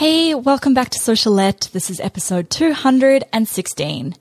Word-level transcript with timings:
Hey, 0.00 0.34
welcome 0.34 0.72
back 0.72 0.88
to 0.92 0.98
Socialette. 0.98 1.72
This 1.72 1.90
is 1.90 2.00
episode 2.00 2.48
216. 2.48 4.14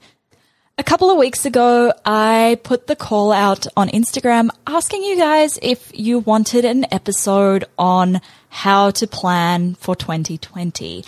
A 0.78 0.84
couple 0.84 1.10
of 1.10 1.18
weeks 1.18 1.46
ago, 1.46 1.94
I 2.04 2.60
put 2.66 2.88
the 2.88 2.98
call 2.98 3.32
out 3.32 3.66
on 3.78 3.88
Instagram 3.88 4.50
asking 4.68 5.04
you 5.04 5.16
guys 5.16 5.58
if 5.62 5.90
you 5.98 6.20
wanted 6.20 6.66
an 6.66 6.86
episode 6.92 7.64
on 7.78 8.20
how 8.50 8.92
to 8.92 9.08
plan 9.08 9.76
for 9.76 9.96
2020. 9.96 11.06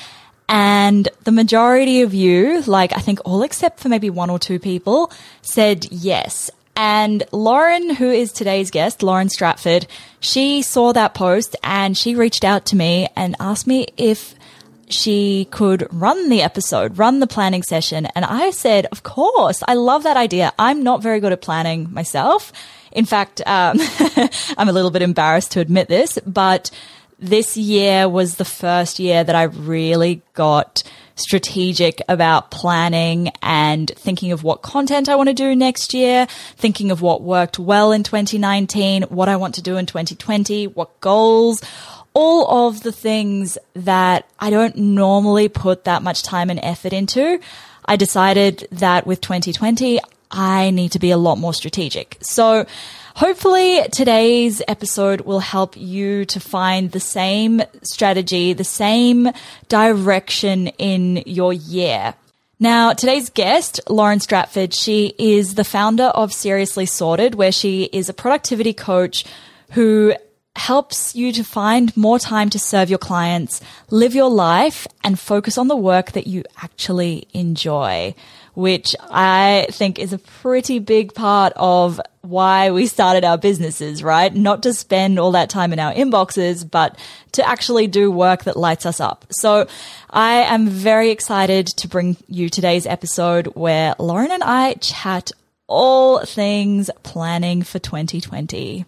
And 0.47 1.09
the 1.25 1.33
majority 1.33 2.03
of 2.03 2.13
you, 2.13 2.61
like 2.61 2.93
I 2.95 3.01
think 3.01 3.19
all 3.25 3.43
except 3.43 3.81
for 3.81 3.89
maybe 3.89 4.09
one 4.09 4.29
or 4.29 4.39
two 4.39 4.57
people, 4.57 5.11
said 5.41 5.85
yes. 5.91 6.49
And 6.77 7.23
Lauren, 7.33 7.95
who 7.95 8.09
is 8.09 8.31
today's 8.31 8.71
guest, 8.71 9.03
Lauren 9.03 9.27
Stratford, 9.27 9.85
she 10.21 10.61
saw 10.61 10.93
that 10.93 11.13
post 11.13 11.57
and 11.61 11.97
she 11.97 12.15
reached 12.15 12.45
out 12.45 12.65
to 12.67 12.77
me 12.77 13.09
and 13.17 13.35
asked 13.37 13.67
me 13.67 13.87
if 13.97 14.33
she 14.93 15.45
could 15.51 15.87
run 15.91 16.29
the 16.29 16.41
episode, 16.41 16.97
run 16.97 17.19
the 17.19 17.27
planning 17.27 17.63
session. 17.63 18.05
And 18.07 18.25
I 18.25 18.51
said, 18.51 18.87
of 18.91 19.03
course, 19.03 19.63
I 19.67 19.75
love 19.75 20.03
that 20.03 20.17
idea. 20.17 20.53
I'm 20.57 20.83
not 20.83 21.01
very 21.01 21.19
good 21.19 21.31
at 21.31 21.41
planning 21.41 21.91
myself. 21.93 22.51
In 22.91 23.05
fact, 23.05 23.41
um, 23.45 23.77
I'm 24.57 24.69
a 24.69 24.73
little 24.73 24.91
bit 24.91 25.01
embarrassed 25.01 25.53
to 25.53 25.59
admit 25.59 25.87
this, 25.87 26.19
but 26.25 26.71
this 27.19 27.55
year 27.55 28.09
was 28.09 28.35
the 28.35 28.45
first 28.45 28.99
year 28.99 29.23
that 29.23 29.35
I 29.35 29.43
really 29.43 30.23
got 30.33 30.83
strategic 31.15 32.01
about 32.09 32.51
planning 32.51 33.31
and 33.41 33.91
thinking 33.95 34.31
of 34.31 34.43
what 34.43 34.61
content 34.61 35.07
I 35.07 35.15
want 35.15 35.29
to 35.29 35.35
do 35.35 35.55
next 35.55 35.93
year, 35.93 36.27
thinking 36.57 36.89
of 36.89 37.01
what 37.01 37.21
worked 37.21 37.59
well 37.59 37.91
in 37.91 38.03
2019, 38.03 39.03
what 39.03 39.29
I 39.29 39.35
want 39.35 39.55
to 39.55 39.61
do 39.61 39.77
in 39.77 39.85
2020, 39.85 40.67
what 40.67 40.99
goals, 40.99 41.61
all 42.13 42.67
of 42.67 42.81
the 42.81 42.91
things 42.91 43.57
that 43.73 44.27
I 44.39 44.49
don't 44.49 44.75
normally 44.75 45.49
put 45.49 45.85
that 45.85 46.03
much 46.03 46.23
time 46.23 46.49
and 46.49 46.59
effort 46.61 46.93
into. 46.93 47.39
I 47.85 47.95
decided 47.95 48.67
that 48.71 49.07
with 49.07 49.21
2020, 49.21 49.99
I 50.29 50.69
need 50.71 50.93
to 50.93 50.99
be 50.99 51.11
a 51.11 51.17
lot 51.17 51.37
more 51.37 51.53
strategic. 51.53 52.17
So 52.21 52.65
hopefully 53.15 53.81
today's 53.91 54.61
episode 54.67 55.21
will 55.21 55.39
help 55.39 55.75
you 55.75 56.25
to 56.25 56.39
find 56.39 56.91
the 56.91 56.99
same 56.99 57.61
strategy, 57.83 58.53
the 58.53 58.63
same 58.63 59.29
direction 59.67 60.67
in 60.67 61.17
your 61.25 61.53
year. 61.53 62.13
Now, 62.59 62.93
today's 62.93 63.29
guest, 63.31 63.81
Lauren 63.89 64.19
Stratford, 64.19 64.73
she 64.73 65.15
is 65.17 65.55
the 65.55 65.63
founder 65.63 66.03
of 66.03 66.31
Seriously 66.31 66.85
Sorted, 66.85 67.33
where 67.33 67.51
she 67.51 67.85
is 67.85 68.07
a 68.07 68.13
productivity 68.13 68.73
coach 68.73 69.25
who 69.71 70.13
helps 70.55 71.15
you 71.15 71.31
to 71.31 71.43
find 71.43 71.95
more 71.95 72.19
time 72.19 72.49
to 72.49 72.59
serve 72.59 72.89
your 72.89 72.99
clients, 72.99 73.61
live 73.89 74.13
your 74.13 74.29
life, 74.29 74.85
and 75.03 75.19
focus 75.19 75.57
on 75.57 75.67
the 75.67 75.75
work 75.75 76.11
that 76.11 76.27
you 76.27 76.43
actually 76.61 77.27
enjoy, 77.33 78.13
which 78.53 78.95
I 79.09 79.67
think 79.71 79.97
is 79.97 80.11
a 80.11 80.17
pretty 80.17 80.79
big 80.79 81.13
part 81.13 81.53
of 81.55 82.01
why 82.21 82.69
we 82.71 82.85
started 82.85 83.23
our 83.23 83.37
businesses, 83.37 84.03
right? 84.03 84.33
Not 84.33 84.63
to 84.63 84.73
spend 84.73 85.19
all 85.19 85.31
that 85.31 85.49
time 85.49 85.71
in 85.71 85.79
our 85.79 85.93
inboxes, 85.93 86.69
but 86.69 86.99
to 87.31 87.47
actually 87.47 87.87
do 87.87 88.11
work 88.11 88.43
that 88.43 88.57
lights 88.57 88.85
us 88.85 88.99
up. 88.99 89.25
So 89.31 89.67
I 90.09 90.43
am 90.43 90.67
very 90.67 91.11
excited 91.11 91.67
to 91.77 91.87
bring 91.87 92.17
you 92.27 92.49
today's 92.49 92.85
episode 92.85 93.47
where 93.47 93.95
Lauren 93.97 94.31
and 94.31 94.43
I 94.43 94.73
chat 94.75 95.31
all 95.67 96.25
things 96.25 96.89
planning 97.03 97.63
for 97.63 97.79
2020. 97.79 98.85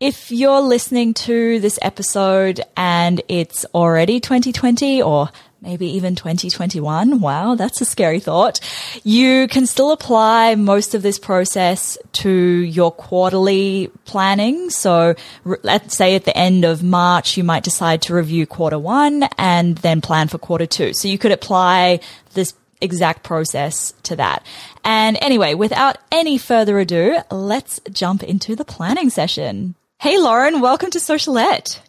If 0.00 0.30
you're 0.30 0.60
listening 0.60 1.12
to 1.14 1.58
this 1.58 1.76
episode 1.82 2.60
and 2.76 3.20
it's 3.26 3.64
already 3.74 4.20
2020 4.20 5.02
or 5.02 5.28
maybe 5.60 5.88
even 5.88 6.14
2021, 6.14 7.18
wow, 7.18 7.56
that's 7.56 7.80
a 7.80 7.84
scary 7.84 8.20
thought. 8.20 8.60
You 9.02 9.48
can 9.48 9.66
still 9.66 9.90
apply 9.90 10.54
most 10.54 10.94
of 10.94 11.02
this 11.02 11.18
process 11.18 11.98
to 12.12 12.30
your 12.30 12.92
quarterly 12.92 13.90
planning. 14.04 14.70
So 14.70 15.16
let's 15.44 15.96
say 15.96 16.14
at 16.14 16.24
the 16.24 16.36
end 16.38 16.64
of 16.64 16.80
March, 16.84 17.36
you 17.36 17.42
might 17.42 17.64
decide 17.64 18.00
to 18.02 18.14
review 18.14 18.46
quarter 18.46 18.78
one 18.78 19.24
and 19.36 19.78
then 19.78 20.00
plan 20.00 20.28
for 20.28 20.38
quarter 20.38 20.66
two. 20.66 20.92
So 20.92 21.08
you 21.08 21.18
could 21.18 21.32
apply 21.32 21.98
this 22.34 22.54
exact 22.80 23.24
process 23.24 23.94
to 24.04 24.14
that. 24.14 24.46
And 24.84 25.18
anyway, 25.20 25.54
without 25.54 25.98
any 26.12 26.38
further 26.38 26.78
ado, 26.78 27.18
let's 27.32 27.80
jump 27.90 28.22
into 28.22 28.54
the 28.54 28.64
planning 28.64 29.10
session. 29.10 29.74
Hey, 30.00 30.16
Lauren, 30.16 30.60
welcome 30.60 30.90
to 30.92 31.00
Socialette. 31.00 31.80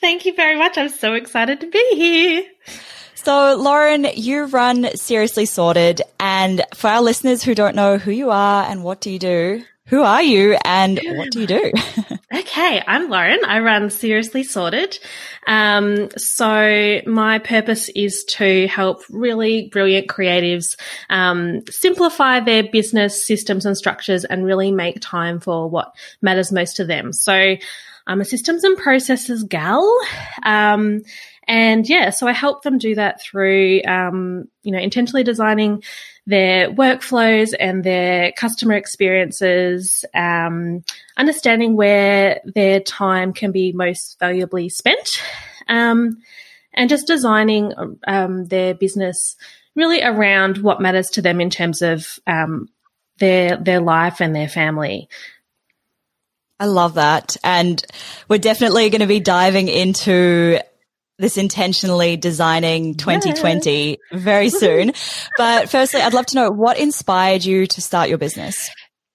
Thank 0.00 0.24
you 0.24 0.32
very 0.36 0.56
much. 0.56 0.78
I'm 0.78 0.88
so 0.88 1.14
excited 1.14 1.58
to 1.62 1.66
be 1.68 1.84
here. 1.96 2.44
So, 3.16 3.56
Lauren, 3.56 4.06
you 4.14 4.44
run 4.44 4.96
Seriously 4.96 5.46
Sorted. 5.46 6.00
And 6.20 6.62
for 6.76 6.86
our 6.86 7.02
listeners 7.02 7.42
who 7.42 7.56
don't 7.56 7.74
know 7.74 7.98
who 7.98 8.12
you 8.12 8.30
are 8.30 8.62
and 8.70 8.84
what 8.84 9.00
do 9.00 9.10
you 9.10 9.18
do, 9.18 9.64
who 9.86 10.02
are 10.02 10.22
you 10.22 10.56
and 10.64 11.00
what 11.14 11.30
do 11.30 11.40
you 11.40 11.46
do? 11.46 11.72
okay, 12.34 12.82
I'm 12.86 13.08
Lauren. 13.08 13.38
I 13.46 13.60
run 13.60 13.88
Seriously 13.90 14.42
Sorted. 14.42 14.98
Um, 15.46 16.10
so 16.16 17.00
my 17.06 17.38
purpose 17.38 17.88
is 17.90 18.24
to 18.24 18.66
help 18.66 19.02
really 19.10 19.68
brilliant 19.68 20.08
creatives 20.08 20.76
um, 21.08 21.62
simplify 21.70 22.40
their 22.40 22.64
business 22.64 23.24
systems 23.24 23.64
and 23.64 23.76
structures 23.76 24.24
and 24.24 24.44
really 24.44 24.72
make 24.72 25.00
time 25.00 25.38
for 25.38 25.70
what 25.70 25.94
matters 26.20 26.50
most 26.50 26.76
to 26.76 26.84
them. 26.84 27.12
So 27.12 27.56
I'm 28.08 28.20
a 28.20 28.24
systems 28.24 28.64
and 28.64 28.76
processes 28.76 29.44
gal. 29.44 29.88
Um, 30.42 31.02
and 31.48 31.88
yeah, 31.88 32.10
so 32.10 32.26
I 32.26 32.32
help 32.32 32.62
them 32.62 32.78
do 32.78 32.96
that 32.96 33.22
through, 33.22 33.82
um, 33.86 34.48
you 34.62 34.72
know, 34.72 34.80
intentionally 34.80 35.22
designing 35.22 35.84
their 36.26 36.70
workflows 36.70 37.54
and 37.58 37.84
their 37.84 38.32
customer 38.32 38.74
experiences, 38.74 40.04
um, 40.12 40.84
understanding 41.16 41.76
where 41.76 42.40
their 42.44 42.80
time 42.80 43.32
can 43.32 43.52
be 43.52 43.72
most 43.72 44.18
valuably 44.18 44.68
spent, 44.68 45.08
um, 45.68 46.18
and 46.74 46.90
just 46.90 47.06
designing 47.06 47.72
um, 48.06 48.44
their 48.46 48.74
business 48.74 49.36
really 49.76 50.02
around 50.02 50.58
what 50.58 50.80
matters 50.80 51.08
to 51.10 51.22
them 51.22 51.40
in 51.40 51.50
terms 51.50 51.82
of 51.82 52.18
um, 52.26 52.68
their 53.18 53.56
their 53.56 53.80
life 53.80 54.20
and 54.20 54.34
their 54.34 54.48
family. 54.48 55.08
I 56.58 56.66
love 56.66 56.94
that. 56.94 57.36
And 57.44 57.84
we're 58.28 58.38
definitely 58.38 58.88
going 58.88 59.02
to 59.02 59.06
be 59.06 59.20
diving 59.20 59.68
into 59.68 60.58
this 61.18 61.38
intentionally 61.38 62.16
designing 62.16 62.94
2020 62.94 63.98
very 64.12 64.50
soon. 64.50 64.92
but 65.38 65.68
firstly, 65.68 66.00
I'd 66.00 66.14
love 66.14 66.26
to 66.26 66.36
know 66.36 66.50
what 66.50 66.78
inspired 66.78 67.44
you 67.44 67.66
to 67.66 67.80
start 67.80 68.08
your 68.08 68.18
business? 68.18 68.70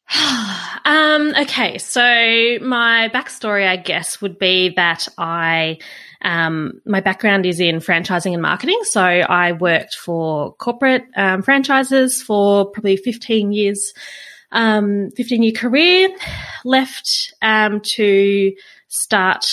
um, 0.85 1.33
okay, 1.39 1.77
so 1.77 2.01
my 2.01 3.09
backstory, 3.13 3.67
I 3.67 3.77
guess, 3.77 4.21
would 4.21 4.39
be 4.39 4.73
that 4.75 5.07
I, 5.17 5.77
um, 6.21 6.81
my 6.85 7.01
background 7.01 7.45
is 7.45 7.59
in 7.59 7.77
franchising 7.77 8.33
and 8.33 8.41
marketing. 8.41 8.79
So 8.83 9.01
I 9.01 9.53
worked 9.53 9.95
for 9.95 10.53
corporate 10.55 11.05
um, 11.15 11.43
franchises 11.43 12.21
for 12.21 12.69
probably 12.71 12.97
15 12.97 13.53
years, 13.53 13.93
um, 14.51 15.11
15 15.15 15.43
year 15.43 15.53
career, 15.53 16.09
left 16.65 17.33
um, 17.41 17.81
to 17.93 18.53
start, 18.89 19.45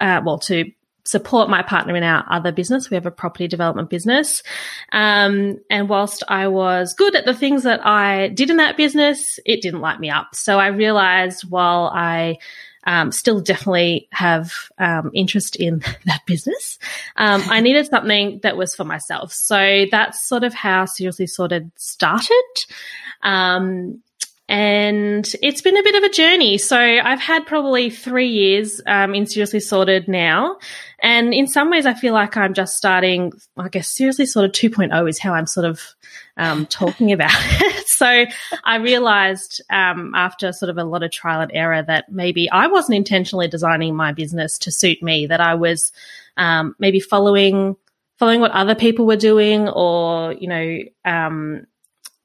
uh, 0.00 0.20
well, 0.24 0.38
to 0.40 0.70
support 1.04 1.50
my 1.50 1.62
partner 1.62 1.96
in 1.96 2.02
our 2.02 2.24
other 2.30 2.52
business. 2.52 2.90
We 2.90 2.94
have 2.94 3.06
a 3.06 3.10
property 3.10 3.48
development 3.48 3.90
business. 3.90 4.42
Um, 4.92 5.58
and 5.68 5.88
whilst 5.88 6.22
I 6.28 6.48
was 6.48 6.94
good 6.94 7.16
at 7.16 7.24
the 7.24 7.34
things 7.34 7.64
that 7.64 7.84
I 7.84 8.28
did 8.28 8.50
in 8.50 8.58
that 8.58 8.76
business, 8.76 9.38
it 9.44 9.62
didn't 9.62 9.80
light 9.80 10.00
me 10.00 10.10
up. 10.10 10.34
So 10.34 10.58
I 10.58 10.68
realized 10.68 11.42
while 11.50 11.90
I 11.92 12.38
um, 12.84 13.12
still 13.12 13.40
definitely 13.40 14.08
have 14.10 14.52
um, 14.78 15.10
interest 15.14 15.56
in 15.56 15.80
that 16.04 16.22
business. 16.26 16.78
Um, 17.16 17.42
I 17.46 17.60
needed 17.60 17.86
something 17.86 18.40
that 18.42 18.56
was 18.56 18.74
for 18.74 18.84
myself. 18.84 19.32
So 19.32 19.86
that's 19.90 20.26
sort 20.26 20.44
of 20.44 20.54
how 20.54 20.84
Seriously 20.86 21.26
Sorted 21.26 21.70
started. 21.76 22.42
Um, 23.22 24.02
and 24.52 25.26
it's 25.40 25.62
been 25.62 25.78
a 25.78 25.82
bit 25.82 25.94
of 25.94 26.02
a 26.02 26.10
journey. 26.10 26.58
So 26.58 26.78
I've 26.78 27.22
had 27.22 27.46
probably 27.46 27.88
three 27.88 28.28
years 28.28 28.82
um, 28.86 29.14
in 29.14 29.24
Seriously 29.24 29.60
Sorted 29.60 30.08
now. 30.08 30.58
And 30.98 31.32
in 31.32 31.46
some 31.46 31.70
ways, 31.70 31.86
I 31.86 31.94
feel 31.94 32.12
like 32.12 32.36
I'm 32.36 32.52
just 32.52 32.76
starting, 32.76 33.32
I 33.56 33.70
guess, 33.70 33.88
Seriously 33.88 34.26
Sorted 34.26 34.52
2.0 34.52 35.08
is 35.08 35.18
how 35.18 35.32
I'm 35.32 35.46
sort 35.46 35.64
of 35.64 35.80
um, 36.36 36.66
talking 36.66 37.12
about 37.14 37.32
it. 37.32 37.88
so 37.88 38.26
I 38.62 38.76
realized 38.76 39.62
um, 39.70 40.12
after 40.14 40.52
sort 40.52 40.68
of 40.68 40.76
a 40.76 40.84
lot 40.84 41.02
of 41.02 41.10
trial 41.10 41.40
and 41.40 41.50
error 41.54 41.82
that 41.82 42.12
maybe 42.12 42.50
I 42.50 42.66
wasn't 42.66 42.96
intentionally 42.96 43.48
designing 43.48 43.96
my 43.96 44.12
business 44.12 44.58
to 44.58 44.70
suit 44.70 45.02
me, 45.02 45.28
that 45.28 45.40
I 45.40 45.54
was 45.54 45.92
um, 46.36 46.76
maybe 46.78 47.00
following 47.00 47.74
following 48.18 48.40
what 48.40 48.50
other 48.50 48.74
people 48.74 49.06
were 49.06 49.16
doing 49.16 49.68
or 49.70 50.34
you 50.34 50.46
know 50.46 50.78
um, 51.06 51.66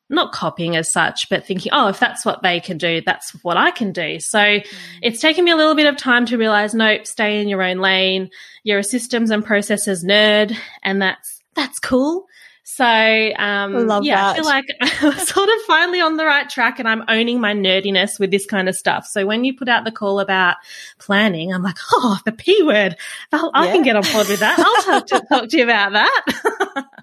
not 0.09 0.31
copying 0.31 0.75
as 0.75 0.91
such, 0.91 1.29
but 1.29 1.45
thinking, 1.45 1.71
oh, 1.73 1.89
if 1.89 1.99
that's 1.99 2.25
what 2.25 2.41
they 2.41 2.59
can 2.59 2.77
do, 2.77 3.01
that's 3.05 3.31
what 3.43 3.57
I 3.57 3.71
can 3.71 3.91
do. 3.91 4.19
So 4.19 4.39
mm. 4.39 4.65
it's 5.01 5.19
taken 5.19 5.43
me 5.43 5.51
a 5.51 5.55
little 5.55 5.75
bit 5.75 5.85
of 5.85 5.97
time 5.97 6.25
to 6.27 6.37
realize, 6.37 6.73
nope, 6.73 7.05
stay 7.05 7.41
in 7.41 7.47
your 7.47 7.61
own 7.61 7.79
lane. 7.79 8.29
You're 8.63 8.79
a 8.79 8.83
systems 8.83 9.31
and 9.31 9.43
processes 9.43 10.03
nerd, 10.03 10.55
and 10.83 11.01
that's 11.01 11.41
that's 11.55 11.79
cool. 11.79 12.27
So 12.69 12.83
um, 12.83 13.89
I 13.89 13.99
yeah, 14.03 14.15
that. 14.15 14.31
I 14.31 14.35
feel 14.35 14.45
like 14.45 14.65
I'm 14.81 15.25
sort 15.25 15.47
of 15.47 15.55
finally 15.65 16.01
on 16.01 16.17
the 16.17 16.25
right 16.25 16.49
track, 16.49 16.79
and 16.79 16.87
I'm 16.87 17.03
owning 17.07 17.39
my 17.39 17.53
nerdiness 17.53 18.19
with 18.19 18.29
this 18.29 18.45
kind 18.45 18.67
of 18.67 18.75
stuff. 18.75 19.07
So 19.07 19.25
when 19.25 19.45
you 19.45 19.55
put 19.55 19.69
out 19.69 19.85
the 19.85 19.91
call 19.91 20.19
about 20.19 20.57
planning, 20.99 21.53
I'm 21.53 21.63
like, 21.63 21.77
oh, 21.93 22.19
the 22.25 22.33
p 22.33 22.61
word. 22.63 22.97
I 23.31 23.65
yeah. 23.65 23.71
can 23.71 23.83
get 23.83 23.95
on 23.95 24.03
board 24.11 24.27
with 24.27 24.41
that. 24.41 24.59
I'll 24.59 24.83
talk 24.83 25.07
to, 25.07 25.25
talk 25.27 25.49
to 25.49 25.57
you 25.57 25.63
about 25.63 25.93
that. 25.93 26.85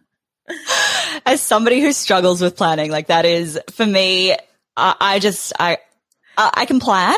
As 1.26 1.40
somebody 1.40 1.80
who 1.80 1.92
struggles 1.92 2.40
with 2.40 2.56
planning, 2.56 2.90
like 2.90 3.08
that 3.08 3.24
is 3.24 3.58
for 3.70 3.86
me, 3.86 4.32
I, 4.76 4.94
I 5.00 5.18
just, 5.18 5.52
I, 5.58 5.78
I 6.36 6.66
can 6.66 6.80
plan 6.80 7.16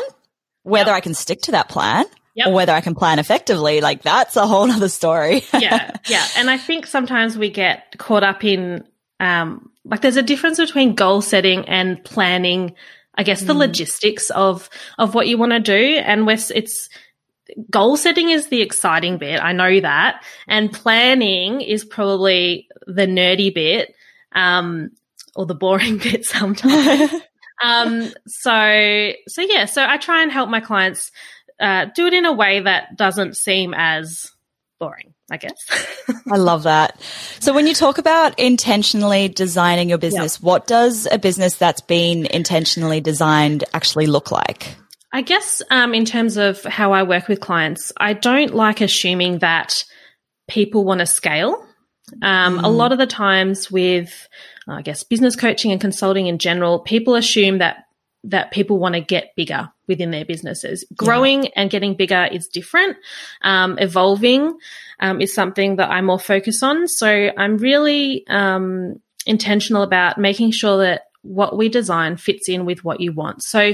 whether 0.63 0.91
yep. 0.91 0.97
I 0.97 0.99
can 1.01 1.13
stick 1.13 1.41
to 1.43 1.51
that 1.51 1.69
plan. 1.69 2.05
Yep. 2.35 2.49
or 2.49 2.53
whether 2.53 2.71
I 2.71 2.81
can 2.81 2.93
plan 2.93 3.17
effectively, 3.17 3.81
like 3.81 4.03
that's 4.03 4.35
a 4.35 4.45
whole 4.45 4.69
other 4.71 4.89
story. 4.89 5.41
yeah. 5.53 5.97
Yeah. 6.07 6.23
And 6.37 6.51
I 6.51 6.59
think 6.59 6.85
sometimes 6.85 7.35
we 7.35 7.49
get 7.49 7.97
caught 7.97 8.21
up 8.21 8.43
in, 8.43 8.83
um, 9.19 9.71
like 9.83 10.01
there's 10.01 10.17
a 10.17 10.21
difference 10.21 10.59
between 10.59 10.93
goal 10.93 11.23
setting 11.23 11.67
and 11.67 12.03
planning, 12.03 12.75
I 13.15 13.23
guess 13.23 13.41
the 13.41 13.53
mm. 13.53 13.57
logistics 13.57 14.29
of, 14.29 14.69
of 14.99 15.15
what 15.15 15.27
you 15.27 15.39
want 15.39 15.53
to 15.53 15.59
do. 15.59 15.73
And 15.73 16.29
it's, 16.29 16.89
goal 17.69 17.97
setting 17.97 18.29
is 18.29 18.47
the 18.47 18.61
exciting 18.61 19.17
bit. 19.17 19.41
I 19.41 19.53
know 19.53 19.79
that. 19.81 20.23
And 20.47 20.71
planning 20.71 21.61
is 21.61 21.85
probably 21.85 22.67
the 22.85 23.05
nerdy 23.05 23.53
bit, 23.53 23.93
um, 24.33 24.91
or 25.35 25.45
the 25.45 25.55
boring 25.55 25.97
bit 26.03 26.25
sometimes. 26.25 27.11
um, 27.63 28.11
so, 28.27 29.11
so 29.27 29.41
yeah, 29.41 29.65
so 29.65 29.85
I 29.85 29.97
try 29.97 30.23
and 30.23 30.31
help 30.31 30.49
my 30.49 30.59
clients, 30.59 31.11
uh, 31.59 31.85
do 31.95 32.05
it 32.05 32.13
in 32.13 32.25
a 32.25 32.33
way 32.33 32.59
that 32.59 32.97
doesn't 32.97 33.35
seem 33.35 33.73
as 33.75 34.31
boring. 34.79 35.13
I 35.29 35.35
guess. 35.35 35.57
I 36.31 36.37
love 36.37 36.63
that. 36.63 37.01
So 37.39 37.53
when 37.53 37.67
you 37.67 37.73
talk 37.73 37.97
about 37.97 38.39
intentionally 38.39 39.27
designing 39.27 39.89
your 39.89 39.97
business, 39.97 40.41
what 40.41 40.67
does 40.67 41.05
a 41.11 41.17
business 41.17 41.55
that's 41.55 41.81
been 41.81 42.25
intentionally 42.27 43.01
designed 43.01 43.65
actually 43.73 44.07
look 44.07 44.31
like? 44.31 44.77
I 45.11 45.21
guess 45.21 45.61
um, 45.71 45.93
in 45.93 46.05
terms 46.05 46.37
of 46.37 46.63
how 46.63 46.91
I 46.91 47.03
work 47.03 47.27
with 47.27 47.39
clients, 47.39 47.93
I 47.97 48.13
don't 48.13 48.53
like 48.53 48.81
assuming 48.81 49.39
that 49.39 49.83
people 50.47 50.83
want 50.83 50.99
to 50.99 51.05
scale. 51.05 51.65
Um, 52.21 52.59
mm. 52.59 52.63
A 52.63 52.69
lot 52.69 52.91
of 52.91 52.97
the 52.97 53.07
times 53.07 53.71
with, 53.71 54.27
I 54.67 54.81
guess, 54.81 55.03
business 55.03 55.35
coaching 55.35 55.71
and 55.71 55.81
consulting 55.81 56.27
in 56.27 56.39
general, 56.39 56.79
people 56.79 57.15
assume 57.15 57.59
that 57.59 57.85
that 58.23 58.51
people 58.51 58.77
want 58.77 58.95
to 58.95 58.99
get 58.99 59.35
bigger 59.37 59.69
within 59.87 60.11
their 60.11 60.25
businesses. 60.25 60.85
Growing 60.95 61.45
yeah. 61.45 61.49
and 61.55 61.69
getting 61.69 61.95
bigger 61.95 62.27
is 62.29 62.47
different. 62.47 62.97
Um, 63.41 63.77
evolving 63.79 64.57
um, 64.99 65.21
is 65.21 65.33
something 65.33 65.77
that 65.77 65.89
I'm 65.89 66.05
more 66.05 66.19
focused 66.19 66.61
on. 66.61 66.87
So 66.87 67.07
I'm 67.37 67.57
really 67.57 68.25
um, 68.27 69.01
intentional 69.25 69.83
about 69.83 70.17
making 70.17 70.51
sure 70.51 70.79
that 70.79 71.03
what 71.21 71.57
we 71.57 71.69
design 71.69 72.17
fits 72.17 72.49
in 72.49 72.65
with 72.65 72.83
what 72.83 72.99
you 72.99 73.13
want. 73.13 73.43
So 73.43 73.73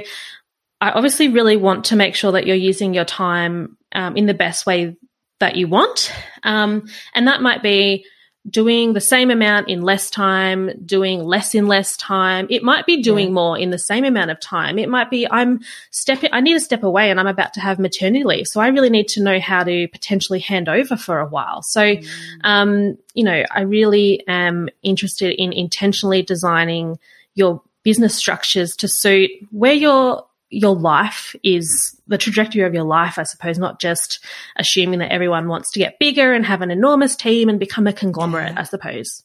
I 0.84 0.92
obviously 0.92 1.30
really 1.30 1.56
want 1.56 1.86
to 1.86 1.96
make 1.96 2.14
sure 2.14 2.34
that 2.34 2.46
you're 2.46 2.58
using 2.58 2.94
your 2.94 3.06
time 3.06 3.78
um, 3.94 4.18
in 4.18 4.26
the 4.26 4.34
best 4.34 4.66
way 4.66 4.98
that 5.40 5.56
you 5.56 5.70
want. 5.70 6.12
Um, 6.44 6.90
and 7.16 7.26
that 7.30 7.42
might 7.42 7.64
be 7.64 8.06
doing 8.50 8.92
the 8.92 9.00
same 9.00 9.32
amount 9.32 9.70
in 9.70 9.82
less 9.82 10.10
time, 10.10 10.72
doing 10.86 11.24
less 11.24 11.56
in 11.56 11.68
less 11.68 11.96
time. 11.96 12.48
It 12.50 12.64
might 12.64 12.86
be 12.86 13.02
doing 13.02 13.28
yeah. 13.28 13.34
more 13.34 13.58
in 13.58 13.70
the 13.70 13.80
same 13.80 14.04
amount 14.04 14.32
of 14.32 14.42
time. 14.42 14.78
It 14.78 14.90
might 14.90 15.10
be 15.10 15.26
I'm 15.32 15.62
stepping, 15.92 16.32
I 16.34 16.42
need 16.42 16.56
to 16.56 16.60
step 16.60 16.84
away 16.84 17.10
and 17.10 17.18
I'm 17.18 17.28
about 17.28 17.54
to 17.54 17.62
have 17.62 17.80
maternity 17.80 18.26
leave. 18.26 18.48
So 18.48 18.60
I 18.60 18.68
really 18.68 18.90
need 18.90 19.08
to 19.10 19.24
know 19.24 19.40
how 19.40 19.64
to 19.64 19.88
potentially 19.88 20.40
hand 20.40 20.68
over 20.68 20.98
for 20.98 21.22
a 21.22 21.26
while. 21.26 21.62
So, 21.62 21.96
mm. 21.96 22.06
um, 22.44 22.98
you 23.14 23.24
know, 23.24 23.46
I 23.50 23.62
really 23.62 24.28
am 24.28 24.68
interested 24.82 25.42
in 25.42 25.54
intentionally 25.54 26.24
designing 26.24 27.00
your 27.36 27.62
business 27.84 28.18
structures 28.18 28.76
to 28.76 28.90
suit 28.90 29.32
where 29.50 29.72
you're 29.72 30.26
your 30.54 30.76
life 30.76 31.36
is 31.44 32.00
the 32.08 32.18
trajectory 32.18 32.62
of 32.64 32.74
your 32.74 32.84
life, 32.84 33.18
I 33.18 33.24
suppose, 33.24 33.58
not 33.58 33.80
just 33.80 34.24
assuming 34.56 35.00
that 35.00 35.12
everyone 35.12 35.48
wants 35.48 35.72
to 35.72 35.80
get 35.80 36.00
bigger 36.00 36.34
and 36.34 36.46
have 36.46 36.62
an 36.62 36.72
enormous 36.72 37.16
team 37.16 37.50
and 37.50 37.60
become 37.60 37.88
a 37.88 37.94
conglomerate, 37.94 38.58
I 38.58 38.64
suppose. 38.64 39.24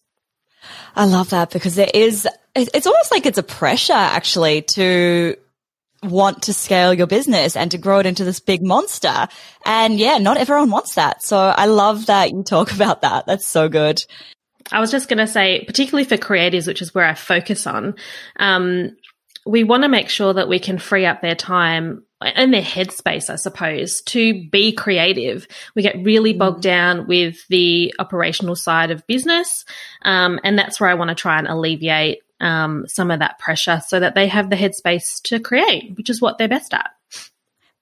I 0.97 1.05
love 1.05 1.31
that 1.31 1.51
because 1.51 1.77
there 1.77 1.91
is, 1.93 2.27
it's 2.55 2.87
almost 2.87 3.11
like 3.11 3.27
it's 3.27 3.39
a 3.39 3.43
pressure 3.43 3.93
actually 3.93 4.63
to 4.75 5.37
want 6.03 6.45
to 6.45 6.53
scale 6.53 6.95
your 6.95 7.07
business 7.07 7.57
and 7.57 7.71
to 7.71 7.79
grow 7.79 7.99
it 7.99 8.07
into 8.07 8.25
this 8.25 8.41
big 8.41 8.63
monster. 8.63 9.29
And 9.65 9.99
yeah, 9.99 10.19
not 10.19 10.37
everyone 10.37 10.71
wants 10.71 10.95
that. 10.95 11.23
So 11.23 11.37
I 11.39 11.67
love 11.67 12.07
that 12.07 12.31
you 12.31 12.43
talk 12.43 12.73
about 12.75 13.03
that. 13.03 13.27
That's 13.27 13.47
so 13.47 13.69
good. 13.69 14.03
I 14.71 14.81
was 14.81 14.91
just 14.91 15.09
going 15.09 15.19
to 15.19 15.27
say, 15.27 15.65
particularly 15.65 16.05
for 16.05 16.17
creatives, 16.17 16.67
which 16.67 16.83
is 16.83 16.95
where 16.95 17.07
I 17.07 17.15
focus 17.15 17.67
on, 17.67 17.95
um, 18.39 18.97
we 19.49 19.65
want 19.65 19.83
to 19.83 19.89
make 19.89 20.11
sure 20.11 20.35
that 20.35 20.49
we 20.49 20.59
can 20.59 20.77
free 20.77 21.07
up 21.07 21.23
their 21.23 21.35
time 21.35 22.05
and 22.21 22.53
their 22.53 22.63
headspace, 22.63 23.31
I 23.31 23.37
suppose, 23.37 24.03
to 24.03 24.47
be 24.51 24.73
creative. 24.73 25.49
We 25.75 25.81
get 25.81 26.05
really 26.05 26.35
mm. 26.35 26.39
bogged 26.39 26.63
down 26.63 27.07
with 27.07 27.47
the 27.49 27.95
operational 27.99 28.57
side 28.57 28.91
of 28.91 29.07
business. 29.07 29.65
Um, 30.03 30.39
and 30.45 30.59
that's 30.59 30.79
where 30.79 30.91
I 30.91 30.95
want 30.95 31.09
to 31.09 31.15
try 31.15 31.39
and 31.39 31.49
alleviate 31.49 32.21
um, 32.41 32.85
some 32.89 33.11
of 33.11 33.21
that 33.21 33.39
pressure 33.39 33.81
so 33.87 33.99
that 33.99 34.15
they 34.15 34.29
have 34.29 34.51
the 34.51 34.57
headspace 34.57 35.23
to 35.23 35.41
create, 35.41 35.97
which 35.97 36.11
is 36.11 36.21
what 36.21 36.37
they're 36.37 36.47
best 36.47 36.75
at. 36.75 36.91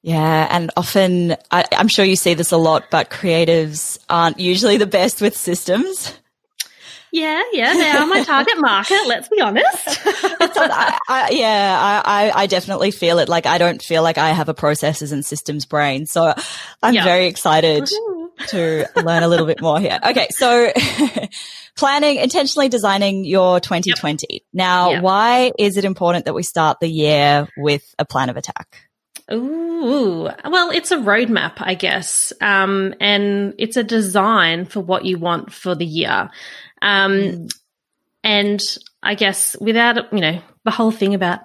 Yeah, 0.02 0.46
and 0.48 0.70
often 0.76 1.34
I, 1.50 1.64
am 1.72 1.88
sure 1.88 2.04
you 2.04 2.14
see 2.14 2.34
this 2.34 2.52
a 2.52 2.56
lot, 2.56 2.92
but 2.92 3.10
creatives 3.10 3.98
aren't 4.08 4.38
usually 4.38 4.76
the 4.76 4.86
best 4.86 5.20
with 5.20 5.36
systems. 5.36 6.14
Yeah, 7.12 7.42
yeah, 7.52 7.72
they 7.72 7.90
are 7.90 8.06
my 8.06 8.24
target 8.24 8.58
market. 8.58 9.00
Let's 9.06 9.28
be 9.28 9.40
honest. 9.40 9.66
I, 10.06 10.98
I, 11.08 11.30
yeah, 11.30 12.02
I, 12.04 12.32
I 12.34 12.46
definitely 12.46 12.90
feel 12.90 13.18
it. 13.18 13.28
Like 13.28 13.46
I 13.46 13.58
don't 13.58 13.82
feel 13.82 14.02
like 14.02 14.18
I 14.18 14.30
have 14.30 14.48
a 14.48 14.54
processes 14.54 15.12
and 15.12 15.24
systems 15.24 15.66
brain, 15.66 16.06
so 16.06 16.34
I'm 16.82 16.94
very 16.94 17.26
excited 17.26 17.88
to 18.48 18.88
learn 18.96 19.22
a 19.22 19.28
little 19.28 19.46
bit 19.46 19.60
more 19.60 19.80
here. 19.80 19.98
Okay, 20.04 20.28
so 20.30 20.72
planning, 21.76 22.16
intentionally 22.16 22.68
designing 22.68 23.24
your 23.24 23.60
2020. 23.60 24.26
Yep. 24.28 24.42
Now, 24.52 24.90
yep. 24.90 25.02
why 25.02 25.52
is 25.58 25.76
it 25.76 25.84
important 25.84 26.26
that 26.26 26.34
we 26.34 26.42
start 26.42 26.78
the 26.80 26.88
year 26.88 27.48
with 27.56 27.82
a 27.98 28.04
plan 28.04 28.28
of 28.28 28.36
attack? 28.36 28.88
Ooh, 29.32 30.30
well, 30.44 30.70
it's 30.70 30.92
a 30.92 30.96
roadmap, 30.96 31.54
I 31.56 31.74
guess, 31.74 32.32
um, 32.40 32.94
and 33.00 33.54
it's 33.58 33.76
a 33.76 33.82
design 33.82 34.66
for 34.66 34.80
what 34.80 35.04
you 35.04 35.18
want 35.18 35.52
for 35.52 35.74
the 35.74 35.86
year. 35.86 36.30
Um, 36.82 37.12
mm. 37.12 37.50
And 38.22 38.60
I 39.02 39.14
guess 39.14 39.56
without, 39.60 40.12
you 40.12 40.20
know, 40.20 40.42
the 40.64 40.70
whole 40.70 40.90
thing 40.90 41.14
about 41.14 41.40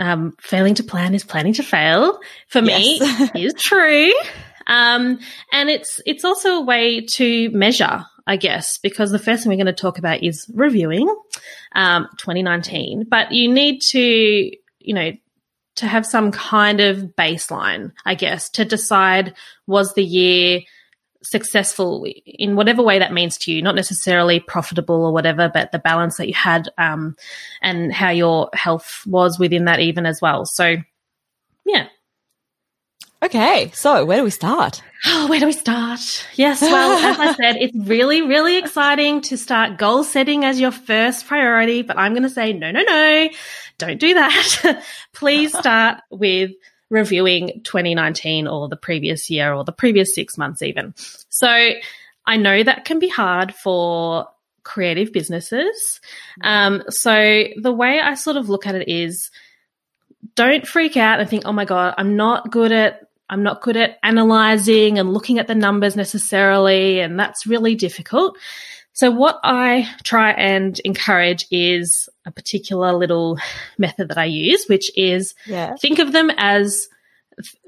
um, 0.00 0.34
failing 0.40 0.74
to 0.76 0.82
plan 0.82 1.14
is 1.14 1.24
planning 1.24 1.52
to 1.54 1.62
fail 1.62 2.18
for 2.48 2.62
me 2.62 2.98
yes. 2.98 3.30
is 3.34 3.54
true. 3.54 4.12
Um, 4.66 5.18
and 5.52 5.68
it's 5.68 6.00
it's 6.06 6.24
also 6.24 6.56
a 6.56 6.64
way 6.64 7.02
to 7.02 7.50
measure, 7.50 8.04
I 8.26 8.36
guess, 8.36 8.78
because 8.78 9.10
the 9.10 9.18
first 9.18 9.42
thing 9.42 9.50
we're 9.50 9.62
going 9.62 9.66
to 9.66 9.72
talk 9.72 9.98
about 9.98 10.22
is 10.22 10.50
reviewing 10.54 11.14
um, 11.74 12.08
2019. 12.18 13.04
But 13.08 13.32
you 13.32 13.52
need 13.52 13.80
to, 13.90 14.00
you 14.00 14.94
know, 14.94 15.12
to 15.76 15.86
have 15.86 16.06
some 16.06 16.30
kind 16.32 16.80
of 16.80 16.98
baseline, 17.16 17.92
I 18.04 18.14
guess, 18.14 18.48
to 18.50 18.64
decide 18.64 19.34
was 19.66 19.92
the 19.94 20.04
year 20.04 20.60
successful 21.24 22.06
in 22.24 22.56
whatever 22.56 22.82
way 22.82 22.98
that 22.98 23.12
means 23.12 23.36
to 23.38 23.52
you, 23.52 23.62
not 23.62 23.74
necessarily 23.74 24.40
profitable 24.40 25.04
or 25.04 25.12
whatever, 25.12 25.50
but 25.52 25.72
the 25.72 25.78
balance 25.78 26.16
that 26.18 26.28
you 26.28 26.34
had 26.34 26.68
um, 26.78 27.16
and 27.62 27.92
how 27.92 28.10
your 28.10 28.50
health 28.52 29.02
was 29.06 29.38
within 29.38 29.64
that, 29.64 29.80
even 29.80 30.06
as 30.06 30.20
well. 30.20 30.44
So, 30.44 30.76
yeah. 31.64 31.88
Okay, 33.22 33.70
so 33.72 34.04
where 34.04 34.18
do 34.18 34.24
we 34.24 34.30
start? 34.30 34.82
Oh, 35.06 35.26
where 35.30 35.40
do 35.40 35.46
we 35.46 35.52
start? 35.52 36.26
Yes, 36.34 36.60
well, 36.60 36.98
as 36.98 37.18
I 37.18 37.32
said, 37.36 37.56
it's 37.56 37.74
really, 37.74 38.20
really 38.20 38.58
exciting 38.58 39.22
to 39.22 39.38
start 39.38 39.78
goal 39.78 40.04
setting 40.04 40.44
as 40.44 40.60
your 40.60 40.72
first 40.72 41.26
priority, 41.26 41.80
but 41.82 41.98
I'm 41.98 42.12
going 42.12 42.24
to 42.24 42.30
say, 42.30 42.52
no, 42.52 42.70
no, 42.70 42.82
no, 42.82 43.28
don't 43.78 43.98
do 43.98 44.14
that. 44.14 44.84
Please 45.14 45.56
start 45.56 46.00
with 46.10 46.50
reviewing 46.94 47.60
2019 47.64 48.46
or 48.46 48.68
the 48.68 48.76
previous 48.76 49.28
year 49.28 49.52
or 49.52 49.64
the 49.64 49.72
previous 49.72 50.14
six 50.14 50.38
months 50.38 50.62
even. 50.62 50.94
So 51.28 51.48
I 52.26 52.36
know 52.36 52.62
that 52.62 52.84
can 52.84 53.00
be 53.00 53.08
hard 53.08 53.54
for 53.54 54.28
creative 54.62 55.12
businesses. 55.12 56.00
Um, 56.40 56.82
so 56.88 57.44
the 57.56 57.72
way 57.72 58.00
I 58.00 58.14
sort 58.14 58.36
of 58.36 58.48
look 58.48 58.66
at 58.66 58.74
it 58.74 58.88
is 58.88 59.30
don't 60.34 60.66
freak 60.66 60.96
out 60.96 61.20
and 61.20 61.28
think, 61.28 61.42
oh 61.44 61.52
my 61.52 61.64
God, 61.64 61.94
I'm 61.98 62.16
not 62.16 62.50
good 62.50 62.72
at 62.72 63.00
I'm 63.30 63.42
not 63.42 63.62
good 63.62 63.76
at 63.76 63.98
analyzing 64.02 64.98
and 64.98 65.12
looking 65.12 65.38
at 65.38 65.46
the 65.46 65.54
numbers 65.54 65.96
necessarily, 65.96 67.00
and 67.00 67.18
that's 67.18 67.46
really 67.46 67.74
difficult. 67.74 68.36
So, 68.94 69.10
what 69.10 69.40
I 69.42 69.88
try 70.04 70.30
and 70.30 70.78
encourage 70.84 71.46
is 71.50 72.08
a 72.24 72.30
particular 72.30 72.92
little 72.92 73.38
method 73.76 74.08
that 74.08 74.18
I 74.18 74.24
use, 74.24 74.66
which 74.66 74.90
is 74.96 75.34
Yeah. 75.46 75.74
think 75.76 75.98
of 75.98 76.12
them 76.12 76.30
as 76.36 76.88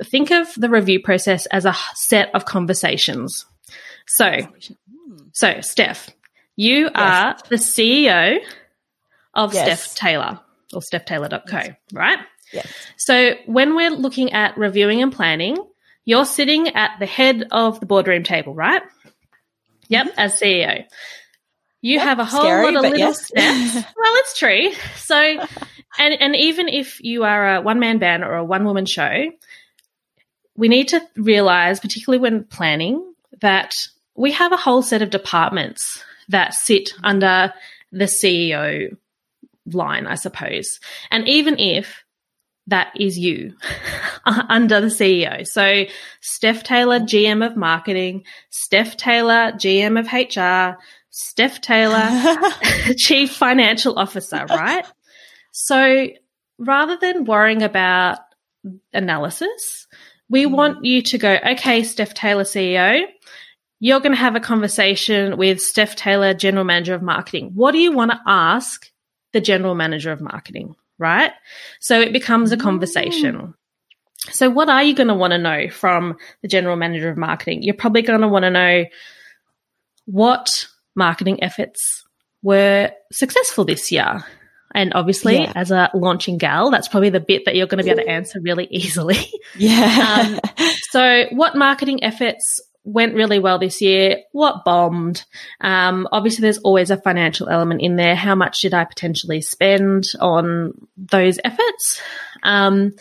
think 0.04 0.30
of 0.30 0.54
the 0.56 0.68
review 0.70 1.00
process 1.02 1.46
as 1.46 1.64
a 1.64 1.74
set 1.94 2.32
of 2.34 2.44
conversations. 2.44 3.44
So, 4.06 4.46
so 5.32 5.60
Steph, 5.60 6.10
you 6.54 6.88
are 6.94 7.36
the 7.48 7.56
CEO 7.56 8.38
of 9.34 9.52
Yes. 9.52 9.82
Steph 9.82 9.94
Taylor 9.96 10.40
or 10.72 10.80
StephTaylor.co, 10.80 11.74
right? 11.92 12.18
Yes. 12.52 12.66
So 12.96 13.34
when 13.46 13.74
we're 13.74 13.90
looking 13.90 14.32
at 14.32 14.56
reviewing 14.56 15.02
and 15.02 15.12
planning, 15.12 15.56
you're 16.04 16.24
sitting 16.24 16.68
at 16.76 16.92
the 17.00 17.06
head 17.06 17.48
of 17.50 17.80
the 17.80 17.86
boardroom 17.86 18.22
table, 18.22 18.54
right? 18.54 18.82
Yep, 19.88 20.14
as 20.16 20.40
CEO. 20.40 20.84
You 21.82 22.00
have 22.00 22.18
a 22.18 22.24
whole 22.24 22.40
Scary, 22.40 22.64
lot 22.64 22.76
of 22.76 22.82
little 22.82 22.98
yes. 22.98 23.26
steps. 23.26 23.74
well, 23.74 24.14
it's 24.16 24.38
true. 24.38 24.72
So, 24.96 25.16
and 25.98 26.14
and 26.20 26.34
even 26.34 26.68
if 26.68 27.02
you 27.02 27.24
are 27.24 27.56
a 27.56 27.60
one 27.60 27.78
man 27.78 27.98
band 27.98 28.24
or 28.24 28.34
a 28.34 28.44
one 28.44 28.64
woman 28.64 28.86
show, 28.86 29.30
we 30.56 30.68
need 30.68 30.88
to 30.88 31.00
realize, 31.16 31.80
particularly 31.80 32.20
when 32.20 32.44
planning, 32.44 33.14
that 33.40 33.72
we 34.14 34.32
have 34.32 34.52
a 34.52 34.56
whole 34.56 34.82
set 34.82 35.02
of 35.02 35.10
departments 35.10 36.02
that 36.28 36.54
sit 36.54 36.90
under 37.04 37.52
the 37.92 38.06
CEO 38.06 38.96
line, 39.66 40.06
I 40.06 40.14
suppose. 40.14 40.80
And 41.10 41.28
even 41.28 41.58
if 41.58 42.02
that 42.66 42.92
is 42.98 43.18
you 43.18 43.54
under 44.24 44.80
the 44.80 44.88
CEO. 44.88 45.46
So 45.46 45.84
Steph 46.20 46.62
Taylor, 46.64 47.00
GM 47.00 47.46
of 47.46 47.56
marketing, 47.56 48.24
Steph 48.50 48.96
Taylor, 48.96 49.52
GM 49.52 49.98
of 49.98 50.06
HR, 50.12 50.78
Steph 51.10 51.60
Taylor, 51.60 52.10
chief 52.96 53.32
financial 53.32 53.98
officer, 53.98 54.46
right? 54.50 54.84
So 55.52 56.08
rather 56.58 56.96
than 56.96 57.24
worrying 57.24 57.62
about 57.62 58.18
analysis, 58.92 59.86
we 60.28 60.44
hmm. 60.44 60.52
want 60.52 60.84
you 60.84 61.02
to 61.02 61.18
go, 61.18 61.38
okay, 61.52 61.82
Steph 61.84 62.14
Taylor, 62.14 62.44
CEO, 62.44 63.04
you're 63.78 64.00
going 64.00 64.12
to 64.12 64.18
have 64.18 64.36
a 64.36 64.40
conversation 64.40 65.36
with 65.36 65.60
Steph 65.60 65.96
Taylor, 65.96 66.34
general 66.34 66.64
manager 66.64 66.94
of 66.94 67.02
marketing. 67.02 67.52
What 67.54 67.72
do 67.72 67.78
you 67.78 67.92
want 67.92 68.10
to 68.10 68.20
ask 68.26 68.90
the 69.32 69.40
general 69.40 69.74
manager 69.74 70.12
of 70.12 70.20
marketing? 70.20 70.74
Right? 70.98 71.32
So 71.80 72.00
it 72.00 72.12
becomes 72.12 72.52
a 72.52 72.56
conversation. 72.56 73.54
So, 74.30 74.48
what 74.50 74.68
are 74.68 74.82
you 74.82 74.94
going 74.94 75.08
to 75.08 75.14
want 75.14 75.32
to 75.32 75.38
know 75.38 75.68
from 75.68 76.16
the 76.42 76.48
general 76.48 76.76
manager 76.76 77.08
of 77.10 77.16
marketing? 77.16 77.62
You're 77.62 77.74
probably 77.74 78.02
going 78.02 78.22
to 78.22 78.28
want 78.28 78.44
to 78.44 78.50
know 78.50 78.84
what 80.06 80.66
marketing 80.94 81.42
efforts 81.42 82.04
were 82.42 82.90
successful 83.12 83.64
this 83.64 83.92
year. 83.92 84.24
And 84.74 84.92
obviously, 84.94 85.36
Yeah. 85.38 85.52
as 85.54 85.70
a 85.70 85.90
launching 85.94 86.38
gal, 86.38 86.70
that's 86.70 86.88
probably 86.88 87.10
the 87.10 87.20
bit 87.20 87.44
that 87.46 87.54
you're 87.56 87.66
going 87.66 87.78
to 87.78 87.84
be 87.84 87.90
able 87.90 88.02
to 88.02 88.08
answer 88.10 88.40
really 88.42 88.66
easily. 88.70 89.16
Yeah. 89.56 90.38
Um, 90.38 90.40
so, 90.90 91.26
what 91.32 91.56
marketing 91.56 92.02
efforts 92.02 92.60
went 92.86 93.14
really 93.14 93.38
well 93.38 93.58
this 93.58 93.82
year? 93.82 94.20
What 94.32 94.64
bombed? 94.64 95.24
Um, 95.60 96.08
obviously, 96.12 96.42
there's 96.42 96.58
always 96.58 96.90
a 96.90 96.96
financial 96.96 97.48
element 97.48 97.82
in 97.82 97.96
there. 97.96 98.14
How 98.14 98.34
much 98.34 98.60
did 98.60 98.72
I 98.72 98.84
potentially 98.84 99.42
spend 99.42 100.04
on 100.20 100.72
those 100.96 101.38
efforts? 101.44 102.00
Um, 102.42 102.94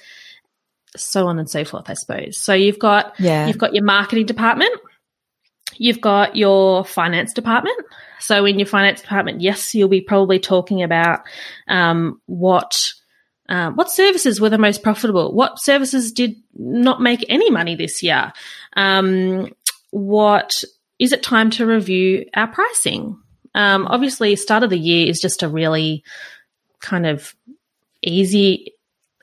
so 0.97 1.27
on 1.27 1.39
and 1.39 1.49
so 1.49 1.63
forth, 1.63 1.89
I 1.89 1.93
suppose. 1.93 2.37
So 2.41 2.53
you've 2.53 2.79
got 2.79 3.13
Yeah. 3.19 3.47
you've 3.47 3.57
got 3.57 3.75
your 3.75 3.83
marketing 3.83 4.25
department, 4.25 4.73
you've 5.77 6.01
got 6.01 6.35
your 6.35 6.83
finance 6.83 7.33
department. 7.33 7.79
So 8.19 8.45
in 8.45 8.57
your 8.57 8.65
finance 8.65 9.01
department, 9.01 9.41
yes, 9.41 9.75
you'll 9.75 9.89
be 9.89 10.01
probably 10.01 10.39
talking 10.39 10.81
about 10.81 11.19
um, 11.67 12.21
what 12.25 12.91
um, 13.47 13.75
what 13.75 13.91
services 13.91 14.41
were 14.41 14.49
the 14.49 14.57
most 14.57 14.81
profitable? 14.81 15.31
What 15.31 15.59
services 15.59 16.11
did 16.11 16.35
not 16.55 17.01
make 17.01 17.23
any 17.29 17.51
money 17.51 17.75
this 17.75 18.01
year? 18.01 18.33
Um, 18.75 19.53
what 19.95 20.51
is 20.99 21.13
it 21.13 21.23
time 21.23 21.49
to 21.51 21.65
review 21.65 22.25
our 22.35 22.47
pricing? 22.47 23.17
Um, 23.53 23.87
obviously, 23.87 24.35
start 24.35 24.63
of 24.63 24.69
the 24.69 24.77
year 24.77 25.07
is 25.07 25.21
just 25.21 25.41
a 25.41 25.47
really 25.47 26.03
kind 26.81 27.05
of 27.05 27.33
easy 28.01 28.73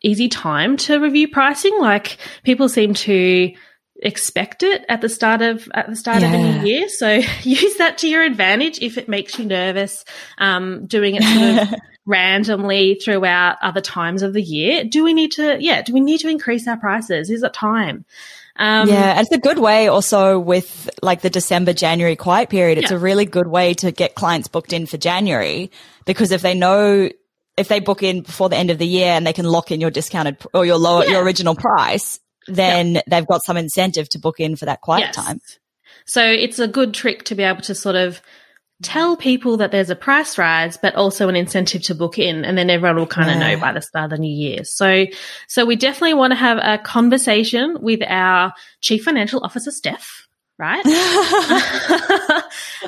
easy 0.02 0.28
time 0.28 0.78
to 0.78 0.98
review 0.98 1.28
pricing. 1.28 1.78
Like 1.78 2.16
people 2.42 2.70
seem 2.70 2.94
to 2.94 3.52
expect 3.96 4.62
it 4.62 4.84
at 4.88 5.02
the 5.02 5.10
start 5.10 5.42
of 5.42 5.68
at 5.74 5.90
the 5.90 5.94
start 5.94 6.22
of 6.22 6.32
a 6.32 6.38
new 6.38 6.66
year. 6.66 6.88
So 6.88 7.20
use 7.42 7.76
that 7.76 7.98
to 7.98 8.08
your 8.08 8.22
advantage 8.22 8.80
if 8.80 8.96
it 8.96 9.10
makes 9.10 9.38
you 9.38 9.44
nervous. 9.44 10.06
Um, 10.38 10.86
doing 10.86 11.16
it 11.16 11.22
sort 11.22 11.68
of 11.68 11.80
randomly 12.06 12.98
throughout 13.04 13.58
other 13.60 13.82
times 13.82 14.22
of 14.22 14.32
the 14.32 14.42
year. 14.42 14.84
Do 14.84 15.04
we 15.04 15.12
need 15.12 15.32
to? 15.32 15.58
Yeah. 15.60 15.82
Do 15.82 15.92
we 15.92 16.00
need 16.00 16.20
to 16.20 16.30
increase 16.30 16.66
our 16.66 16.78
prices? 16.78 17.28
Is 17.28 17.42
it 17.42 17.52
time? 17.52 18.06
Um, 18.56 18.88
yeah, 18.88 19.12
and 19.12 19.20
it's 19.20 19.32
a 19.34 19.38
good 19.38 19.58
way 19.58 19.88
also 19.88 20.38
with 20.38 20.90
like 21.02 21.22
the 21.22 21.30
December, 21.30 21.72
January 21.72 22.16
quiet 22.16 22.50
period. 22.50 22.78
It's 22.78 22.90
Yeah. 22.90 22.96
a 22.96 23.00
really 23.00 23.24
good 23.24 23.46
way 23.46 23.74
to 23.74 23.90
get 23.92 24.14
clients 24.14 24.48
booked 24.48 24.72
in 24.72 24.86
for 24.86 24.98
January 24.98 25.70
because 26.04 26.32
if 26.32 26.42
they 26.42 26.54
know, 26.54 27.08
if 27.56 27.68
they 27.68 27.80
book 27.80 28.02
in 28.02 28.20
before 28.22 28.48
the 28.48 28.56
end 28.56 28.70
of 28.70 28.78
the 28.78 28.86
year 28.86 29.12
and 29.12 29.26
they 29.26 29.32
can 29.32 29.46
lock 29.46 29.70
in 29.70 29.80
your 29.80 29.90
discounted 29.90 30.36
or 30.52 30.66
your 30.66 30.76
lower, 30.78 31.04
Yeah. 31.04 31.12
your 31.12 31.22
original 31.22 31.54
price, 31.54 32.20
then 32.46 33.00
they've 33.06 33.26
got 33.26 33.42
some 33.44 33.56
incentive 33.56 34.08
to 34.10 34.18
book 34.18 34.38
in 34.38 34.56
for 34.56 34.66
that 34.66 34.80
quiet 34.80 35.10
Yes. 35.14 35.16
time. 35.16 35.40
So 36.06 36.24
it's 36.24 36.58
a 36.58 36.68
good 36.68 36.92
trick 36.94 37.22
to 37.24 37.34
be 37.34 37.42
able 37.44 37.62
to 37.62 37.74
sort 37.74 37.96
of 37.96 38.20
tell 38.82 39.16
people 39.16 39.56
that 39.58 39.70
there's 39.70 39.90
a 39.90 39.96
price 39.96 40.36
rise, 40.38 40.76
but 40.76 40.94
also 40.94 41.28
an 41.28 41.36
incentive 41.36 41.82
to 41.84 41.94
book 41.94 42.18
in, 42.18 42.44
and 42.44 42.56
then 42.58 42.68
everyone 42.70 42.96
will 42.96 43.06
kind 43.06 43.30
of 43.30 43.36
Yeah. 43.36 43.54
know 43.54 43.60
by 43.60 43.72
the 43.72 43.80
start 43.80 44.06
of 44.06 44.10
the 44.10 44.18
new 44.18 44.34
year. 44.34 44.64
So, 44.64 45.06
so 45.48 45.64
we 45.64 45.76
definitely 45.76 46.14
want 46.14 46.32
to 46.32 46.36
have 46.36 46.58
a 46.58 46.78
conversation 46.82 47.78
with 47.80 48.00
our 48.06 48.52
chief 48.80 49.04
financial 49.04 49.40
officer, 49.42 49.70
Steph. 49.70 50.26
Right? 50.58 50.84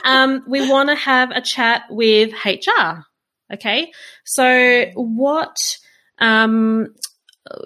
um, 0.04 0.44
we 0.46 0.68
want 0.70 0.90
to 0.90 0.94
have 0.94 1.30
a 1.30 1.40
chat 1.40 1.82
with 1.90 2.32
HR. 2.44 3.04
Okay. 3.52 3.92
So 4.24 4.86
what, 4.94 5.56
um, 6.18 6.94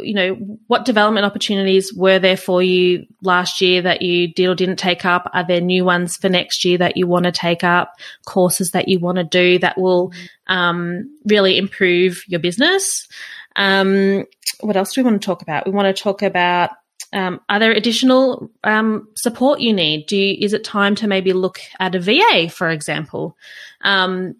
you 0.00 0.14
know, 0.14 0.34
what 0.66 0.84
development 0.84 1.24
opportunities 1.24 1.94
were 1.94 2.18
there 2.18 2.36
for 2.36 2.62
you 2.62 3.06
last 3.22 3.60
year 3.60 3.82
that 3.82 4.02
you 4.02 4.32
did 4.32 4.46
or 4.48 4.54
didn't 4.54 4.76
take 4.76 5.04
up? 5.04 5.30
Are 5.32 5.46
there 5.46 5.60
new 5.60 5.84
ones 5.84 6.16
for 6.16 6.28
next 6.28 6.64
year 6.64 6.78
that 6.78 6.96
you 6.96 7.06
want 7.06 7.24
to 7.26 7.32
take 7.32 7.62
up? 7.62 7.94
Courses 8.26 8.72
that 8.72 8.88
you 8.88 8.98
want 8.98 9.18
to 9.18 9.24
do 9.24 9.58
that 9.60 9.78
will 9.78 10.12
um, 10.48 11.16
really 11.24 11.56
improve 11.58 12.24
your 12.26 12.40
business? 12.40 13.06
Um, 13.54 14.24
what 14.60 14.76
else 14.76 14.92
do 14.92 15.00
we 15.00 15.10
want 15.10 15.22
to 15.22 15.26
talk 15.26 15.42
about? 15.42 15.66
We 15.66 15.72
want 15.72 15.94
to 15.94 16.02
talk 16.02 16.22
about 16.22 16.70
um, 17.12 17.40
are 17.48 17.58
there 17.58 17.72
additional 17.72 18.50
um, 18.64 19.08
support 19.16 19.60
you 19.60 19.72
need? 19.72 20.06
Do 20.06 20.16
you, 20.16 20.36
is 20.44 20.52
it 20.52 20.64
time 20.64 20.94
to 20.96 21.06
maybe 21.06 21.32
look 21.32 21.58
at 21.80 21.94
a 21.94 22.00
VA, 22.00 22.50
for 22.50 22.68
example? 22.68 23.36
Um, 23.82 24.34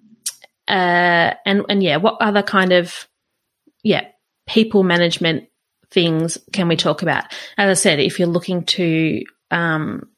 uh, 0.66 1.35
and 1.47 1.64
and 1.68 1.83
yeah, 1.83 1.97
what 1.97 2.18
other 2.21 2.42
kind 2.42 2.73
of 2.73 3.09
yeah 3.83 4.09
people 4.49 4.83
management 4.83 5.49
things 5.90 6.37
can 6.52 6.67
we 6.69 6.76
talk 6.76 7.02
about? 7.02 7.25
As 7.57 7.71
I 7.71 7.81
said, 7.81 8.00
if 8.00 8.19
you're 8.19 8.28
looking 8.28 8.64
to 8.64 9.23
um, 9.50 10.09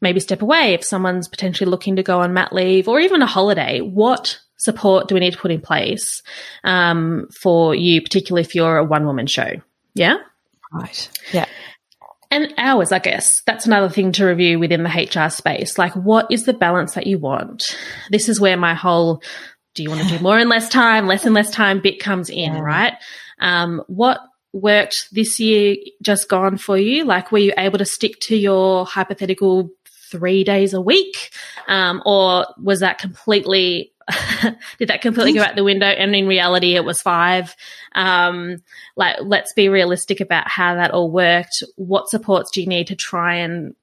maybe 0.00 0.20
step 0.20 0.42
away, 0.42 0.74
if 0.74 0.84
someone's 0.84 1.28
potentially 1.28 1.70
looking 1.70 1.96
to 1.96 2.02
go 2.02 2.20
on 2.20 2.34
mat 2.34 2.52
leave 2.52 2.88
or 2.88 2.98
even 3.00 3.22
a 3.22 3.26
holiday, 3.26 3.80
what 3.80 4.40
support 4.56 5.06
do 5.08 5.14
we 5.14 5.20
need 5.20 5.32
to 5.32 5.38
put 5.38 5.50
in 5.52 5.60
place 5.60 6.22
um, 6.64 7.28
for 7.40 7.74
you, 7.74 8.02
particularly 8.02 8.42
if 8.42 8.54
you're 8.54 8.78
a 8.78 8.84
one 8.84 9.06
woman 9.06 9.26
show? 9.26 9.52
Yeah. 9.94 10.16
Right. 10.72 11.08
Yeah. 11.32 11.46
And 12.30 12.52
hours, 12.58 12.92
I 12.92 12.98
guess. 12.98 13.40
That's 13.46 13.66
another 13.66 13.88
thing 13.88 14.12
to 14.12 14.26
review 14.26 14.58
within 14.58 14.82
the 14.82 14.90
HR 14.90 15.30
space. 15.30 15.78
Like, 15.78 15.94
what 15.94 16.26
is 16.30 16.44
the 16.44 16.52
balance 16.52 16.92
that 16.94 17.06
you 17.06 17.18
want? 17.18 17.64
This 18.10 18.28
is 18.28 18.38
where 18.38 18.56
my 18.58 18.74
whole 18.74 19.22
do 19.74 19.82
you 19.82 19.88
want 19.88 20.02
to 20.02 20.18
do 20.18 20.22
more 20.22 20.38
in 20.38 20.48
less 20.50 20.68
time, 20.68 21.06
less 21.06 21.24
and 21.24 21.34
less 21.34 21.50
time 21.50 21.80
bit 21.80 22.00
comes 22.00 22.28
in, 22.28 22.52
Yeah. 22.52 22.60
right? 22.60 22.92
Um, 23.40 23.82
what 23.86 24.20
worked 24.52 25.08
this 25.12 25.38
year 25.40 25.76
just 26.02 26.28
gone 26.28 26.58
for 26.58 26.76
you? 26.76 27.04
Like, 27.04 27.32
were 27.32 27.38
you 27.38 27.52
able 27.56 27.78
to 27.78 27.84
stick 27.84 28.18
to 28.22 28.36
your 28.36 28.86
hypothetical 28.86 29.70
three 30.10 30.44
days 30.44 30.74
a 30.74 30.80
week? 30.80 31.30
Um, 31.66 32.02
or 32.06 32.46
was 32.62 32.80
that 32.80 32.98
completely, 32.98 33.92
did 34.78 34.88
that 34.88 35.02
completely 35.02 35.34
go 35.34 35.42
out 35.42 35.54
the 35.54 35.64
window? 35.64 35.86
And 35.86 36.14
in 36.14 36.26
reality, 36.26 36.74
it 36.74 36.84
was 36.84 37.02
five. 37.02 37.54
Um, 37.94 38.62
like, 38.96 39.16
let's 39.22 39.52
be 39.52 39.68
realistic 39.68 40.20
about 40.20 40.48
how 40.48 40.76
that 40.76 40.92
all 40.92 41.10
worked. 41.10 41.62
What 41.76 42.08
supports 42.08 42.50
do 42.50 42.60
you 42.60 42.66
need 42.66 42.88
to 42.88 42.96
try 42.96 43.36
and, 43.36 43.74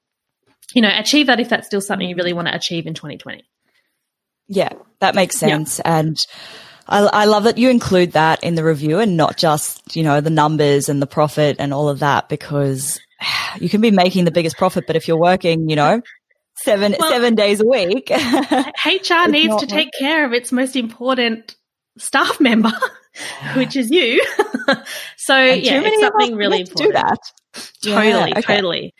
you 0.74 0.82
know, 0.82 0.90
achieve 0.92 1.28
that 1.28 1.40
if 1.40 1.48
that's 1.48 1.66
still 1.66 1.80
something 1.80 2.08
you 2.08 2.16
really 2.16 2.32
want 2.32 2.48
to 2.48 2.54
achieve 2.54 2.86
in 2.86 2.94
2020? 2.94 3.44
Yeah, 4.48 4.70
that 5.00 5.14
makes 5.14 5.36
sense. 5.36 5.80
Yeah. 5.84 5.98
And, 5.98 6.16
I, 6.88 7.00
I, 7.00 7.24
love 7.24 7.44
that 7.44 7.58
you 7.58 7.68
include 7.68 8.12
that 8.12 8.42
in 8.44 8.54
the 8.54 8.64
review 8.64 8.98
and 8.98 9.16
not 9.16 9.36
just, 9.36 9.96
you 9.96 10.02
know, 10.02 10.20
the 10.20 10.30
numbers 10.30 10.88
and 10.88 11.02
the 11.02 11.06
profit 11.06 11.56
and 11.58 11.74
all 11.74 11.88
of 11.88 11.98
that 11.98 12.28
because 12.28 13.00
you 13.60 13.68
can 13.68 13.80
be 13.80 13.90
making 13.90 14.24
the 14.24 14.30
biggest 14.30 14.56
profit, 14.56 14.86
but 14.86 14.96
if 14.96 15.08
you're 15.08 15.18
working, 15.18 15.68
you 15.68 15.76
know, 15.76 16.00
seven, 16.56 16.94
well, 16.98 17.10
seven 17.10 17.34
days 17.34 17.60
a 17.60 17.66
week. 17.66 18.10
HR 18.10 19.28
needs 19.28 19.56
to 19.56 19.66
take 19.66 19.90
care 19.98 20.24
of 20.24 20.32
its 20.32 20.52
most 20.52 20.76
important 20.76 21.56
staff 21.98 22.40
member, 22.40 22.72
which 23.54 23.76
is 23.76 23.90
you. 23.90 24.24
so 25.16 25.36
yeah, 25.36 25.82
it's 25.84 26.00
something 26.00 26.36
really 26.36 26.60
important. 26.60 26.88
Do 26.88 26.92
that. 26.92 27.18
Totally, 27.82 28.30
yeah, 28.30 28.38
okay. 28.38 28.56
totally. 28.56 28.94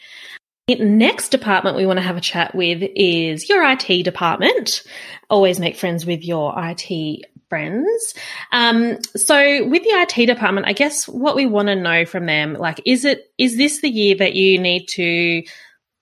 The 0.66 0.76
next 0.76 1.28
department 1.28 1.76
we 1.76 1.86
want 1.86 1.98
to 1.98 2.02
have 2.02 2.16
a 2.16 2.20
chat 2.20 2.52
with 2.52 2.82
is 2.96 3.48
your 3.48 3.62
IT 3.70 4.02
department. 4.02 4.82
Always 5.30 5.60
make 5.60 5.76
friends 5.76 6.04
with 6.04 6.24
your 6.24 6.52
IT 6.56 7.24
friends. 7.48 8.14
Um, 8.52 8.98
so 9.14 9.66
with 9.66 9.82
the 9.82 9.90
IT 9.90 10.26
department, 10.26 10.66
I 10.66 10.72
guess 10.72 11.06
what 11.06 11.36
we 11.36 11.46
want 11.46 11.68
to 11.68 11.76
know 11.76 12.04
from 12.04 12.26
them, 12.26 12.54
like, 12.54 12.80
is 12.84 13.04
it, 13.04 13.30
is 13.38 13.56
this 13.56 13.80
the 13.80 13.88
year 13.88 14.16
that 14.16 14.34
you 14.34 14.58
need 14.58 14.86
to 14.90 15.42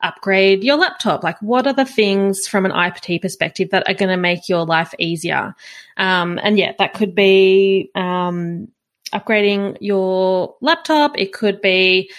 upgrade 0.02 0.64
your 0.64 0.76
laptop? 0.76 1.22
Like, 1.22 1.40
what 1.40 1.66
are 1.66 1.72
the 1.72 1.84
things 1.84 2.46
from 2.46 2.66
an 2.66 2.72
IT 2.74 3.22
perspective 3.22 3.70
that 3.70 3.88
are 3.88 3.94
going 3.94 4.10
to 4.10 4.16
make 4.16 4.48
your 4.48 4.64
life 4.64 4.94
easier? 4.98 5.54
Um, 5.96 6.38
and 6.42 6.58
yeah, 6.58 6.72
that 6.78 6.94
could 6.94 7.14
be, 7.14 7.90
um, 7.94 8.68
upgrading 9.12 9.78
your 9.80 10.56
laptop. 10.60 11.18
It 11.18 11.32
could 11.32 11.60
be, 11.60 12.10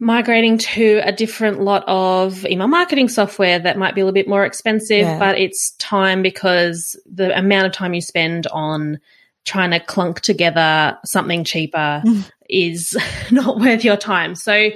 migrating 0.00 0.58
to 0.58 1.00
a 1.04 1.12
different 1.12 1.60
lot 1.60 1.84
of 1.88 2.46
email 2.46 2.68
marketing 2.68 3.08
software 3.08 3.58
that 3.58 3.76
might 3.76 3.94
be 3.94 4.00
a 4.00 4.04
little 4.04 4.14
bit 4.14 4.28
more 4.28 4.44
expensive, 4.44 5.00
yeah. 5.00 5.18
but 5.18 5.38
it's 5.38 5.72
time 5.72 6.22
because 6.22 6.98
the 7.10 7.36
amount 7.36 7.66
of 7.66 7.72
time 7.72 7.94
you 7.94 8.00
spend 8.00 8.46
on 8.48 9.00
trying 9.44 9.70
to 9.70 9.80
clunk 9.80 10.20
together 10.20 10.96
something 11.04 11.42
cheaper 11.42 12.02
is 12.48 12.96
not 13.30 13.58
worth 13.58 13.82
your 13.82 13.96
time. 13.96 14.34
So, 14.34 14.70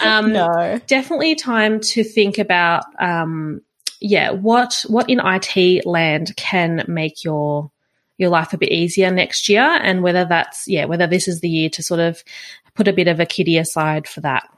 um, 0.00 0.32
no. 0.32 0.80
definitely 0.86 1.34
time 1.34 1.80
to 1.80 2.04
think 2.04 2.38
about, 2.38 2.84
um, 3.00 3.62
yeah, 4.00 4.30
what, 4.30 4.84
what 4.86 5.10
in 5.10 5.20
IT 5.24 5.86
land 5.86 6.36
can 6.36 6.84
make 6.86 7.24
your, 7.24 7.72
your 8.16 8.30
life 8.30 8.52
a 8.52 8.58
bit 8.58 8.70
easier 8.70 9.10
next 9.10 9.48
year 9.48 9.64
and 9.64 10.04
whether 10.04 10.24
that's, 10.24 10.68
yeah, 10.68 10.84
whether 10.84 11.08
this 11.08 11.26
is 11.26 11.40
the 11.40 11.48
year 11.48 11.70
to 11.70 11.82
sort 11.82 12.00
of 12.00 12.22
put 12.74 12.86
a 12.86 12.92
bit 12.92 13.08
of 13.08 13.18
a 13.18 13.26
kitty 13.26 13.58
aside 13.58 14.06
for 14.06 14.20
that. 14.20 14.48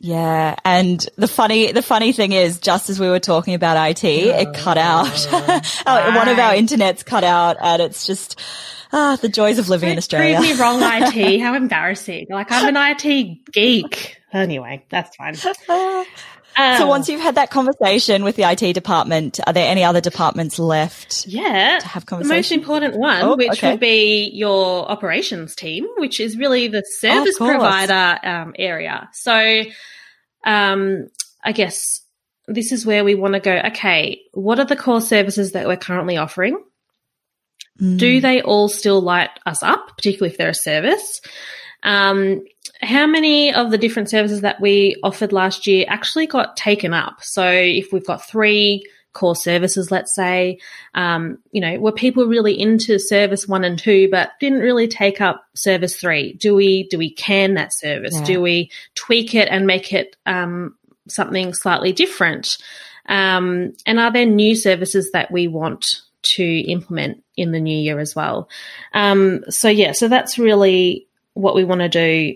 Yeah, 0.00 0.54
and 0.64 1.04
the 1.16 1.26
funny 1.26 1.72
the 1.72 1.82
funny 1.82 2.12
thing 2.12 2.32
is, 2.32 2.60
just 2.60 2.88
as 2.88 3.00
we 3.00 3.08
were 3.08 3.18
talking 3.18 3.54
about 3.54 3.90
IT, 3.90 4.04
it 4.04 4.54
cut 4.54 4.78
out. 4.78 5.06
One 5.26 6.28
of 6.28 6.38
our 6.38 6.52
internets 6.52 7.04
cut 7.04 7.24
out, 7.24 7.56
and 7.60 7.82
it's 7.82 8.06
just 8.06 8.40
ah 8.92 9.18
the 9.20 9.28
joys 9.28 9.58
of 9.58 9.68
living 9.68 9.90
in 9.90 9.98
Australia. 9.98 10.36
Prove 10.38 10.56
me 10.56 10.60
wrong, 10.60 10.80
IT. 10.84 11.40
How 11.40 11.54
embarrassing! 11.54 12.26
Like 12.30 12.52
I'm 12.52 12.76
an 12.76 12.96
IT 12.96 13.52
geek. 13.52 14.20
Anyway, 14.32 14.84
that's 14.88 15.16
fine. 15.16 15.34
Um, 16.58 16.76
so 16.78 16.86
once 16.88 17.08
you've 17.08 17.20
had 17.20 17.36
that 17.36 17.50
conversation 17.50 18.24
with 18.24 18.34
the 18.34 18.42
IT 18.42 18.72
department, 18.72 19.38
are 19.46 19.52
there 19.52 19.70
any 19.70 19.84
other 19.84 20.00
departments 20.00 20.58
left? 20.58 21.24
Yeah, 21.24 21.78
to 21.80 21.86
have 21.86 22.04
conversation. 22.04 22.28
The 22.28 22.34
most 22.34 22.52
important 22.52 22.96
one, 22.96 23.22
oh, 23.22 23.36
which 23.36 23.50
okay. 23.50 23.70
would 23.70 23.80
be 23.80 24.28
your 24.34 24.90
operations 24.90 25.54
team, 25.54 25.86
which 25.98 26.18
is 26.18 26.36
really 26.36 26.66
the 26.66 26.82
service 26.98 27.36
oh, 27.40 27.46
provider 27.46 28.18
um, 28.26 28.54
area. 28.58 29.08
So, 29.12 29.62
um, 30.44 31.06
I 31.44 31.52
guess 31.52 32.00
this 32.48 32.72
is 32.72 32.84
where 32.84 33.04
we 33.04 33.14
want 33.14 33.34
to 33.34 33.40
go. 33.40 33.52
Okay, 33.66 34.20
what 34.32 34.58
are 34.58 34.64
the 34.64 34.74
core 34.74 35.00
services 35.00 35.52
that 35.52 35.68
we're 35.68 35.76
currently 35.76 36.16
offering? 36.16 36.60
Mm. 37.80 37.98
Do 37.98 38.20
they 38.20 38.42
all 38.42 38.68
still 38.68 39.00
light 39.00 39.30
us 39.46 39.62
up, 39.62 39.96
particularly 39.96 40.32
if 40.32 40.38
they're 40.38 40.48
a 40.48 40.54
service? 40.54 41.20
Um, 41.82 42.44
how 42.80 43.06
many 43.06 43.52
of 43.52 43.70
the 43.70 43.78
different 43.78 44.10
services 44.10 44.42
that 44.42 44.60
we 44.60 44.96
offered 45.02 45.32
last 45.32 45.66
year 45.66 45.84
actually 45.88 46.26
got 46.26 46.56
taken 46.56 46.94
up? 46.94 47.18
So 47.22 47.48
if 47.48 47.92
we've 47.92 48.06
got 48.06 48.26
three 48.26 48.84
core 49.14 49.34
services, 49.34 49.90
let's 49.90 50.14
say, 50.14 50.58
um, 50.94 51.38
you 51.50 51.60
know, 51.60 51.78
were 51.80 51.92
people 51.92 52.26
really 52.26 52.58
into 52.58 52.98
service 52.98 53.48
one 53.48 53.64
and 53.64 53.78
two, 53.78 54.08
but 54.10 54.30
didn't 54.38 54.60
really 54.60 54.86
take 54.86 55.20
up 55.20 55.44
service 55.56 55.96
three? 55.96 56.34
Do 56.34 56.54
we, 56.54 56.84
do 56.84 56.98
we 56.98 57.12
can 57.12 57.54
that 57.54 57.74
service? 57.74 58.14
Yeah. 58.14 58.24
Do 58.24 58.40
we 58.40 58.70
tweak 58.94 59.34
it 59.34 59.48
and 59.50 59.66
make 59.66 59.92
it, 59.92 60.14
um, 60.26 60.76
something 61.08 61.54
slightly 61.54 61.92
different? 61.92 62.58
Um, 63.06 63.72
and 63.86 63.98
are 63.98 64.12
there 64.12 64.26
new 64.26 64.54
services 64.54 65.10
that 65.12 65.32
we 65.32 65.48
want 65.48 65.84
to 66.34 66.44
implement 66.44 67.24
in 67.36 67.50
the 67.50 67.60
new 67.60 67.76
year 67.76 67.98
as 67.98 68.14
well? 68.14 68.48
Um, 68.92 69.42
so 69.48 69.68
yeah, 69.68 69.92
so 69.92 70.06
that's 70.06 70.38
really 70.38 71.07
what 71.38 71.54
we 71.54 71.64
want 71.64 71.80
to 71.80 71.88
do 71.88 72.34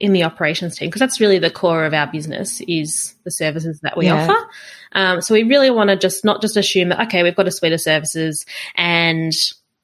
in 0.00 0.12
the 0.12 0.24
operations 0.24 0.76
team 0.76 0.88
because 0.88 1.00
that's 1.00 1.20
really 1.20 1.38
the 1.38 1.50
core 1.50 1.84
of 1.84 1.94
our 1.94 2.06
business 2.06 2.60
is 2.68 3.14
the 3.24 3.30
services 3.30 3.80
that 3.80 3.96
we 3.96 4.06
yeah. 4.06 4.22
offer. 4.22 4.48
Um, 4.92 5.20
so 5.22 5.34
we 5.34 5.44
really 5.44 5.70
want 5.70 5.88
to 5.88 5.96
just 5.96 6.24
not 6.24 6.42
just 6.42 6.56
assume 6.56 6.90
that 6.90 7.06
okay 7.06 7.22
we've 7.22 7.36
got 7.36 7.48
a 7.48 7.50
suite 7.50 7.72
of 7.72 7.80
services 7.80 8.44
and 8.74 9.32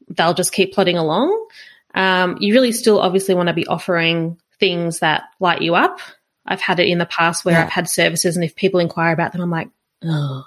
they'll 0.08 0.34
just 0.34 0.52
keep 0.52 0.74
plodding 0.74 0.98
along. 0.98 1.48
Um, 1.94 2.36
you 2.38 2.52
really 2.52 2.72
still 2.72 3.00
obviously 3.00 3.34
want 3.34 3.48
to 3.48 3.54
be 3.54 3.66
offering 3.66 4.38
things 4.58 4.98
that 4.98 5.24
light 5.38 5.62
you 5.62 5.74
up. 5.74 6.00
I've 6.44 6.60
had 6.60 6.80
it 6.80 6.88
in 6.88 6.98
the 6.98 7.06
past 7.06 7.44
where 7.44 7.54
yeah. 7.54 7.64
I've 7.64 7.70
had 7.70 7.88
services 7.88 8.36
and 8.36 8.44
if 8.44 8.54
people 8.54 8.80
inquire 8.80 9.12
about 9.12 9.32
them, 9.32 9.40
I'm 9.40 9.50
like, 9.50 9.70
oh, 10.04 10.44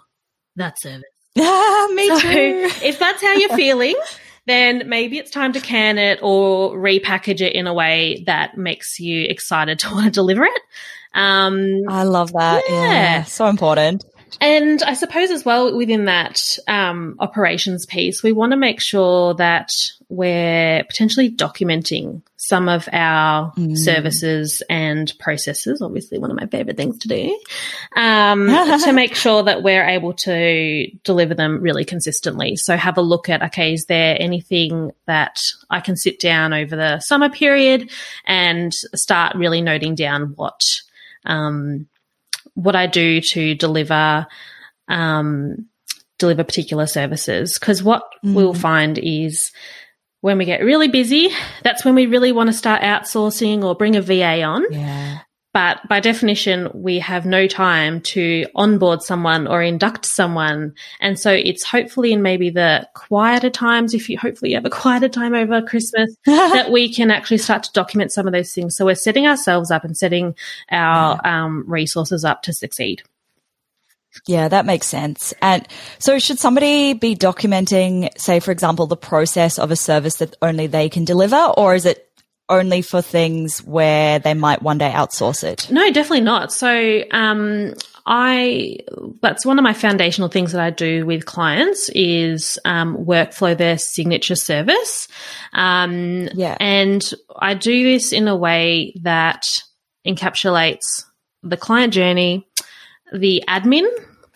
that 0.55 0.79
service. 0.79 1.03
Ah, 1.37 1.87
me 1.93 2.07
so 2.09 2.19
too. 2.19 2.69
if 2.83 2.99
that's 2.99 3.23
how 3.23 3.33
you're 3.33 3.55
feeling, 3.55 3.95
then 4.45 4.83
maybe 4.87 5.17
it's 5.17 5.31
time 5.31 5.53
to 5.53 5.59
can 5.59 5.97
it 5.97 6.19
or 6.21 6.77
repackage 6.77 7.41
it 7.41 7.53
in 7.53 7.67
a 7.67 7.73
way 7.73 8.23
that 8.25 8.57
makes 8.57 8.99
you 8.99 9.23
excited 9.23 9.79
to 9.79 9.89
want 9.91 10.05
to 10.05 10.11
deliver 10.11 10.43
it. 10.43 10.61
Um, 11.13 11.83
I 11.87 12.03
love 12.03 12.33
that. 12.33 12.63
Yeah. 12.67 12.81
yeah. 12.81 13.23
So 13.23 13.47
important. 13.47 14.03
And 14.41 14.81
I 14.83 14.95
suppose 14.95 15.29
as 15.29 15.45
well 15.45 15.75
within 15.77 16.05
that 16.05 16.39
um, 16.67 17.15
operations 17.19 17.85
piece, 17.85 18.23
we 18.23 18.31
want 18.31 18.51
to 18.51 18.57
make 18.57 18.81
sure 18.81 19.35
that 19.35 19.69
we're 20.13 20.83
potentially 20.83 21.31
documenting 21.31 22.21
some 22.35 22.69
of 22.69 22.87
our 22.91 23.51
mm. 23.53 23.75
services 23.75 24.61
and 24.69 25.11
processes. 25.17 25.81
Obviously, 25.81 26.19
one 26.19 26.29
of 26.29 26.37
my 26.37 26.45
favorite 26.45 26.77
things 26.77 26.99
to 26.99 27.07
do 27.07 27.39
um, 27.95 28.47
to 28.47 28.91
make 28.93 29.15
sure 29.15 29.41
that 29.41 29.63
we're 29.63 29.87
able 29.87 30.13
to 30.13 30.87
deliver 31.03 31.33
them 31.33 31.61
really 31.61 31.83
consistently. 31.83 32.55
So, 32.55 32.77
have 32.77 32.97
a 32.97 33.01
look 33.01 33.27
at 33.27 33.41
okay, 33.41 33.73
is 33.73 33.85
there 33.85 34.15
anything 34.19 34.91
that 35.07 35.37
I 35.71 35.79
can 35.79 35.97
sit 35.97 36.19
down 36.19 36.53
over 36.53 36.75
the 36.75 36.99
summer 36.99 37.29
period 37.29 37.91
and 38.25 38.71
start 38.93 39.35
really 39.35 39.61
noting 39.61 39.95
down 39.95 40.33
what 40.35 40.61
um, 41.25 41.87
what 42.53 42.75
I 42.75 42.85
do 42.85 43.19
to 43.19 43.55
deliver 43.55 44.27
um, 44.87 45.67
deliver 46.19 46.43
particular 46.43 46.85
services. 46.85 47.57
Because 47.57 47.81
what 47.83 48.03
mm. 48.23 48.35
we'll 48.35 48.53
find 48.53 48.97
is 48.97 49.51
when 50.23 50.37
we 50.37 50.45
get 50.45 50.63
really 50.63 50.87
busy, 50.87 51.31
that's 51.63 51.83
when 51.83 51.95
we 51.95 52.05
really 52.05 52.31
want 52.31 52.47
to 52.47 52.53
start 52.53 52.81
outsourcing 52.81 53.61
or 53.61 53.75
bring 53.75 53.97
a 53.97 54.01
VA 54.01 54.41
on. 54.41 54.63
Yeah. 54.71 55.19
But 55.53 55.85
by 55.89 55.99
definition, 55.99 56.69
we 56.73 56.99
have 56.99 57.25
no 57.25 57.45
time 57.45 57.99
to 58.13 58.45
onboard 58.55 59.01
someone 59.01 59.47
or 59.47 59.61
induct 59.61 60.05
someone. 60.05 60.75
And 61.01 61.19
so 61.19 61.29
it's 61.29 61.65
hopefully 61.65 62.13
in 62.13 62.21
maybe 62.21 62.49
the 62.49 62.87
quieter 62.95 63.49
times, 63.49 63.93
if 63.93 64.09
you 64.09 64.17
hopefully 64.17 64.51
you 64.51 64.55
have 64.55 64.65
a 64.65 64.69
quieter 64.69 65.09
time 65.09 65.35
over 65.35 65.61
Christmas, 65.61 66.15
that 66.25 66.71
we 66.71 66.91
can 66.91 67.11
actually 67.11 67.39
start 67.39 67.63
to 67.63 67.71
document 67.73 68.13
some 68.13 68.25
of 68.25 68.31
those 68.31 68.53
things. 68.53 68.77
So 68.77 68.85
we're 68.85 68.95
setting 68.95 69.27
ourselves 69.27 69.71
up 69.71 69.83
and 69.83 69.97
setting 69.97 70.35
our 70.71 71.19
yeah. 71.21 71.43
um, 71.43 71.65
resources 71.67 72.23
up 72.23 72.43
to 72.43 72.53
succeed. 72.53 73.03
Yeah, 74.27 74.47
that 74.47 74.65
makes 74.65 74.87
sense. 74.87 75.33
And 75.41 75.67
so 75.99 76.19
should 76.19 76.39
somebody 76.39 76.93
be 76.93 77.15
documenting, 77.15 78.09
say, 78.17 78.39
for 78.39 78.51
example, 78.51 78.87
the 78.87 78.97
process 78.97 79.59
of 79.59 79.71
a 79.71 79.75
service 79.75 80.15
that 80.17 80.35
only 80.41 80.67
they 80.67 80.89
can 80.89 81.05
deliver, 81.05 81.37
or 81.57 81.75
is 81.75 81.85
it 81.85 82.09
only 82.49 82.81
for 82.81 83.01
things 83.01 83.59
where 83.59 84.19
they 84.19 84.33
might 84.33 84.61
one 84.61 84.77
day 84.77 84.91
outsource 84.91 85.43
it? 85.43 85.67
No, 85.71 85.91
definitely 85.91 86.21
not. 86.21 86.51
So, 86.53 87.01
um, 87.11 87.73
I 88.05 88.79
that's 89.21 89.45
one 89.45 89.57
of 89.57 89.63
my 89.63 89.73
foundational 89.73 90.27
things 90.27 90.51
that 90.51 90.61
I 90.61 90.71
do 90.71 91.05
with 91.05 91.25
clients 91.25 91.89
is 91.95 92.59
um, 92.65 92.97
workflow 92.97 93.57
their 93.57 93.77
signature 93.77 94.35
service. 94.35 95.07
Um, 95.53 96.27
Yeah. 96.33 96.57
and 96.59 97.01
I 97.39 97.53
do 97.53 97.83
this 97.83 98.11
in 98.11 98.27
a 98.27 98.35
way 98.35 98.93
that 99.03 99.45
encapsulates 100.05 101.05
the 101.43 101.57
client 101.57 101.93
journey, 101.93 102.45
the 103.11 103.43
admin, 103.47 103.87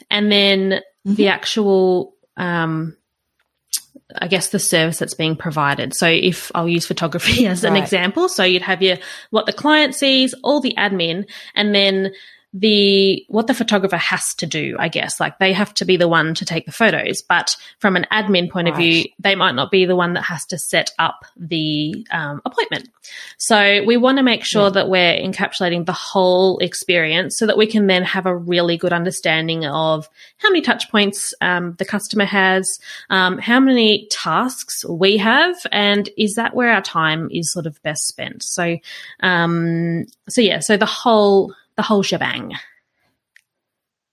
and 0.10 0.32
then 0.32 0.82
the 1.06 1.28
actual 1.30 2.16
um, 2.36 2.96
I 4.16 4.28
guess 4.28 4.50
the 4.50 4.60
service 4.60 5.00
that's 5.00 5.14
being 5.16 5.36
provided. 5.36 5.94
So 5.96 6.08
if 6.08 6.52
I'll 6.56 6.68
use 6.70 6.86
photography 6.86 7.46
as 7.48 7.64
an 7.64 7.74
Right. 7.74 7.84
example, 7.84 8.30
so 8.30 8.44
you'd 8.44 8.62
have 8.62 8.82
your 8.82 8.98
what 9.32 9.46
the 9.46 9.54
client 9.54 9.96
sees, 9.96 10.34
all 10.44 10.60
the 10.62 10.74
admin, 10.78 11.26
and 11.56 11.74
then 11.76 12.12
the 12.54 13.26
what 13.28 13.48
the 13.48 13.54
photographer 13.54 13.98
has 13.98 14.34
to 14.36 14.46
do, 14.46 14.76
I 14.80 14.88
guess. 14.88 15.20
Like 15.20 15.38
they 15.40 15.54
have 15.54 15.74
to 15.76 15.86
be 15.86 15.98
the 15.98 16.08
one 16.08 16.34
to 16.36 16.46
take 16.46 16.66
the 16.66 16.72
photos, 16.72 17.22
but 17.22 17.56
from 17.80 17.96
an 17.96 18.06
admin 18.12 18.50
point 18.50 18.68
of 18.68 18.76
view, 18.76 19.06
they 19.20 19.36
might 19.36 19.56
not 19.56 19.70
be 19.70 19.86
the 19.86 19.96
one 19.96 20.14
that 20.14 20.24
has 20.24 20.46
to 20.48 20.58
set 20.58 20.92
up 20.98 21.26
the 21.36 22.06
um, 22.12 22.42
appointment. 22.46 22.90
So 23.38 23.84
we 23.86 23.98
want 23.98 24.18
to 24.18 24.24
make 24.24 24.44
sure 24.44 24.72
that 24.72 24.90
we're 24.90 25.18
encapsulating 25.18 25.86
the 25.86 25.94
whole 25.94 26.58
experience 26.60 27.38
so 27.38 27.46
that 27.46 27.58
we 27.58 27.68
can 27.68 27.88
then 27.88 28.04
have 28.04 28.26
a 28.26 28.36
really 28.36 28.78
good 28.78 28.94
understanding 28.94 29.66
of 29.66 30.10
how 30.38 30.50
many 30.50 30.62
touch 30.62 30.90
points 30.90 31.34
um, 31.42 31.76
the 31.78 31.86
customer 31.86 32.26
has, 32.26 32.80
um, 33.10 33.38
how 33.38 33.60
many 33.60 34.08
tasks 34.10 34.86
we 34.86 35.18
have, 35.18 35.56
and 35.72 36.10
is 36.18 36.36
that 36.36 36.56
where 36.56 36.72
our 36.72 36.82
time 36.82 37.30
is 37.32 37.52
sort 37.52 37.66
of 37.66 37.82
best 37.84 38.08
spent. 38.08 38.44
So, 38.44 38.78
um, 39.22 40.06
so 40.30 40.42
yeah, 40.42 40.60
so 40.60 40.78
the 40.78 40.86
whole 40.86 41.54
the 41.78 41.84
whole 41.84 42.04
shebang. 42.04 42.54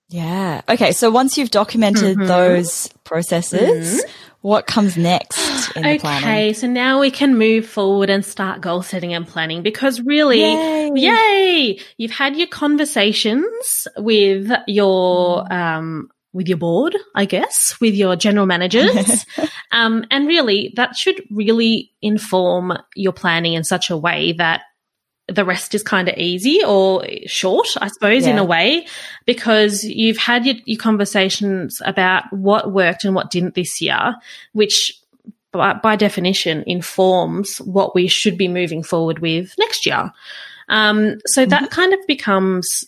Yeah. 0.08 0.60
Okay. 0.68 0.92
So 0.92 1.10
once 1.10 1.36
you've 1.38 1.50
documented 1.50 2.18
Mhm. 2.18 2.28
those 2.28 2.88
processes, 3.04 4.04
what 4.42 4.66
comes 4.66 4.96
next 4.96 5.72
in 5.74 5.82
the 5.82 5.88
Okay, 5.94 5.98
planning? 5.98 6.54
so 6.54 6.66
now 6.66 7.00
we 7.00 7.10
can 7.10 7.36
move 7.38 7.66
forward 7.66 8.10
and 8.10 8.24
start 8.24 8.60
goal 8.60 8.82
setting 8.82 9.14
and 9.14 9.26
planning 9.26 9.62
because 9.62 10.00
really, 10.02 10.40
Yay. 10.42 10.90
yay, 10.94 11.78
you've 11.96 12.10
had 12.12 12.36
your 12.36 12.46
conversations 12.48 13.88
with 13.96 14.52
your 14.68 15.50
um, 15.52 16.10
with 16.34 16.48
your 16.48 16.58
board, 16.58 16.96
I 17.14 17.24
guess, 17.24 17.76
with 17.80 17.94
your 17.94 18.14
general 18.16 18.44
managers, 18.44 19.24
um, 19.72 20.04
and 20.10 20.26
really 20.26 20.72
that 20.76 20.96
should 20.96 21.22
really 21.30 21.92
inform 22.02 22.76
your 22.94 23.12
planning 23.12 23.54
in 23.54 23.64
such 23.64 23.88
a 23.88 23.96
way 23.96 24.32
that 24.32 24.62
the 25.28 25.44
rest 25.44 25.74
is 25.74 25.82
kind 25.82 26.08
of 26.08 26.18
easy 26.18 26.62
or 26.64 27.06
short, 27.26 27.68
I 27.80 27.88
suppose, 27.88 28.26
in 28.26 28.38
a 28.38 28.44
way, 28.44 28.86
because 29.24 29.82
you've 29.82 30.18
had 30.18 30.44
your, 30.44 30.56
your 30.66 30.78
conversations 30.78 31.80
about 31.84 32.30
what 32.30 32.72
worked 32.72 33.04
and 33.04 33.14
what 33.14 33.30
didn't 33.30 33.54
this 33.54 33.80
year, 33.80 34.16
which 34.52 35.00
by, 35.50 35.72
by 35.74 35.96
definition 35.96 36.62
informs 36.66 37.58
what 37.58 37.94
we 37.94 38.06
should 38.06 38.36
be 38.36 38.48
moving 38.48 38.82
forward 38.82 39.20
with 39.20 39.54
next 39.58 39.86
year. 39.86 40.12
Um, 40.68 41.20
so 41.26 41.46
that 41.46 41.70
kind 41.70 41.94
of 41.94 42.00
becomes 42.06 42.84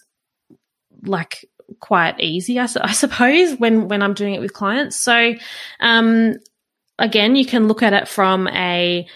like 1.05 1.46
quite 1.81 2.20
easy, 2.20 2.59
I, 2.59 2.68
I 2.83 2.92
suppose, 2.92 3.59
when 3.59 3.88
when 3.88 4.03
I'm 4.03 4.14
doing 4.14 4.35
it 4.35 4.40
with 4.40 4.53
clients. 4.53 5.03
So 5.03 5.35
um, 5.81 6.35
again, 6.99 7.37
you 7.37 7.46
can 7.46 7.68
look 7.68 7.83
at 7.83 7.92
it 7.92 8.09
from 8.09 8.49
a 8.49 9.07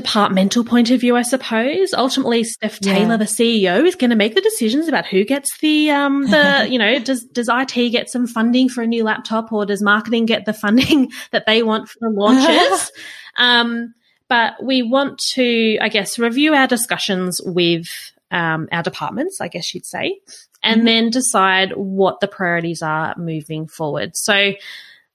departmental 0.00 0.64
point 0.64 0.90
of 0.90 1.00
view, 1.00 1.16
I 1.16 1.22
suppose. 1.22 1.92
Ultimately, 1.92 2.44
Steph 2.44 2.78
Yeah. 2.80 2.94
Taylor, 2.94 3.16
the 3.16 3.24
CEO, 3.24 3.84
is 3.84 3.96
going 3.96 4.10
to 4.10 4.16
make 4.16 4.36
the 4.36 4.40
decisions 4.40 4.86
about 4.86 5.06
who 5.06 5.24
gets 5.24 5.58
the 5.58 5.90
um 5.90 6.22
the 6.22 6.66
you 6.70 6.78
know 6.78 7.00
does 7.00 7.24
does 7.24 7.48
IT 7.50 7.90
get 7.90 8.08
some 8.08 8.28
funding 8.28 8.68
for 8.68 8.82
a 8.82 8.86
new 8.86 9.02
laptop 9.02 9.52
or 9.52 9.66
does 9.66 9.82
marketing 9.82 10.24
get 10.24 10.44
the 10.44 10.52
funding 10.52 11.10
that 11.32 11.46
they 11.46 11.64
want 11.64 11.88
for 11.88 11.98
the 12.00 12.10
launches? 12.10 12.92
um, 13.36 13.92
but 14.28 14.62
we 14.62 14.82
want 14.82 15.18
to, 15.32 15.78
I 15.80 15.88
guess, 15.88 16.16
review 16.16 16.54
our 16.54 16.68
discussions 16.68 17.40
with 17.44 17.88
um, 18.30 18.68
our 18.70 18.84
departments, 18.84 19.40
I 19.40 19.48
guess 19.48 19.74
you'd 19.74 19.86
say, 19.86 20.20
and 20.62 20.86
then 20.86 21.10
decide 21.10 21.72
what 21.74 22.20
the 22.20 22.28
priorities 22.28 22.82
are 22.82 23.14
moving 23.16 23.66
forward. 23.66 24.12
So. 24.14 24.52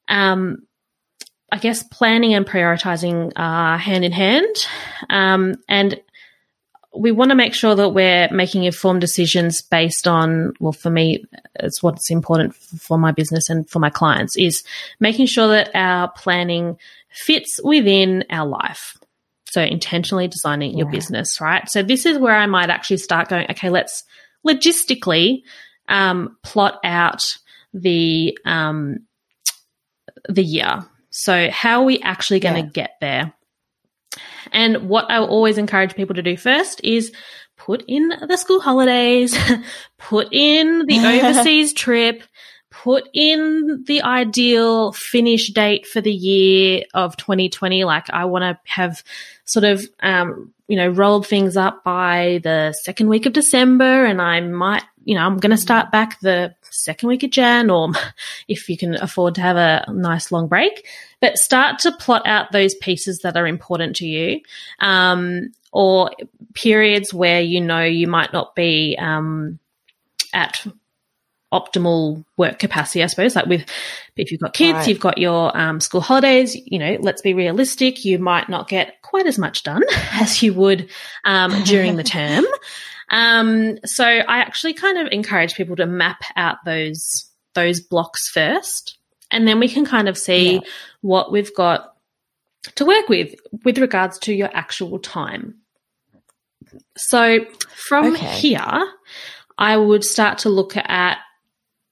Um, 0.10 0.68
I 1.54 1.58
guess 1.58 1.84
planning 1.84 2.34
and 2.34 2.48
prioritizing 2.48 3.32
are 3.36 3.78
hand 3.78 4.04
in 4.04 4.12
hand. 4.12 4.56
Um, 5.12 5.56
and 5.70 6.02
we 6.96 7.12
want 7.12 7.30
to 7.30 7.36
make 7.36 7.54
sure 7.54 7.76
that 7.76 7.90
we're 7.90 8.28
making 8.32 8.64
informed 8.64 9.02
decisions 9.02 9.62
based 9.62 10.08
on, 10.08 10.54
well, 10.60 10.72
for 10.72 10.90
me, 10.90 11.24
it's 11.54 11.84
what's 11.84 12.10
important 12.10 12.56
for 12.56 12.98
my 12.98 13.12
business 13.12 13.52
and 13.52 13.70
for 13.70 13.78
my 13.78 13.92
clients 13.92 14.36
is 14.36 14.64
making 15.00 15.28
sure 15.28 15.48
that 15.50 15.70
our 15.76 16.10
planning 16.10 16.76
fits 17.10 17.60
within 17.64 18.26
our 18.32 18.48
life. 18.48 18.98
So 19.52 19.62
intentionally 19.62 20.28
designing 20.28 20.76
your 20.76 20.90
business, 20.90 21.40
right? 21.40 21.70
So 21.70 21.84
this 21.84 22.08
is 22.08 22.18
where 22.18 22.36
I 22.36 22.48
might 22.48 22.72
actually 22.72 22.98
start 22.98 23.30
going, 23.30 23.46
okay, 23.52 23.70
let's 23.70 24.04
logistically 24.44 25.44
um, 25.88 26.36
plot 26.42 26.80
out 26.84 27.22
the 27.76 28.36
um, 28.44 29.02
the 30.28 30.44
year. 30.44 30.84
So 31.16 31.52
how 31.52 31.82
are 31.82 31.86
we 31.86 32.00
actually 32.02 32.40
going 32.40 32.56
to 32.56 32.62
Yeah. 32.62 32.72
get 32.74 32.92
there? 33.00 33.34
And 34.52 34.90
what 34.90 35.10
I 35.12 35.20
always 35.20 35.58
encourage 35.60 35.96
people 35.96 36.16
to 36.16 36.24
do 36.24 36.36
first 36.36 36.82
is 36.84 37.12
put 37.56 37.84
in 37.88 38.10
the 38.28 38.36
school 38.36 38.60
holidays, 38.60 39.38
put 40.00 40.28
in 40.32 40.86
the 40.88 40.98
overseas 41.06 41.72
trip, 41.74 42.24
put 42.72 43.08
in 43.14 43.84
the 43.88 44.02
ideal 44.02 44.92
finish 44.94 45.52
date 45.54 45.86
for 45.86 46.02
the 46.02 46.12
year 46.12 46.84
of 46.96 47.16
2020. 47.18 47.84
Like 47.84 48.10
I 48.10 48.26
want 48.26 48.42
to 48.44 48.60
have 48.72 49.04
sort 49.46 49.66
of, 49.66 49.86
um, 50.02 50.52
you 50.68 50.78
know, 50.78 50.90
rolled 50.90 51.28
things 51.28 51.56
up 51.56 51.84
by 51.84 52.40
the 52.44 52.74
second 52.82 53.08
week 53.08 53.28
of 53.28 53.34
December 53.34 54.04
and 54.06 54.20
I 54.20 54.40
might, 54.42 54.84
you 55.06 55.14
know, 55.14 55.22
I'm 55.22 55.38
going 55.38 55.52
to 55.52 55.58
start 55.58 55.92
back 55.92 56.20
the 56.22 56.56
second 56.74 57.10
week 57.10 57.24
of 57.24 57.30
Jan 57.30 57.70
or 57.70 57.92
if 58.48 58.70
you 58.70 58.78
can 58.78 58.96
afford 58.96 59.36
to 59.36 59.42
have 59.42 59.58
a 59.58 59.86
nice 59.92 60.32
long 60.32 60.48
break, 60.48 60.88
but 61.22 61.38
start 61.38 61.80
to 61.80 61.92
plot 61.92 62.24
out 62.26 62.52
those 62.52 62.76
pieces 62.76 63.20
that 63.20 63.38
are 63.38 63.48
important 63.48 63.96
to 63.98 64.06
you. 64.08 64.42
Um, 64.80 65.54
or 65.72 66.12
periods 66.54 67.14
where 67.14 67.42
you 67.42 67.60
know 67.60 67.84
you 67.84 68.08
might 68.08 68.32
not 68.32 68.54
be 68.54 68.96
um, 69.00 69.58
at 70.32 70.64
optimal 71.52 72.24
work 72.38 72.60
capacity, 72.60 73.04
I 73.04 73.08
suppose. 73.08 73.36
Like 73.36 73.46
with 73.46 73.66
if 74.16 74.32
you've 74.32 74.42
got 74.42 74.54
kids, 74.54 74.74
Right. 74.78 74.88
you've 74.88 75.00
got 75.00 75.18
your 75.18 75.56
um, 75.58 75.80
school 75.80 76.02
holidays. 76.02 76.56
You 76.56 76.80
know, 76.80 76.98
let's 77.00 77.22
be 77.22 77.34
realistic. 77.34 78.04
You 78.06 78.20
might 78.20 78.50
not 78.50 78.68
get 78.68 79.02
quite 79.02 79.28
as 79.28 79.38
much 79.38 79.64
done 79.64 79.84
as 80.14 80.42
you 80.42 80.54
would 80.54 80.90
um, 81.26 81.64
during 81.64 81.96
the 81.96 82.04
term. 82.20 82.44
Um, 83.10 83.78
so 83.86 84.06
I 84.06 84.40
actually 84.40 84.74
kind 84.74 84.98
of 84.98 85.08
encourage 85.12 85.56
people 85.56 85.76
to 85.78 85.86
map 85.86 86.22
out 86.36 86.58
those 86.66 87.30
those 87.56 87.80
blocks 87.80 88.30
first, 88.30 88.98
and 89.30 89.48
then 89.48 89.60
we 89.60 89.68
can 89.68 89.86
kind 89.86 90.10
of 90.10 90.18
see 90.18 90.54
Yeah. 90.56 90.60
what 91.02 91.32
we've 91.32 91.54
got 91.56 91.94
to 92.76 92.86
work 92.86 93.10
with 93.10 93.36
with 93.64 93.78
regards 93.78 94.18
to 94.20 94.34
your 94.34 94.50
actual 94.54 94.98
time. 95.00 95.56
So 96.98 97.46
from 97.76 98.14
Okay. 98.16 98.26
here, 98.40 98.92
I 99.58 99.78
would 99.78 100.04
start 100.04 100.40
to 100.40 100.50
look 100.50 100.76
at 100.78 101.18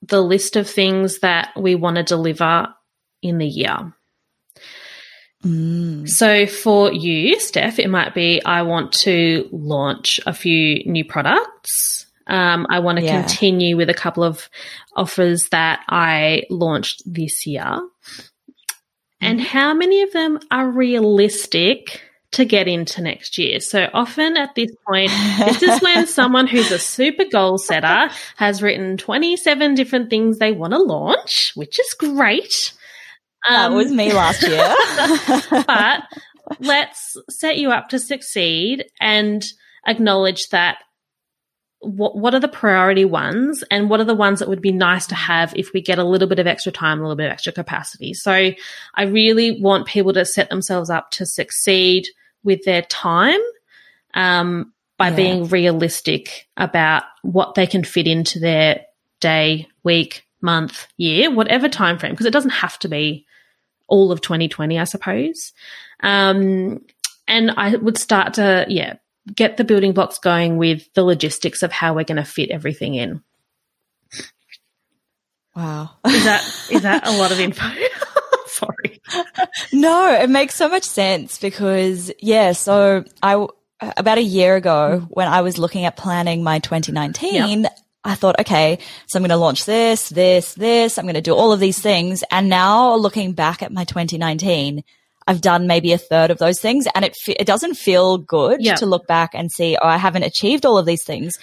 the 0.02 0.22
list 0.22 0.56
of 0.56 0.68
things 0.68 1.20
that 1.20 1.52
we 1.56 1.76
want 1.76 1.98
to 1.98 2.04
deliver 2.04 2.74
in 3.22 3.38
the 3.38 3.46
year. 3.46 3.94
Mm. 5.44 6.08
So 6.08 6.46
for 6.46 6.92
you, 6.94 7.40
Steph, 7.40 7.80
it 7.80 7.90
might 7.90 8.14
be 8.14 8.42
I 8.46 8.62
want 8.62 8.92
to 9.04 9.50
launch 9.52 10.20
a 10.26 10.34
few 10.34 10.84
new 10.86 11.04
products. 11.06 12.06
Um, 12.28 12.68
I 12.70 12.80
want 12.80 13.00
to 13.00 13.04
Yeah. 13.06 13.22
continue 13.22 13.76
with 13.76 13.90
a 13.90 13.94
couple 13.96 14.24
of 14.24 14.50
offers 14.96 15.50
that 15.52 15.82
I 15.90 16.44
launched 16.50 17.02
this 17.06 17.46
year. 17.48 17.80
And 19.20 19.40
how 19.42 19.74
many 19.74 20.02
of 20.02 20.12
them 20.14 20.40
are 20.50 20.68
realistic 20.70 22.02
to 22.32 22.46
get 22.46 22.68
into 22.68 23.02
next 23.02 23.38
year? 23.38 23.60
So 23.60 23.88
often 23.94 24.38
at 24.38 24.56
this 24.56 24.72
point, 24.88 25.12
this 25.40 25.62
is 25.62 25.80
when 25.82 26.08
someone 26.08 26.48
who's 26.48 26.72
a 26.72 26.80
super 26.80 27.26
goal 27.32 27.58
setter 27.58 28.10
has 28.38 28.62
written 28.64 28.98
27 28.98 29.76
different 29.76 30.10
things 30.10 30.38
they 30.40 30.52
want 30.52 30.74
to 30.74 30.80
launch, 30.82 31.52
which 31.56 31.80
is 31.80 31.94
great. 32.00 32.74
That 33.48 33.68
Um, 33.68 33.76
was 33.76 33.92
me 33.92 34.14
last 34.14 34.44
year. 34.48 34.74
but 35.68 36.04
let's 36.60 37.18
set 37.30 37.58
you 37.58 37.72
up 37.72 37.90
to 37.90 38.00
succeed 38.00 38.86
and 39.00 39.44
acknowledge 39.88 40.50
that 40.50 40.78
what, 41.80 42.16
what 42.16 42.36
are 42.36 42.40
the 42.40 42.48
priority 42.48 43.06
ones 43.06 43.64
and 43.72 43.90
what 43.90 44.00
are 44.00 44.04
the 44.06 44.14
ones 44.14 44.40
that 44.40 44.48
would 44.50 44.62
be 44.62 44.72
nice 44.72 45.08
to 45.08 45.16
have 45.16 45.52
if 45.56 45.74
we 45.74 45.82
get 45.82 45.98
a 45.98 46.04
little 46.04 46.28
bit 46.28 46.38
of 46.38 46.46
extra 46.46 46.72
time, 46.72 47.00
a 47.00 47.02
little 47.02 47.16
bit 47.16 47.26
of 47.26 47.32
extra 47.32 47.52
capacity. 47.52 48.14
So 48.14 48.32
I 48.94 49.04
really 49.04 49.60
want 49.60 49.88
people 49.88 50.14
to 50.14 50.24
set 50.26 50.50
themselves 50.52 50.92
up 50.92 51.10
to 51.12 51.26
succeed 51.26 52.06
with 52.44 52.64
their 52.66 52.84
time 52.84 53.40
um, 54.14 54.74
by 55.00 55.10
Yeah. 55.10 55.16
being 55.16 55.48
realistic 55.48 56.48
about 56.56 57.04
what 57.24 57.56
they 57.56 57.66
can 57.66 57.84
fit 57.84 58.06
into 58.08 58.40
their 58.40 58.82
day, 59.20 59.68
week, 59.84 60.24
month, 60.42 60.88
year, 60.98 61.32
whatever 61.32 61.68
time 61.68 61.98
frame, 61.98 62.12
because 62.12 62.26
it 62.28 62.34
doesn't 62.34 62.52
have 62.52 62.78
to 62.80 62.90
be 62.90 63.26
all 63.92 64.12
of 64.12 64.22
2020, 64.22 64.80
I 64.80 64.86
suppose. 64.86 65.52
Um, 66.02 66.84
and 67.28 67.52
I 67.52 67.76
would 67.76 67.98
start 67.98 68.36
to, 68.36 68.66
yeah, 68.68 68.96
get 69.36 69.58
the 69.58 69.64
building 69.64 69.92
blocks 69.92 70.18
going 70.18 70.58
with 70.58 70.92
the 70.94 71.04
logistics 71.04 71.62
of 71.62 71.72
how 71.72 71.94
we're 71.94 72.06
going 72.06 72.18
to 72.18 72.24
fit 72.24 72.50
everything 72.50 72.96
in. 72.96 73.22
Wow. 75.56 75.92
Is 76.08 76.24
that 76.24 76.42
is 76.72 76.82
that 76.84 77.06
a 77.08 77.12
lot 77.12 77.32
of 77.32 77.40
info? 77.40 77.66
Sorry. 78.48 79.02
No, 79.74 80.14
it 80.14 80.30
makes 80.30 80.56
so 80.56 80.70
much 80.70 80.86
sense 80.86 81.40
because 81.40 82.12
yeah, 82.20 82.54
so 82.54 83.04
I 83.22 83.46
about 83.98 84.18
a 84.18 84.24
year 84.24 84.56
ago 84.56 85.06
when 85.10 85.28
I 85.28 85.42
was 85.42 85.58
looking 85.58 85.86
at 85.86 85.98
planning 85.98 86.42
my 86.42 86.60
2019, 86.60 87.68
I 88.04 88.16
thought, 88.16 88.40
okay, 88.40 88.80
so 89.08 89.18
I'm 89.18 89.22
going 89.22 89.30
to 89.30 89.36
launch 89.38 89.66
this, 89.66 90.10
this, 90.10 90.54
this, 90.56 90.98
I'm 90.98 91.06
going 91.06 91.14
to 91.16 91.22
do 91.22 91.36
all 91.36 91.52
of 91.54 91.60
these 91.60 91.80
things. 91.80 92.24
And 92.32 92.50
now 92.50 92.96
looking 92.96 93.34
back 93.34 93.62
at 93.62 93.72
my 93.72 93.84
2019, 93.84 94.84
I've 95.28 95.42
done 95.42 95.68
maybe 95.68 95.94
a 95.94 96.00
third 96.00 96.32
of 96.32 96.40
those 96.40 96.60
things 96.60 96.88
and 96.96 97.06
it, 97.06 97.16
it 97.28 97.46
doesn't 97.46 97.76
feel 97.76 98.18
good 98.18 98.58
Yeah. 98.64 98.74
to 98.76 98.88
look 98.88 99.06
back 99.06 99.32
and 99.36 99.52
see, 99.52 99.78
oh, 99.80 99.88
I 99.88 99.98
haven't 99.98 100.24
achieved 100.24 100.66
all 100.66 100.80
of 100.80 100.86
these 100.88 101.04
things. 101.04 101.34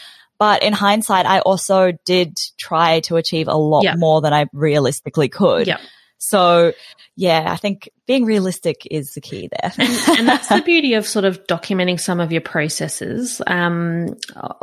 But 0.40 0.62
in 0.64 0.72
hindsight, 0.72 1.26
I 1.26 1.40
also 1.40 1.92
did 2.04 2.36
try 2.58 3.00
to 3.00 3.16
achieve 3.16 3.46
a 3.48 3.56
lot 3.56 3.84
Yeah. 3.84 3.94
more 3.96 4.20
than 4.20 4.32
I 4.32 4.46
realistically 4.52 5.28
could. 5.28 5.66
Yeah. 5.68 5.78
So 6.18 6.72
yeah, 7.14 7.44
I 7.52 7.56
think 7.56 7.88
being 8.06 8.24
realistic 8.24 8.86
is 8.90 9.12
the 9.12 9.20
key 9.20 9.48
there. 9.48 9.72
and 9.78 10.26
that's 10.26 10.48
the 10.48 10.62
beauty 10.64 10.94
of 10.94 11.06
sort 11.06 11.24
of 11.24 11.46
documenting 11.46 12.00
some 12.00 12.18
of 12.18 12.32
your 12.32 12.40
processes. 12.40 13.40
Um, 13.46 14.16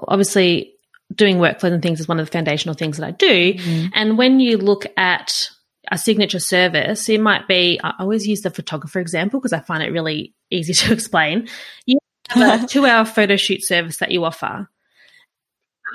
obviously, 0.08 0.74
doing 1.13 1.38
workflows 1.38 1.72
and 1.74 1.82
things 1.84 2.00
is 2.00 2.08
one 2.08 2.20
of 2.20 2.26
the 2.26 2.32
foundational 2.32 2.76
things 2.76 2.98
that 2.98 3.06
I 3.08 3.12
do. 3.12 3.56
And 3.94 4.18
when 4.18 4.39
you 4.39 4.58
look 4.58 4.86
at 4.98 5.50
a 5.91 5.98
signature 5.98 6.39
service, 6.39 7.08
it 7.10 7.22
might 7.22 7.48
be, 7.48 7.80
I 7.84 7.94
always 8.00 8.26
use 8.28 8.41
the 8.41 8.50
photographer 8.50 9.00
example 9.00 9.39
because 9.39 9.54
I 9.54 9.60
find 9.60 9.84
it 9.84 9.91
really 9.91 10.34
easy 10.50 10.74
to 10.86 10.94
explain. 10.94 11.48
You 11.86 12.00
have 12.30 12.63
a 12.63 12.68
two 12.68 12.86
hour 12.86 13.06
photo 13.06 13.36
shoot 13.36 13.63
service 13.63 13.98
that 13.98 14.12
you 14.12 14.24
offer. 14.26 14.68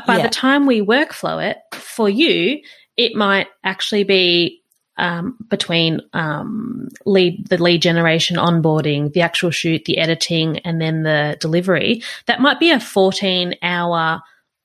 By 0.07 0.18
Yeah. 0.18 0.23
the 0.25 0.29
time 0.29 0.66
we 0.66 0.81
workflow 0.81 1.44
it 1.51 1.59
for 1.75 2.09
you, 2.09 2.61
it 2.96 3.14
might 3.16 3.49
actually 3.64 4.05
be 4.05 4.62
um, 4.96 5.37
between 5.49 6.01
um, 6.12 6.88
lead 7.07 7.46
the 7.49 7.57
lead 7.62 7.83
generation, 7.83 8.37
onboarding, 8.37 9.12
the 9.12 9.23
actual 9.23 9.51
shoot, 9.51 9.85
the 9.87 9.99
editing, 9.99 10.59
and 10.59 10.81
then 10.81 11.03
the 11.03 11.37
delivery. 11.40 12.03
That 12.27 12.40
might 12.40 12.61
be 12.61 12.70
a 12.70 12.79
fourteen 12.79 13.55
hour 13.62 14.20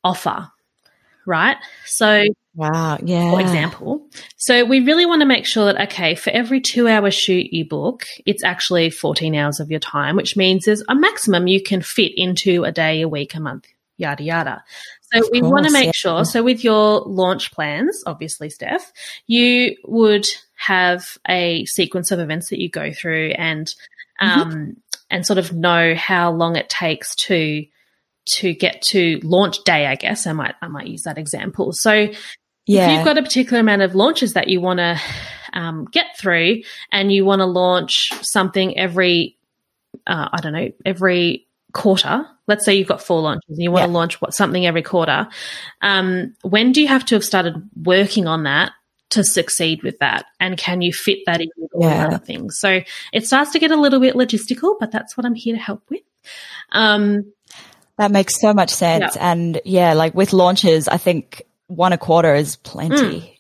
offer, 0.06 0.50
right? 1.26 1.58
So 1.86 2.24
Wow. 2.56 3.00
Yeah. 3.04 3.32
for 3.32 3.42
example. 3.42 4.08
So 4.38 4.64
we 4.64 4.80
really 4.80 5.06
want 5.06 5.20
to 5.22 5.26
make 5.26 5.46
sure 5.46 5.66
that, 5.66 5.90
okay, 5.90 6.16
for 6.16 6.30
every 6.30 6.62
two 6.62 6.88
hour 6.88 7.12
shoot 7.12 7.52
you 7.52 7.68
book, 7.68 8.06
it's 8.26 8.46
actually 8.46 8.90
14 8.92 9.36
hours 9.36 9.60
of 9.60 9.70
your 9.70 9.82
time, 9.82 10.16
which 10.16 10.38
means 10.38 10.64
there's 10.64 10.84
a 10.88 10.96
maximum 10.96 11.48
you 11.48 11.62
can 11.62 11.82
fit 11.82 12.14
into 12.16 12.64
a 12.64 12.72
day, 12.72 13.02
a 13.02 13.10
week, 13.10 13.36
a 13.36 13.42
month, 13.42 13.66
yada, 13.98 14.24
yada. 14.24 14.64
So 15.12 15.28
we 15.34 15.42
want 15.42 15.66
to 15.66 15.74
make 15.74 15.88
yeah. 15.88 15.92
sure. 15.94 16.24
So 16.24 16.44
with 16.44 16.64
your 16.64 17.02
launch 17.02 17.52
plans, 17.52 18.02
obviously, 18.06 18.50
Steph, 18.50 18.94
you 19.28 19.76
would 19.84 20.26
have 20.56 21.18
a 21.28 21.66
sequence 21.66 22.12
of 22.12 22.20
events 22.20 22.50
that 22.52 22.62
you 22.62 22.70
go 22.70 22.94
through 22.94 23.34
and, 23.38 23.68
Mm-hmm. 24.22 24.42
um, 24.42 24.78
and 25.10 25.26
sort 25.26 25.40
of 25.40 25.52
know 25.52 25.94
how 25.94 26.32
long 26.32 26.56
it 26.56 26.70
takes 26.70 27.16
to, 27.16 27.66
to 28.38 28.54
get 28.54 28.82
to 28.92 29.20
launch 29.24 29.64
day, 29.64 29.86
I 29.86 29.96
guess 29.96 30.26
I 30.28 30.34
might, 30.34 30.56
I 30.62 30.68
might 30.68 30.88
use 30.88 31.04
that 31.04 31.18
example. 31.18 31.72
So 31.74 31.92
Yeah. 31.94 32.12
if 32.68 32.88
you've 32.88 33.06
got 33.06 33.18
a 33.18 33.24
particular 33.24 33.60
amount 33.60 33.82
of 33.84 33.96
launches 33.96 34.34
that 34.34 34.48
you 34.48 34.62
want 34.62 34.80
to 34.80 35.00
um, 35.54 35.86
get 35.92 36.18
through 36.18 36.62
and 36.92 37.12
you 37.12 37.24
want 37.26 37.40
to 37.42 37.46
launch 37.46 37.92
something 38.22 38.78
every, 38.78 39.38
uh, 40.08 40.30
I 40.34 40.42
don't 40.42 40.54
know, 40.54 40.72
every 40.86 41.48
quarter, 41.74 42.26
let's 42.48 42.66
say 42.66 42.76
you've 42.76 42.88
got 42.88 43.02
four 43.02 43.22
launches 43.22 43.50
and 43.50 43.62
you 43.62 43.72
want 43.72 43.84
Yeah. 43.84 43.88
to 43.88 43.94
launch 43.94 44.22
what, 44.22 44.34
something 44.34 44.66
every 44.66 44.82
quarter, 44.82 45.28
um, 45.82 46.36
when 46.42 46.72
do 46.72 46.82
you 46.82 46.88
have 46.88 47.06
to 47.06 47.16
have 47.16 47.24
started 47.24 47.56
working 47.76 48.28
on 48.28 48.44
that? 48.44 48.72
To 49.12 49.24
succeed 49.24 49.82
with 49.84 50.00
that, 50.00 50.26
and 50.42 50.58
can 50.58 50.82
you 50.82 50.92
fit 50.92 51.20
that 51.26 51.40
in 51.40 51.48
with 51.58 51.72
all 51.76 51.84
Yeah. 51.84 52.08
other 52.08 52.18
things? 52.18 52.58
So 52.60 52.82
it 53.14 53.26
starts 53.26 53.52
to 53.52 53.60
get 53.60 53.72
a 53.72 53.76
little 53.78 54.00
bit 54.02 54.16
logistical, 54.16 54.76
but 54.80 54.92
that's 54.92 55.16
what 55.16 55.26
I'm 55.26 55.36
here 55.36 55.56
to 55.56 55.62
help 55.62 55.84
with. 55.90 56.02
Um, 56.72 57.32
That 57.98 58.12
makes 58.12 58.40
so 58.42 58.54
much 58.54 58.70
sense. 58.72 59.16
And 59.18 59.62
yeah, 59.66 59.94
like 59.94 60.14
with 60.14 60.34
launches, 60.34 60.88
I 60.88 60.98
think 60.98 61.44
one 61.68 61.94
a 61.94 61.98
quarter 61.98 62.36
is 62.36 62.58
plenty 62.58 62.96
Mm. 62.98 63.32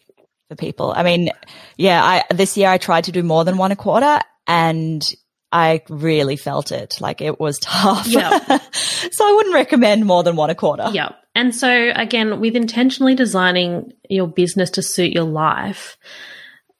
for 0.49 0.55
people. 0.55 0.93
I 0.95 1.03
mean, 1.03 1.29
yeah, 1.77 2.03
I, 2.03 2.23
this 2.33 2.55
year 2.57 2.69
I 2.69 2.77
tried 2.77 3.05
to 3.05 3.11
do 3.11 3.21
more 3.23 3.43
than 3.43 3.57
one 3.57 3.71
a 3.71 3.75
quarter 3.75 4.19
and 4.47 5.03
I 5.51 5.81
really 5.89 6.37
felt 6.37 6.71
it. 6.71 6.95
Like 7.01 7.21
it 7.21 7.39
was 7.39 7.59
tough. 7.61 8.07
Yeah. 8.07 8.39
so 8.71 9.27
I 9.27 9.33
wouldn't 9.35 9.55
recommend 9.55 10.05
more 10.05 10.23
than 10.23 10.35
one 10.35 10.49
a 10.49 10.55
quarter. 10.55 10.89
Yeah. 10.91 11.09
And 11.35 11.53
so 11.53 11.91
again, 11.93 12.39
with 12.39 12.55
intentionally 12.55 13.13
designing 13.15 13.91
your 14.09 14.27
business 14.27 14.69
to 14.71 14.81
suit 14.81 15.11
your 15.11 15.25
life, 15.25 15.97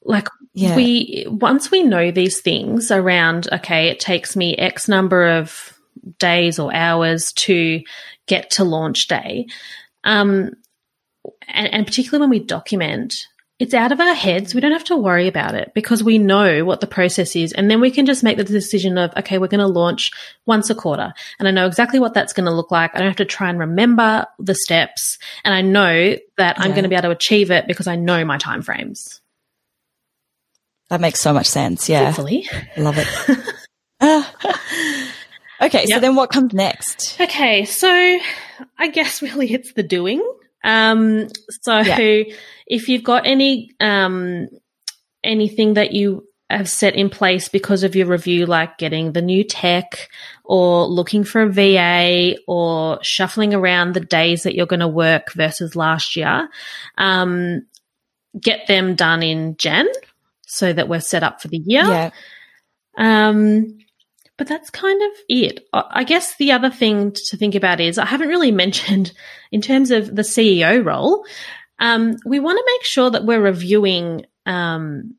like 0.03 0.29
Yeah. 0.53 0.75
we 0.77 1.25
once 1.27 1.69
we 1.71 1.83
know 1.83 2.09
these 2.11 2.39
things 2.41 2.89
around, 2.89 3.49
okay, 3.51 3.89
it 3.89 3.99
takes 3.99 4.35
me 4.35 4.55
X 4.55 4.87
number 4.87 5.27
of 5.27 5.74
days 6.19 6.59
or 6.59 6.73
hours 6.73 7.33
to 7.33 7.81
get 8.27 8.51
to 8.51 8.63
launch 8.63 9.07
day. 9.07 9.47
Um 10.03 10.51
and, 11.47 11.73
and 11.73 11.87
particularly 11.87 12.21
when 12.21 12.29
we 12.29 12.39
document, 12.39 13.13
it's 13.57 13.73
out 13.73 13.93
of 13.93 14.01
our 14.01 14.13
heads. 14.13 14.53
We 14.53 14.59
don't 14.59 14.73
have 14.73 14.83
to 14.85 14.97
worry 14.97 15.27
about 15.27 15.55
it 15.55 15.71
because 15.73 16.03
we 16.03 16.17
know 16.17 16.65
what 16.65 16.81
the 16.81 16.87
process 16.87 17.37
is. 17.37 17.53
And 17.53 17.71
then 17.71 17.79
we 17.79 17.89
can 17.89 18.05
just 18.05 18.21
make 18.21 18.35
the 18.35 18.43
decision 18.43 18.97
of, 18.97 19.13
okay, 19.15 19.37
we're 19.37 19.47
going 19.47 19.61
to 19.61 19.67
launch 19.67 20.11
once 20.45 20.69
a 20.69 20.75
quarter. 20.75 21.13
And 21.39 21.47
I 21.47 21.51
know 21.51 21.65
exactly 21.65 21.99
what 21.99 22.13
that's 22.13 22.33
going 22.33 22.47
to 22.47 22.51
look 22.51 22.69
like. 22.69 22.91
I 22.93 22.99
don't 22.99 23.07
have 23.07 23.15
to 23.17 23.25
try 23.25 23.49
and 23.49 23.57
remember 23.57 24.25
the 24.39 24.55
steps. 24.55 25.17
And 25.45 25.53
I 25.53 25.61
know 25.61 26.17
that 26.37 26.59
I'm 26.59 26.71
going 26.71 26.83
to 26.83 26.89
be 26.89 26.95
able 26.95 27.03
to 27.03 27.11
achieve 27.11 27.49
it 27.49 27.65
because 27.65 27.87
I 27.87 27.95
know 27.95 28.25
my 28.25 28.37
timeframes. 28.37 29.21
That 30.89 30.99
makes 30.99 31.21
so 31.21 31.33
much 31.33 31.47
sense. 31.47 31.87
Yeah. 31.87 32.05
Hopefully. 32.05 32.49
Love 32.75 32.97
it. 32.97 33.55
Okay. 35.61 35.85
So 35.85 35.99
then 35.99 36.15
what 36.15 36.31
comes 36.31 36.53
next? 36.53 37.19
Okay, 37.19 37.65
so 37.65 37.87
I 38.77 38.87
guess 38.89 39.21
really 39.21 39.53
it's 39.53 39.73
the 39.73 39.83
doing. 39.83 40.21
Um, 40.63 41.27
so 41.61 41.79
Yeah. 41.79 42.33
if 42.67 42.89
you've 42.89 43.03
got 43.03 43.25
any 43.25 43.71
um, 43.79 44.47
anything 45.23 45.75
that 45.75 45.91
you 45.93 46.27
have 46.49 46.69
set 46.69 46.95
in 46.95 47.09
place 47.09 47.49
because 47.49 47.83
of 47.83 47.95
your 47.95 48.05
review, 48.07 48.45
like 48.45 48.77
getting 48.77 49.13
the 49.13 49.21
new 49.21 49.43
tech 49.43 50.09
or 50.43 50.85
looking 50.85 51.23
for 51.23 51.41
a 51.41 51.49
VA 51.49 52.35
or 52.47 52.99
shuffling 53.01 53.53
around 53.53 53.93
the 53.93 53.99
days 53.99 54.43
that 54.43 54.53
you're 54.53 54.67
going 54.67 54.79
to 54.79 54.87
work 54.87 55.33
versus 55.33 55.75
last 55.75 56.15
year, 56.15 56.47
um, 56.99 57.65
get 58.39 58.67
them 58.67 58.93
done 58.95 59.23
in 59.23 59.57
Jan 59.57 59.87
so 60.45 60.71
that 60.71 60.87
we're 60.87 60.99
set 60.99 61.23
up 61.23 61.41
for 61.41 61.47
the 61.47 61.57
year. 61.57 61.83
Yeah. 61.83 62.09
Um, 62.97 63.79
but 64.37 64.47
that's 64.47 64.69
kind 64.69 65.01
of 65.01 65.11
it. 65.29 65.67
I 65.73 65.83
I 65.91 66.03
guess 66.03 66.35
the 66.37 66.51
other 66.51 66.69
thing 66.69 67.13
to 67.13 67.37
think 67.37 67.55
about 67.55 67.79
is 67.79 67.97
I 67.97 68.05
haven't 68.05 68.29
really 68.29 68.51
mentioned 68.65 69.13
in 69.51 69.61
terms 69.61 69.91
of 69.91 70.15
the 70.15 70.23
CEO 70.23 70.83
role. 70.83 71.25
Um, 71.79 72.15
we 72.25 72.39
want 72.39 72.57
to 72.57 72.73
make 72.73 72.85
sure 72.85 73.09
that 73.09 73.25
we're 73.25 73.41
reviewing. 73.41 74.25
Um, 74.45 75.15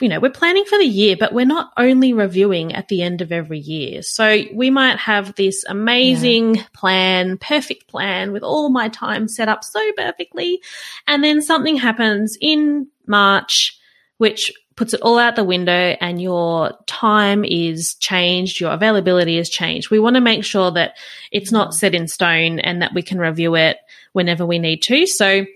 you 0.00 0.08
know, 0.08 0.18
we're 0.18 0.30
planning 0.30 0.64
for 0.64 0.76
the 0.76 0.84
year, 0.84 1.16
but 1.16 1.32
we're 1.32 1.46
not 1.46 1.70
only 1.76 2.12
reviewing 2.12 2.74
at 2.74 2.88
the 2.88 3.00
end 3.00 3.20
of 3.20 3.30
every 3.30 3.60
year. 3.60 4.02
So 4.02 4.42
we 4.52 4.68
might 4.68 4.98
have 4.98 5.36
this 5.36 5.64
amazing 5.68 6.56
plan, 6.72 7.38
perfect 7.38 7.86
plan 7.86 8.32
with 8.32 8.42
all 8.42 8.70
my 8.70 8.88
time 8.88 9.28
set 9.28 9.48
up 9.48 9.62
so 9.62 9.80
perfectly. 9.96 10.60
And 11.06 11.22
then 11.22 11.40
something 11.40 11.76
happens 11.76 12.36
in 12.40 12.88
March, 13.06 13.78
which 14.18 14.50
puts 14.76 14.94
it 14.94 15.00
all 15.02 15.18
out 15.18 15.36
the 15.36 15.44
window 15.44 15.72
and 16.00 16.20
your 16.20 16.72
time 16.86 17.44
is 17.44 17.94
changed, 17.94 18.60
your 18.60 18.72
availability 18.72 19.38
is 19.38 19.48
changed. 19.48 19.90
We 19.90 19.98
want 19.98 20.16
to 20.16 20.20
make 20.20 20.44
sure 20.44 20.70
that 20.72 20.96
it's 21.30 21.52
not 21.52 21.74
set 21.74 21.94
in 21.94 22.08
stone 22.08 22.58
and 22.58 22.82
that 22.82 22.94
we 22.94 23.02
can 23.02 23.18
review 23.18 23.54
it 23.54 23.78
whenever 24.12 24.44
we 24.46 24.58
need 24.58 24.82
to. 24.82 25.06
So 25.06 25.46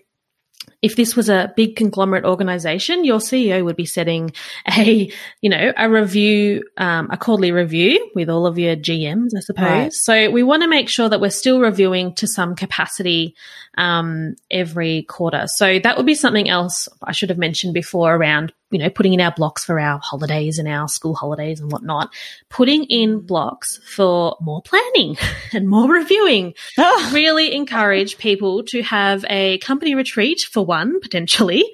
if 0.81 0.95
this 0.95 1.17
was 1.17 1.29
a 1.29 1.53
big 1.57 1.75
conglomerate 1.75 2.25
organization, 2.25 3.05
your 3.05 3.19
CEO 3.19 3.65
would 3.65 3.75
be 3.75 3.85
setting 3.85 4.33
a, 4.69 5.11
you 5.41 5.51
know, 5.51 5.73
a 5.77 5.91
review, 5.91 6.63
um, 6.77 7.09
a 7.11 7.17
quarterly 7.17 7.51
review 7.51 8.11
with 8.15 8.31
all 8.31 8.47
of 8.47 8.59
your 8.59 8.77
GMs, 8.77 9.31
I 9.37 9.41
suppose. 9.41 9.65
Right. 9.65 9.93
So 9.93 10.31
we 10.31 10.43
want 10.43 10.63
to 10.63 10.69
make 10.69 10.89
sure 10.89 11.09
that 11.09 11.21
we're 11.21 11.31
still 11.31 11.61
reviewing 11.61 12.15
to 12.17 12.29
some 12.29 12.55
capacity 12.55 13.35
um, 13.77 14.37
every 14.51 15.03
quarter. 15.03 15.47
So 15.47 15.81
that 15.81 15.97
would 15.97 16.07
be 16.07 16.15
something 16.15 16.49
else 16.49 16.89
I 17.03 17.13
should 17.13 17.31
have 17.31 17.39
mentioned 17.39 17.75
before 17.75 18.15
around 18.15 18.53
you 18.71 18.79
know, 18.79 18.91
putting 18.91 19.15
in 19.15 19.21
our 19.21 19.33
blocks 19.33 19.65
for 19.65 19.81
our 19.81 19.99
holidays 20.03 20.59
and 20.59 20.69
our 20.69 20.89
school 20.89 21.15
holidays 21.15 21.61
and 21.61 21.73
whatnot, 21.73 22.13
putting 22.49 22.85
in 22.85 23.21
blocks 23.21 23.79
for 23.85 24.37
more 24.41 24.63
planning 24.63 25.17
and 25.53 25.69
more 25.69 25.91
reviewing. 25.91 26.55
really 27.13 27.55
encourage 27.55 28.19
people 28.19 28.63
to 28.65 28.83
have 28.83 29.25
a 29.31 29.59
company 29.59 29.95
retreat 29.95 30.41
for 30.41 30.65
one, 30.65 31.01
potentially. 31.01 31.65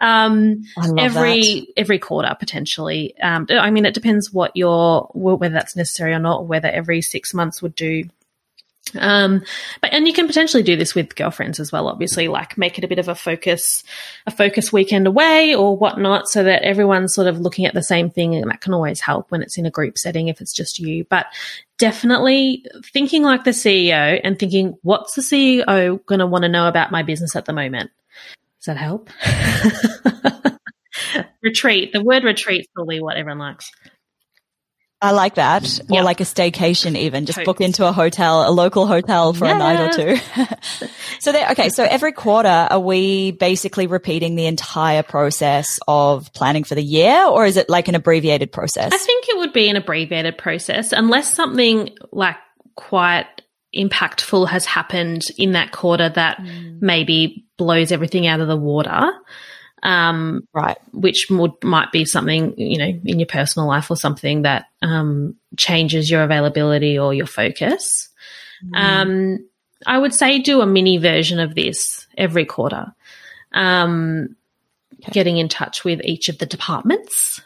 Um, 0.00 0.62
every, 0.96 1.42
that. 1.42 1.66
every 1.76 1.98
quarter 1.98 2.34
potentially. 2.38 3.18
Um, 3.20 3.46
I 3.50 3.70
mean, 3.70 3.84
it 3.84 3.94
depends 3.94 4.32
what 4.32 4.52
your, 4.54 5.10
whether 5.12 5.52
that's 5.52 5.74
necessary 5.76 6.12
or 6.14 6.20
not, 6.20 6.40
or 6.40 6.46
whether 6.46 6.68
every 6.68 7.02
six 7.02 7.34
months 7.34 7.60
would 7.60 7.74
do 7.74 8.04
um, 8.96 9.42
but 9.80 9.92
and 9.92 10.06
you 10.06 10.12
can 10.12 10.26
potentially 10.26 10.62
do 10.62 10.76
this 10.76 10.94
with 10.94 11.14
girlfriends 11.14 11.60
as 11.60 11.72
well. 11.72 11.88
Obviously, 11.88 12.28
like 12.28 12.56
make 12.56 12.78
it 12.78 12.84
a 12.84 12.88
bit 12.88 12.98
of 12.98 13.08
a 13.08 13.14
focus, 13.14 13.84
a 14.26 14.30
focus 14.30 14.72
weekend 14.72 15.06
away 15.06 15.54
or 15.54 15.76
whatnot, 15.76 16.28
so 16.28 16.44
that 16.44 16.62
everyone's 16.62 17.14
sort 17.14 17.26
of 17.26 17.40
looking 17.40 17.66
at 17.66 17.74
the 17.74 17.82
same 17.82 18.10
thing, 18.10 18.34
and 18.34 18.50
that 18.50 18.60
can 18.60 18.74
always 18.74 19.00
help 19.00 19.30
when 19.30 19.42
it's 19.42 19.58
in 19.58 19.66
a 19.66 19.70
group 19.70 19.98
setting 19.98 20.28
if 20.28 20.40
it's 20.40 20.52
just 20.52 20.78
you. 20.78 21.04
But 21.04 21.26
definitely 21.78 22.64
thinking 22.92 23.22
like 23.22 23.44
the 23.44 23.50
CEO 23.50 24.20
and 24.22 24.38
thinking, 24.38 24.76
what's 24.82 25.14
the 25.14 25.22
CEO 25.22 26.04
going 26.06 26.18
to 26.18 26.26
want 26.26 26.42
to 26.42 26.48
know 26.48 26.68
about 26.68 26.90
my 26.90 27.02
business 27.02 27.36
at 27.36 27.44
the 27.44 27.52
moment? 27.52 27.90
Does 28.60 28.66
that 28.66 28.76
help? 28.76 29.10
retreat. 31.42 31.92
The 31.92 32.02
word 32.02 32.24
retreat 32.24 32.62
is 32.62 32.66
probably 32.74 33.00
what 33.00 33.16
everyone 33.16 33.38
likes. 33.38 33.70
I 35.00 35.12
like 35.12 35.36
that. 35.36 35.80
Or 35.90 36.02
like 36.02 36.20
a 36.20 36.24
staycation 36.24 36.96
even. 36.96 37.24
Just 37.24 37.44
book 37.44 37.60
into 37.60 37.86
a 37.86 37.92
hotel, 37.92 38.48
a 38.48 38.50
local 38.50 38.86
hotel 38.86 39.32
for 39.32 39.44
yeah. 39.44 39.54
a 39.54 39.58
night 39.58 39.80
or 39.80 39.92
two. 39.92 40.86
so 41.20 41.30
there, 41.30 41.50
okay. 41.52 41.68
So 41.68 41.84
every 41.84 42.12
quarter, 42.12 42.48
are 42.48 42.80
we 42.80 43.30
basically 43.30 43.86
repeating 43.86 44.34
the 44.34 44.46
entire 44.46 45.04
process 45.04 45.78
of 45.86 46.32
planning 46.32 46.64
for 46.64 46.74
the 46.74 46.82
year 46.82 47.26
or 47.26 47.46
is 47.46 47.56
it 47.56 47.70
like 47.70 47.86
an 47.86 47.94
abbreviated 47.94 48.50
process? 48.50 48.92
I 48.92 48.98
think 48.98 49.28
it 49.28 49.38
would 49.38 49.52
be 49.52 49.68
an 49.68 49.76
abbreviated 49.76 50.36
process 50.36 50.92
unless 50.92 51.32
something 51.32 51.90
like 52.10 52.36
quite 52.74 53.26
impactful 53.76 54.48
has 54.48 54.64
happened 54.64 55.22
in 55.36 55.52
that 55.52 55.70
quarter 55.70 56.08
that 56.08 56.38
mm. 56.38 56.80
maybe 56.80 57.46
blows 57.56 57.92
everything 57.92 58.26
out 58.26 58.40
of 58.40 58.48
the 58.48 58.56
water 58.56 59.12
um, 59.82 60.46
right, 60.52 60.78
which 60.92 61.26
would, 61.30 61.52
might 61.62 61.92
be 61.92 62.04
something 62.04 62.54
you 62.58 62.78
know 62.78 63.00
in 63.04 63.18
your 63.18 63.26
personal 63.26 63.68
life 63.68 63.90
or 63.90 63.96
something 63.96 64.42
that 64.42 64.66
um, 64.82 65.36
changes 65.56 66.10
your 66.10 66.22
availability 66.22 66.98
or 66.98 67.14
your 67.14 67.26
focus. 67.26 68.08
Mm. 68.64 68.76
Um, 68.76 69.48
I 69.86 69.98
would 69.98 70.14
say 70.14 70.40
do 70.40 70.60
a 70.60 70.66
mini 70.66 70.98
version 70.98 71.38
of 71.38 71.54
this 71.54 72.06
every 72.16 72.44
quarter. 72.44 72.92
Um, 73.52 74.36
okay. 75.02 75.12
Getting 75.12 75.38
in 75.38 75.48
touch 75.48 75.84
with 75.84 76.00
each 76.02 76.28
of 76.28 76.38
the 76.38 76.46
departments, 76.46 77.40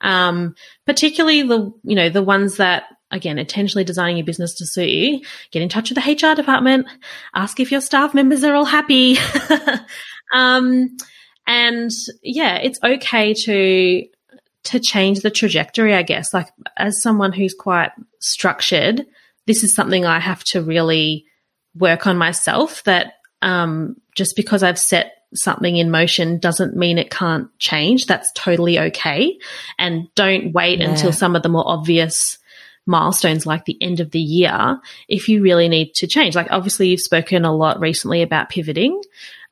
um, 0.00 0.54
particularly 0.86 1.42
the 1.42 1.72
you 1.84 1.94
know 1.96 2.08
the 2.08 2.22
ones 2.22 2.56
that 2.56 2.84
again, 3.10 3.38
intentionally 3.38 3.84
designing 3.84 4.16
your 4.16 4.26
business 4.26 4.54
to 4.54 4.66
suit 4.66 4.88
you, 4.88 5.20
get 5.52 5.62
in 5.62 5.68
touch 5.68 5.90
with 5.90 6.02
the 6.02 6.12
HR 6.12 6.34
department, 6.34 6.86
ask 7.34 7.60
if 7.60 7.70
your 7.70 7.80
staff 7.80 8.12
members 8.12 8.42
are 8.42 8.54
all 8.54 8.64
happy. 8.64 9.16
um, 10.34 10.96
and 11.46 11.90
yeah, 12.22 12.56
it's 12.56 12.78
okay 12.82 13.34
to 13.44 14.06
to 14.64 14.80
change 14.80 15.20
the 15.20 15.30
trajectory, 15.30 15.94
I 15.94 16.02
guess. 16.02 16.32
Like 16.32 16.48
as 16.76 17.02
someone 17.02 17.32
who's 17.32 17.54
quite 17.54 17.92
structured, 18.18 19.06
this 19.46 19.62
is 19.62 19.74
something 19.74 20.06
I 20.06 20.20
have 20.20 20.42
to 20.44 20.62
really 20.62 21.26
work 21.74 22.06
on 22.06 22.16
myself 22.16 22.82
that 22.84 23.14
um, 23.42 23.96
just 24.14 24.36
because 24.36 24.62
I've 24.62 24.78
set 24.78 25.12
something 25.34 25.76
in 25.76 25.90
motion 25.90 26.38
doesn't 26.38 26.76
mean 26.76 26.96
it 26.96 27.10
can't 27.10 27.48
change. 27.58 28.06
That's 28.06 28.30
totally 28.32 28.78
okay. 28.78 29.38
And 29.78 30.08
don't 30.14 30.52
wait 30.52 30.78
yeah. 30.78 30.90
until 30.90 31.12
some 31.12 31.36
of 31.36 31.42
the 31.42 31.48
more 31.48 31.64
obvious 31.66 32.38
milestones 32.86 33.46
like 33.46 33.64
the 33.64 33.78
end 33.80 34.00
of 34.00 34.10
the 34.10 34.20
year 34.20 34.78
if 35.08 35.28
you 35.28 35.42
really 35.42 35.68
need 35.68 35.94
to 35.94 36.06
change. 36.06 36.34
Like 36.34 36.48
obviously 36.50 36.88
you've 36.88 37.00
spoken 37.00 37.44
a 37.44 37.54
lot 37.54 37.80
recently 37.80 38.22
about 38.22 38.50
pivoting. 38.50 39.00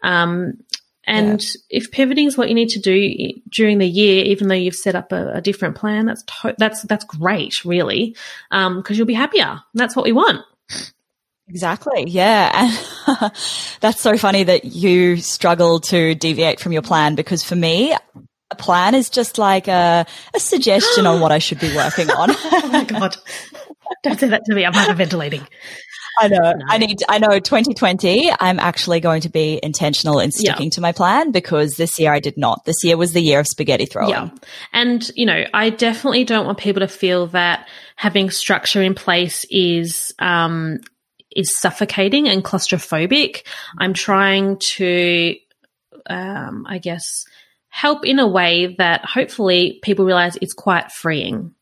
Um, 0.03 0.59
and 1.05 1.43
yeah. 1.43 1.61
if 1.71 1.91
pivoting 1.91 2.27
is 2.27 2.39
what 2.39 2.49
you 2.49 2.55
need 2.55 2.71
to 2.71 2.81
do 2.81 3.33
during 3.49 3.79
the 3.79 3.87
year, 3.87 4.25
even 4.25 4.49
though 4.49 4.55
you've 4.55 4.77
set 4.77 4.95
up 4.95 5.13
a, 5.13 5.35
a 5.35 5.41
different 5.41 5.77
plan, 5.77 6.07
that's 6.07 6.23
to- 6.23 6.55
that's 6.59 6.83
that's 6.83 7.05
great, 7.05 7.65
really, 7.65 8.17
because 8.51 8.77
um, 8.77 8.85
you'll 8.89 9.07
be 9.07 9.15
happier. 9.15 9.61
That's 9.75 9.97
what 9.97 10.05
we 10.05 10.13
want. 10.13 10.45
Exactly. 11.49 12.05
Yeah. 12.09 12.51
And 13.05 13.33
that's 13.81 14.01
so 14.01 14.17
funny 14.17 14.45
that 14.45 14.65
you 14.65 15.17
struggle 15.17 15.81
to 15.81 16.15
deviate 16.15 16.61
from 16.61 16.71
your 16.71 16.83
plan 16.83 17.17
because 17.17 17.43
for 17.43 17.57
me, 17.57 17.93
a 18.53 18.55
plan 18.55 18.95
is 18.95 19.11
just 19.11 19.39
like 19.39 19.67
a, 19.67 20.07
a 20.35 20.39
suggestion 20.39 21.05
on 21.05 21.21
what 21.21 21.33
I 21.33 21.41
should 21.41 21.59
be 21.59 21.75
working 21.75 22.09
on. 22.11 22.31
oh 22.31 22.69
my 22.73 22.85
God. 22.85 23.17
Don't 24.05 24.21
say 24.21 24.29
that 24.29 24.45
to 24.45 24.55
me. 24.55 24.65
I'm 24.65 24.73
hyperventilating. 24.73 25.45
I 26.21 26.29
know. 26.29 26.39
No. 26.39 26.65
I 26.69 26.79
need, 26.79 27.03
I 27.09 27.19
know 27.19 27.39
2020, 27.39 28.33
I'm 28.39 28.59
actually 28.59 29.01
going 29.01 29.23
to 29.23 29.29
be 29.29 29.59
intentional 29.63 30.21
in 30.21 30.31
sticking 30.31 30.67
yeah. 30.67 30.71
to 30.71 30.81
my 30.81 30.93
plan 30.93 31.31
because 31.31 31.77
this 31.77 31.99
year 31.99 32.13
I 32.13 32.21
did 32.21 32.37
not. 32.37 32.65
This 32.65 32.85
year 32.85 32.97
was 32.97 33.13
the 33.13 33.21
year 33.21 33.41
of 33.41 33.47
spaghetti 33.47 33.87
throwing. 33.87 34.11
Yeah. 34.11 34.31
And, 34.73 35.09
you 35.15 35.27
know, 35.27 35.45
I 35.55 35.71
definitely 35.71 36.25
don't 36.25 36.47
want 36.47 36.59
people 36.59 36.81
to 36.81 36.89
feel 36.89 37.29
that 37.29 37.69
having 37.97 38.31
structure 38.31 38.83
in 38.83 38.95
place 38.95 39.45
is, 39.51 40.13
um, 40.19 40.81
is 41.35 41.57
suffocating 41.57 42.29
and 42.29 42.45
claustrophobic. 42.45 43.43
I'm 43.79 43.95
trying 43.95 44.59
to, 44.75 45.37
um, 46.09 46.67
I 46.69 46.79
guess, 46.79 47.25
help 47.69 48.05
in 48.05 48.19
a 48.19 48.29
way 48.29 48.75
that 48.77 49.05
hopefully 49.05 49.81
people 49.83 50.05
realize 50.05 50.37
it's 50.43 50.53
quite 50.53 50.93
freeing 50.93 51.55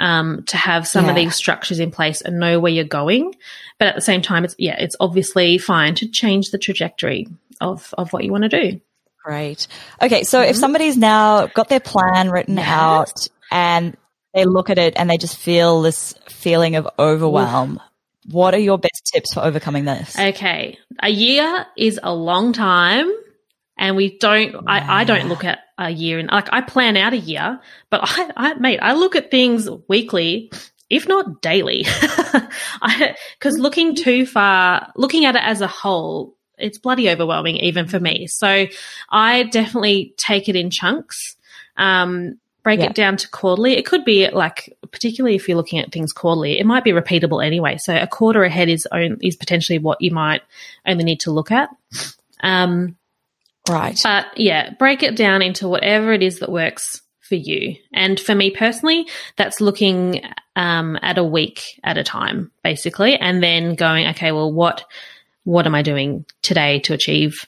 um, 0.00 0.42
to 0.46 0.56
have 0.56 0.88
some 0.88 1.04
yeah. 1.04 1.10
of 1.10 1.16
these 1.16 1.36
structures 1.36 1.78
in 1.78 1.92
place 1.92 2.22
and 2.22 2.40
know 2.40 2.58
where 2.58 2.72
you're 2.72 2.84
going. 2.84 3.34
But 3.78 3.88
at 3.88 3.94
the 3.94 4.00
same 4.00 4.22
time, 4.22 4.44
it's 4.44 4.56
yeah, 4.58 4.76
it's 4.78 4.96
obviously 4.98 5.58
fine 5.58 5.94
to 5.96 6.08
change 6.08 6.50
the 6.50 6.58
trajectory 6.58 7.28
of 7.60 7.94
of 7.96 8.12
what 8.12 8.24
you 8.24 8.32
want 8.32 8.50
to 8.50 8.70
do. 8.70 8.80
Great. 9.22 9.68
Okay, 10.02 10.24
so 10.24 10.40
mm-hmm. 10.40 10.50
if 10.50 10.56
somebody's 10.56 10.96
now 10.96 11.46
got 11.46 11.68
their 11.68 11.80
plan 11.80 12.30
written 12.30 12.56
yes. 12.56 12.66
out 12.66 13.28
and 13.52 13.96
they 14.32 14.46
look 14.46 14.70
at 14.70 14.78
it 14.78 14.94
and 14.96 15.08
they 15.10 15.18
just 15.18 15.36
feel 15.36 15.82
this 15.82 16.14
feeling 16.28 16.76
of 16.76 16.88
overwhelm, 16.98 17.74
Oof. 17.74 18.32
what 18.32 18.54
are 18.54 18.58
your 18.58 18.78
best 18.78 19.10
tips 19.12 19.34
for 19.34 19.40
overcoming 19.40 19.84
this? 19.84 20.18
Okay, 20.18 20.78
a 21.02 21.10
year 21.10 21.66
is 21.76 22.00
a 22.02 22.14
long 22.14 22.54
time 22.54 23.12
and 23.76 23.96
we 23.96 24.16
don't 24.16 24.52
yeah. 24.52 24.60
I, 24.66 25.02
I 25.02 25.04
don't 25.04 25.28
look 25.28 25.44
at 25.44 25.58
a 25.80 25.90
year 25.90 26.18
and 26.18 26.30
like 26.30 26.48
I 26.52 26.60
plan 26.60 26.96
out 26.96 27.12
a 27.12 27.18
year, 27.18 27.58
but 27.88 28.00
I, 28.04 28.30
I 28.36 28.54
mate, 28.54 28.78
I 28.80 28.92
look 28.92 29.16
at 29.16 29.30
things 29.30 29.68
weekly, 29.88 30.52
if 30.88 31.08
not 31.08 31.42
daily. 31.42 31.86
Because 33.38 33.58
looking 33.58 33.94
too 33.94 34.26
far, 34.26 34.92
looking 34.96 35.24
at 35.24 35.36
it 35.36 35.42
as 35.42 35.60
a 35.60 35.66
whole, 35.66 36.36
it's 36.58 36.78
bloody 36.78 37.08
overwhelming 37.10 37.56
even 37.56 37.86
for 37.86 38.00
me. 38.00 38.26
So 38.26 38.66
I 39.08 39.44
definitely 39.44 40.14
take 40.16 40.48
it 40.48 40.56
in 40.56 40.70
chunks. 40.70 41.36
Um, 41.76 42.38
break 42.62 42.80
yeah. 42.80 42.86
it 42.86 42.94
down 42.94 43.16
to 43.18 43.28
quarterly. 43.28 43.74
It 43.74 43.86
could 43.86 44.04
be 44.04 44.28
like, 44.28 44.76
particularly 44.90 45.36
if 45.36 45.48
you're 45.48 45.56
looking 45.56 45.78
at 45.78 45.92
things 45.92 46.12
quarterly, 46.12 46.58
it 46.58 46.66
might 46.66 46.84
be 46.84 46.92
repeatable 46.92 47.44
anyway. 47.44 47.78
So 47.78 47.96
a 47.96 48.06
quarter 48.06 48.44
ahead 48.44 48.68
is 48.68 48.86
own, 48.92 49.18
is 49.22 49.36
potentially 49.36 49.78
what 49.78 50.00
you 50.00 50.10
might 50.10 50.42
only 50.86 51.04
need 51.04 51.20
to 51.20 51.30
look 51.30 51.50
at. 51.50 51.70
Um, 52.42 52.96
Right. 53.68 53.98
But 54.02 54.38
yeah, 54.38 54.70
break 54.78 55.02
it 55.02 55.16
down 55.16 55.42
into 55.42 55.68
whatever 55.68 56.12
it 56.12 56.22
is 56.22 56.40
that 56.40 56.50
works 56.50 57.02
for 57.20 57.36
you. 57.36 57.76
And 57.92 58.18
for 58.18 58.34
me 58.34 58.50
personally, 58.50 59.06
that's 59.36 59.60
looking 59.60 60.22
um, 60.56 60.98
at 61.00 61.18
a 61.18 61.24
week 61.24 61.62
at 61.84 61.96
a 61.96 62.04
time, 62.04 62.50
basically, 62.62 63.16
and 63.16 63.42
then 63.42 63.74
going, 63.74 64.08
okay, 64.08 64.32
well, 64.32 64.52
what 64.52 64.84
what 65.44 65.66
am 65.66 65.74
I 65.74 65.82
doing 65.82 66.26
today 66.42 66.80
to 66.80 66.92
achieve 66.92 67.46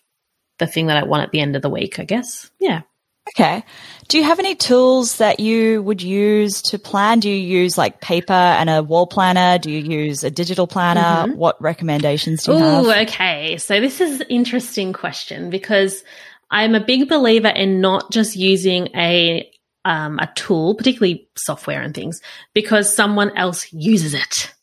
the 0.59 0.66
thing 0.66 0.87
that 0.87 0.96
I 0.96 1.05
want 1.05 1.25
at 1.25 1.31
the 1.31 1.40
end 1.40 1.57
of 1.57 1.62
the 1.62 1.70
week? 1.70 1.98
I 1.98 2.05
guess. 2.05 2.51
Yeah. 2.59 2.83
Okay. 3.30 3.64
Do 4.08 4.18
you 4.18 4.24
have 4.24 4.38
any 4.38 4.54
tools 4.54 5.18
that 5.18 5.40
you 5.40 5.82
would 5.82 6.02
use 6.02 6.61
to 6.62 6.78
plan? 6.78 7.20
Do 7.20 7.30
you 7.30 7.37
use 7.37 7.78
like 7.78 8.00
paper 8.00 8.32
and 8.32 8.68
a 8.68 8.82
wall 8.82 9.06
planner? 9.06 9.58
Do 9.58 9.70
you 9.70 9.78
use 9.78 10.24
a 10.24 10.30
digital 10.30 10.66
planner? 10.66 11.00
Mm-hmm. 11.00 11.38
What 11.38 11.61
recommendations 11.62 12.42
do 12.42 12.52
you 12.52 12.58
Ooh, 12.58 12.61
have? 12.61 12.85
Oh, 12.85 13.00
okay. 13.02 13.56
So 13.58 13.80
this 13.80 14.00
is 14.00 14.20
an 14.20 14.26
interesting 14.28 14.92
question 14.92 15.50
because 15.50 16.02
I'm 16.50 16.74
a 16.74 16.85
big 16.85 17.08
believer 17.08 17.48
in 17.48 17.80
not 17.80 18.11
just 18.11 18.37
using 18.37 18.88
a 18.94 19.48
um, 19.85 20.18
a 20.18 20.30
tool, 20.37 20.74
particularly 20.74 21.28
software 21.37 21.82
and 21.82 21.94
things, 21.94 22.20
because 22.54 22.94
someone 22.94 23.37
else 23.37 23.72
uses 23.72 24.14
it. 24.14 24.54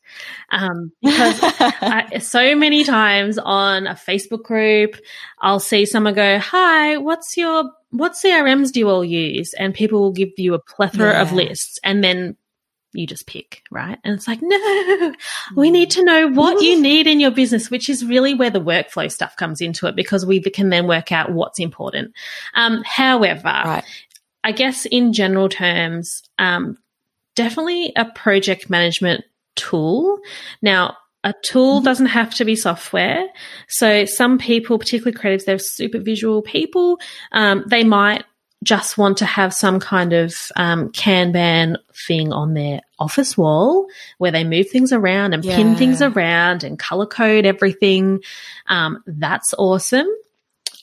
Um, 0.52 0.92
because 1.02 1.40
I, 1.42 2.20
so 2.22 2.56
many 2.56 2.84
times 2.84 3.38
on 3.38 3.88
a 3.88 3.96
Facebook 3.96 4.44
group, 4.44 4.96
I'll 5.42 5.60
see 5.60 5.86
someone 5.86 6.14
go, 6.14 6.40
"Hi, 6.40 6.98
what's 6.98 7.36
your 7.36 7.66
what 7.92 8.14
CRMs 8.14 8.72
do 8.72 8.80
you 8.80 8.90
all 8.90 9.06
use?" 9.06 9.54
And 9.54 9.74
people 9.74 10.00
will 10.00 10.12
give 10.12 10.30
you 10.38 10.54
a 10.54 10.60
plethora 10.60 11.14
yeah. 11.14 11.22
of 11.22 11.32
lists, 11.32 11.80
and 11.84 12.04
then 12.04 12.38
you 12.94 13.06
just 13.06 13.28
pick, 13.28 13.62
right? 13.70 14.00
And 14.04 14.16
it's 14.16 14.28
like, 14.28 14.40
no, 14.42 15.14
we 15.56 15.70
mm. 15.70 15.74
need 15.74 15.92
to 15.92 16.04
know 16.04 16.28
what 16.30 16.62
you 16.64 16.82
need 16.82 17.08
in 17.08 17.20
your 17.20 17.32
business, 17.32 17.70
which 17.70 17.90
is 17.90 18.06
really 18.06 18.34
where 18.34 18.50
the 18.50 18.62
workflow 18.62 19.12
stuff 19.12 19.36
comes 19.36 19.62
into 19.62 19.88
it 19.88 19.96
because 19.96 20.26
we 20.26 20.40
can 20.42 20.70
then 20.70 20.88
work 20.88 21.12
out 21.12 21.32
what's 21.32 21.60
important. 21.60 22.14
Um, 22.56 22.84
however, 22.86 23.44
right. 23.44 23.84
I 24.44 24.52
guess 24.52 24.86
in 24.86 25.14
general 25.14 25.50
terms, 25.50 26.24
um, 26.38 26.78
definitely 27.36 27.94
a 27.96 28.06
project 28.06 28.70
management 28.70 29.24
tool. 29.56 30.20
Now, 30.62 30.98
a 31.24 31.34
tool 31.44 31.82
doesn't 31.82 32.08
have 32.08 32.34
to 32.36 32.46
be 32.46 32.56
software. 32.56 33.28
So 33.68 34.06
some 34.06 34.38
people, 34.38 34.80
particularly 34.80 35.18
creatives, 35.18 35.46
they're 35.46 35.60
super 35.60 36.00
visual 36.00 36.42
people. 36.42 37.00
Um, 37.32 37.66
they 37.68 37.84
might 37.84 38.24
just 38.64 38.98
want 38.98 39.18
to 39.18 39.26
have 39.26 39.54
some 39.54 39.80
kind 39.80 40.14
of 40.14 40.36
um, 40.56 40.90
Kanban 40.90 41.78
thing 42.08 42.34
on 42.34 42.54
their 42.54 42.82
office 43.00 43.38
wall 43.38 43.88
where 44.18 44.32
they 44.32 44.44
move 44.44 44.70
things 44.70 44.92
around 44.92 45.34
and 45.34 45.46
yeah. 45.46 45.56
pin 45.56 45.76
things 45.76 46.02
around 46.02 46.64
and 46.64 46.78
color 46.78 47.06
code 47.06 47.46
everything. 47.46 48.22
Um, 48.68 49.02
that's 49.08 49.54
awesome. 49.58 50.08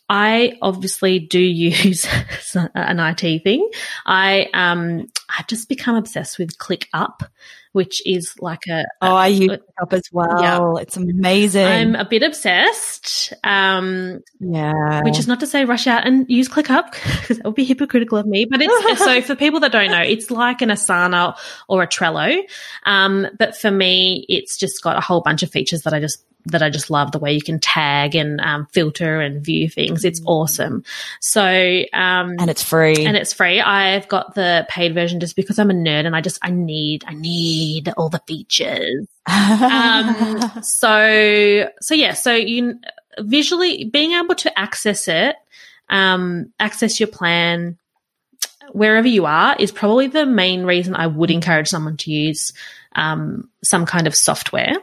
I 0.09 0.57
obviously 0.62 1.18
do 1.18 1.41
use 1.41 2.07
an 2.55 3.01
IT 3.01 3.43
thing. 3.43 3.68
I 4.05 4.49
um 4.55 5.07
I've 5.39 5.47
just 5.47 5.68
become 5.68 5.97
obsessed 5.97 6.39
with 6.39 6.57
ClickUp, 6.59 7.28
which 7.77 8.01
is 8.07 8.33
like 8.41 8.66
a, 8.70 8.87
oh, 9.03 9.14
I 9.14 9.27
use 9.27 9.51
ClickUp 9.51 9.93
as 9.93 10.09
well. 10.11 10.43
Yeah. 10.43 10.81
It's 10.81 10.97
amazing. 10.97 11.66
I'm 11.66 11.95
a 11.95 12.07
bit 12.07 12.22
obsessed. 12.22 13.35
Um, 13.45 14.22
yeah, 14.41 15.03
which 15.03 15.18
is 15.18 15.29
not 15.29 15.41
to 15.41 15.47
say 15.47 15.66
rush 15.66 15.87
out 15.87 16.07
and 16.07 16.24
use 16.31 16.49
ClickUp 16.49 16.93
because 17.20 17.37
that 17.37 17.45
would 17.45 17.55
be 17.55 17.64
hypocritical 17.64 18.16
of 18.16 18.27
me. 18.27 18.47
But 18.47 18.62
it's 18.62 18.99
so 18.99 19.20
for 19.27 19.37
people 19.37 19.61
that 19.61 19.72
don't 19.72 19.91
know, 19.91 20.01
it's 20.01 20.31
like 20.31 20.62
an 20.62 20.70
Asana 20.70 21.37
or 21.68 21.83
a 21.83 21.87
Trello. 21.87 22.41
Um, 22.87 23.27
but 23.39 23.55
for 23.55 23.70
me, 23.70 24.24
it's 24.31 24.57
just 24.57 24.83
got 24.83 24.97
a 24.97 25.03
whole 25.03 25.20
bunch 25.20 25.43
of 25.43 25.51
features 25.51 25.83
that 25.83 25.93
I 25.93 26.01
just 26.01 26.24
that 26.47 26.63
I 26.63 26.71
just 26.71 26.91
love 26.91 27.13
the 27.13 27.19
way 27.19 27.33
you 27.33 27.43
can 27.43 27.59
tag 27.59 28.15
and 28.15 28.41
um, 28.41 28.67
filter 28.73 29.21
and 29.21 29.45
view 29.45 29.69
things. 29.69 30.05
It's 30.05 30.21
mm. 30.21 30.27
awesome. 30.27 30.85
So, 31.21 31.43
um, 31.43 32.37
and 32.39 32.49
it's 32.49 32.63
free. 32.63 33.05
And 33.05 33.17
it's 33.17 33.33
free. 33.33 33.61
I've 33.61 34.09
got 34.09 34.35
the 34.35 34.67
paid 34.69 34.95
version 34.95 35.21
just 35.21 35.37
because 35.37 35.59
I'm 35.59 35.71
a 35.71 35.75
nerd 35.75 36.07
and 36.07 36.17
I 36.17 36.21
just, 36.21 36.39
I 36.43 36.51
need, 36.51 37.05
I 37.07 37.15
need 37.15 37.93
all 37.97 38.09
the 38.09 38.23
features. 38.27 39.07
um, 39.29 40.53
so, 40.63 41.69
so 41.81 41.95
yeah, 41.95 42.15
so 42.15 42.35
you 42.35 42.79
visually 43.19 43.85
being 43.85 44.13
able 44.13 44.35
to 44.37 44.59
access 44.59 45.09
it, 45.09 45.37
um, 45.89 46.53
access 46.59 47.01
your 47.01 47.09
plan, 47.09 47.79
wherever 48.73 49.09
you 49.09 49.27
are 49.27 49.57
is 49.59 49.71
probably 49.73 50.09
the 50.09 50.27
main 50.27 50.65
reason 50.65 50.95
I 50.95 51.07
would 51.07 51.31
encourage 51.31 51.69
someone 51.69 51.97
to 51.99 52.11
use 52.11 52.53
um, 52.95 53.49
some 53.63 53.87
kind 53.87 54.07
of 54.07 54.15
software. 54.15 54.75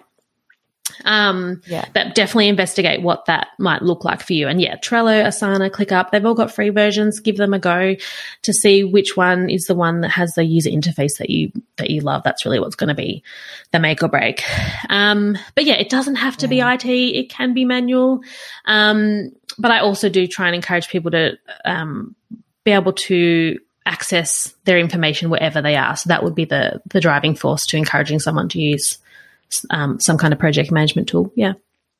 Um, 1.05 1.61
yeah. 1.67 1.85
But 1.93 2.15
definitely 2.15 2.47
investigate 2.47 3.01
what 3.01 3.25
that 3.25 3.47
might 3.57 3.81
look 3.81 4.03
like 4.03 4.21
for 4.21 4.33
you. 4.33 4.47
And 4.47 4.61
yeah, 4.61 4.77
Trello, 4.77 5.23
Asana, 5.23 5.69
ClickUp, 5.69 6.11
they've 6.11 6.25
all 6.25 6.33
got 6.33 6.51
free 6.51 6.69
versions. 6.69 7.19
Give 7.19 7.37
them 7.37 7.53
a 7.53 7.59
go 7.59 7.95
to 8.43 8.53
see 8.53 8.83
which 8.83 9.15
one 9.15 9.49
is 9.49 9.65
the 9.65 9.75
one 9.75 10.01
that 10.01 10.11
has 10.11 10.33
the 10.33 10.43
user 10.43 10.69
interface 10.69 11.17
that 11.19 11.29
you, 11.29 11.51
that 11.77 11.89
you 11.89 12.01
love. 12.01 12.23
That's 12.23 12.45
really 12.45 12.59
what's 12.59 12.75
going 12.75 12.89
to 12.89 12.93
be 12.93 13.23
the 13.71 13.79
make 13.79 14.03
or 14.03 14.07
break. 14.07 14.43
Um, 14.89 15.37
but 15.55 15.65
yeah, 15.65 15.75
it 15.75 15.89
doesn't 15.89 16.15
have 16.15 16.37
to 16.37 16.47
yeah. 16.47 16.77
be 16.77 16.87
IT. 16.87 17.15
It 17.15 17.29
can 17.29 17.53
be 17.53 17.65
manual. 17.65 18.21
Um, 18.65 19.31
but 19.57 19.71
I 19.71 19.79
also 19.79 20.09
do 20.09 20.27
try 20.27 20.47
and 20.47 20.55
encourage 20.55 20.89
people 20.89 21.11
to, 21.11 21.37
um, 21.65 22.15
be 22.63 22.71
able 22.71 22.93
to 22.93 23.59
access 23.85 24.53
their 24.63 24.79
information 24.79 25.29
wherever 25.29 25.61
they 25.61 25.75
are. 25.75 25.95
So 25.95 26.07
that 26.07 26.23
would 26.23 26.35
be 26.35 26.45
the, 26.45 26.81
the 26.87 27.01
driving 27.01 27.35
force 27.35 27.65
to 27.67 27.77
encouraging 27.77 28.19
someone 28.19 28.49
to 28.49 28.61
use 28.61 28.97
um, 29.69 29.99
some 29.99 30.17
kind 30.17 30.33
of 30.33 30.39
project 30.39 30.71
management 30.71 31.07
tool. 31.07 31.31
Yeah. 31.35 31.53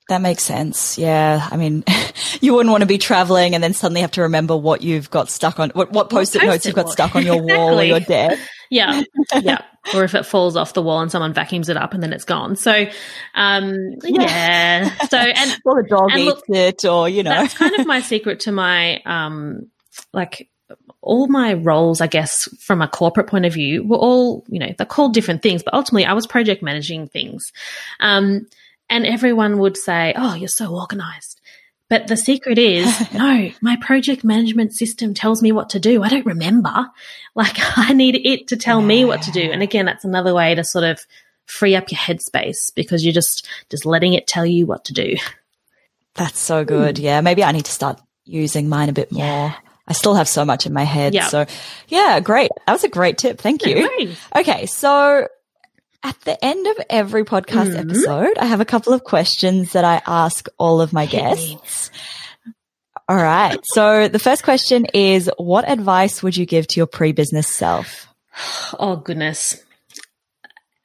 That 0.09 0.21
makes 0.21 0.43
sense. 0.43 0.97
Yeah. 0.97 1.47
I 1.49 1.55
mean, 1.55 1.83
you 2.41 2.53
wouldn't 2.53 2.71
want 2.71 2.81
to 2.81 2.87
be 2.87 2.97
traveling 2.97 3.55
and 3.55 3.63
then 3.63 3.73
suddenly 3.73 4.01
have 4.01 4.11
to 4.11 4.23
remember 4.23 4.55
what 4.55 4.81
you've 4.81 5.09
got 5.09 5.29
stuck 5.29 5.59
on, 5.59 5.69
what, 5.69 5.91
what 5.91 6.09
post-it 6.09 6.39
post 6.39 6.47
notes 6.47 6.65
you've 6.65 6.75
got 6.75 6.89
stuck 6.89 7.15
on 7.15 7.25
your 7.25 7.35
exactly. 7.35 7.57
wall 7.57 7.79
or 7.79 7.83
your 7.83 7.99
desk. 7.99 8.41
Yeah. 8.69 9.03
Yeah. 9.41 9.61
or 9.93 10.03
if 10.03 10.13
it 10.15 10.25
falls 10.25 10.55
off 10.55 10.73
the 10.73 10.81
wall 10.81 11.01
and 11.01 11.11
someone 11.11 11.33
vacuums 11.33 11.69
it 11.69 11.77
up 11.77 11.93
and 11.93 12.03
then 12.03 12.13
it's 12.13 12.25
gone. 12.25 12.55
So, 12.55 12.85
um, 13.33 13.75
yeah. 14.03 14.89
So, 15.07 15.17
and, 15.17 15.57
or 15.65 15.81
the 15.81 15.89
dog 15.89 16.11
eats 16.11 16.25
look, 16.25 16.43
it 16.49 16.85
or, 16.85 17.09
you 17.09 17.23
know, 17.23 17.31
that's 17.31 17.53
kind 17.53 17.73
of 17.79 17.87
my 17.87 18.01
secret 18.01 18.41
to 18.41 18.51
my, 18.51 19.01
um, 19.05 19.69
like 20.13 20.49
all 21.03 21.27
my 21.27 21.53
roles, 21.53 22.01
I 22.01 22.07
guess, 22.07 22.47
from 22.59 22.81
a 22.81 22.87
corporate 22.87 23.27
point 23.27 23.45
of 23.45 23.53
view, 23.53 23.83
were 23.83 23.97
all, 23.97 24.43
you 24.47 24.59
know, 24.59 24.73
they're 24.77 24.85
called 24.85 25.13
different 25.13 25.41
things, 25.41 25.63
but 25.63 25.73
ultimately 25.73 26.05
I 26.05 26.13
was 26.13 26.27
project 26.27 26.63
managing 26.63 27.07
things. 27.07 27.51
Um, 27.99 28.47
and 28.89 29.05
everyone 29.05 29.59
would 29.59 29.77
say, 29.77 30.13
Oh, 30.15 30.35
you're 30.35 30.47
so 30.47 30.73
organized. 30.75 31.39
But 31.89 32.07
the 32.07 32.17
secret 32.17 32.57
is, 32.57 33.13
no, 33.13 33.51
my 33.61 33.75
project 33.77 34.23
management 34.23 34.73
system 34.73 35.13
tells 35.13 35.41
me 35.41 35.51
what 35.51 35.69
to 35.71 35.79
do. 35.79 36.01
I 36.03 36.09
don't 36.09 36.25
remember. 36.25 36.87
Like 37.35 37.55
I 37.77 37.93
need 37.93 38.15
it 38.15 38.47
to 38.47 38.57
tell 38.57 38.81
me 38.81 39.05
what 39.05 39.21
to 39.23 39.31
do. 39.31 39.51
And 39.51 39.61
again, 39.61 39.85
that's 39.85 40.05
another 40.05 40.33
way 40.33 40.55
to 40.55 40.63
sort 40.63 40.85
of 40.85 41.05
free 41.45 41.75
up 41.75 41.91
your 41.91 41.99
headspace 41.99 42.73
because 42.73 43.03
you're 43.03 43.13
just, 43.13 43.47
just 43.69 43.85
letting 43.85 44.13
it 44.13 44.27
tell 44.27 44.45
you 44.45 44.65
what 44.65 44.85
to 44.85 44.93
do. 44.93 45.15
That's 46.15 46.39
so 46.39 46.63
good. 46.63 46.95
Mm. 46.95 47.03
Yeah. 47.03 47.21
Maybe 47.21 47.43
I 47.43 47.51
need 47.51 47.65
to 47.65 47.71
start 47.71 47.99
using 48.25 48.69
mine 48.69 48.89
a 48.89 48.93
bit 48.93 49.11
more. 49.11 49.23
Yeah. 49.23 49.55
I 49.88 49.93
still 49.93 50.15
have 50.15 50.27
so 50.27 50.45
much 50.45 50.65
in 50.65 50.73
my 50.73 50.84
head. 50.84 51.13
Yep. 51.13 51.29
So 51.29 51.45
yeah, 51.88 52.19
great. 52.19 52.51
That 52.65 52.73
was 52.73 52.84
a 52.84 52.89
great 52.89 53.17
tip. 53.17 53.39
Thank 53.39 53.65
you. 53.65 53.88
Okay. 54.36 54.65
So 54.65 55.27
at 56.03 56.19
the 56.21 56.43
end 56.43 56.67
of 56.67 56.77
every 56.89 57.25
podcast 57.25 57.71
mm-hmm. 57.71 57.89
episode, 57.89 58.38
I 58.38 58.45
have 58.45 58.61
a 58.61 58.65
couple 58.65 58.93
of 58.93 59.03
questions 59.03 59.73
that 59.73 59.84
I 59.84 60.01
ask 60.05 60.47
all 60.57 60.81
of 60.81 60.93
my 60.93 61.05
guests. 61.05 61.91
All 63.09 63.17
right. 63.17 63.59
So 63.73 64.07
the 64.07 64.19
first 64.19 64.43
question 64.43 64.86
is, 64.93 65.29
what 65.38 65.69
advice 65.69 66.23
would 66.23 66.38
you 66.38 66.45
give 66.45 66.67
to 66.67 66.79
your 66.79 66.88
pre-business 66.88 67.47
self? 67.47 68.07
Oh 68.79 68.95
goodness. 68.95 69.61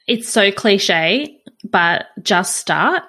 It's 0.07 0.29
so 0.29 0.53
cliche, 0.53 1.41
but 1.65 2.07
just 2.23 2.57
start. 2.57 3.03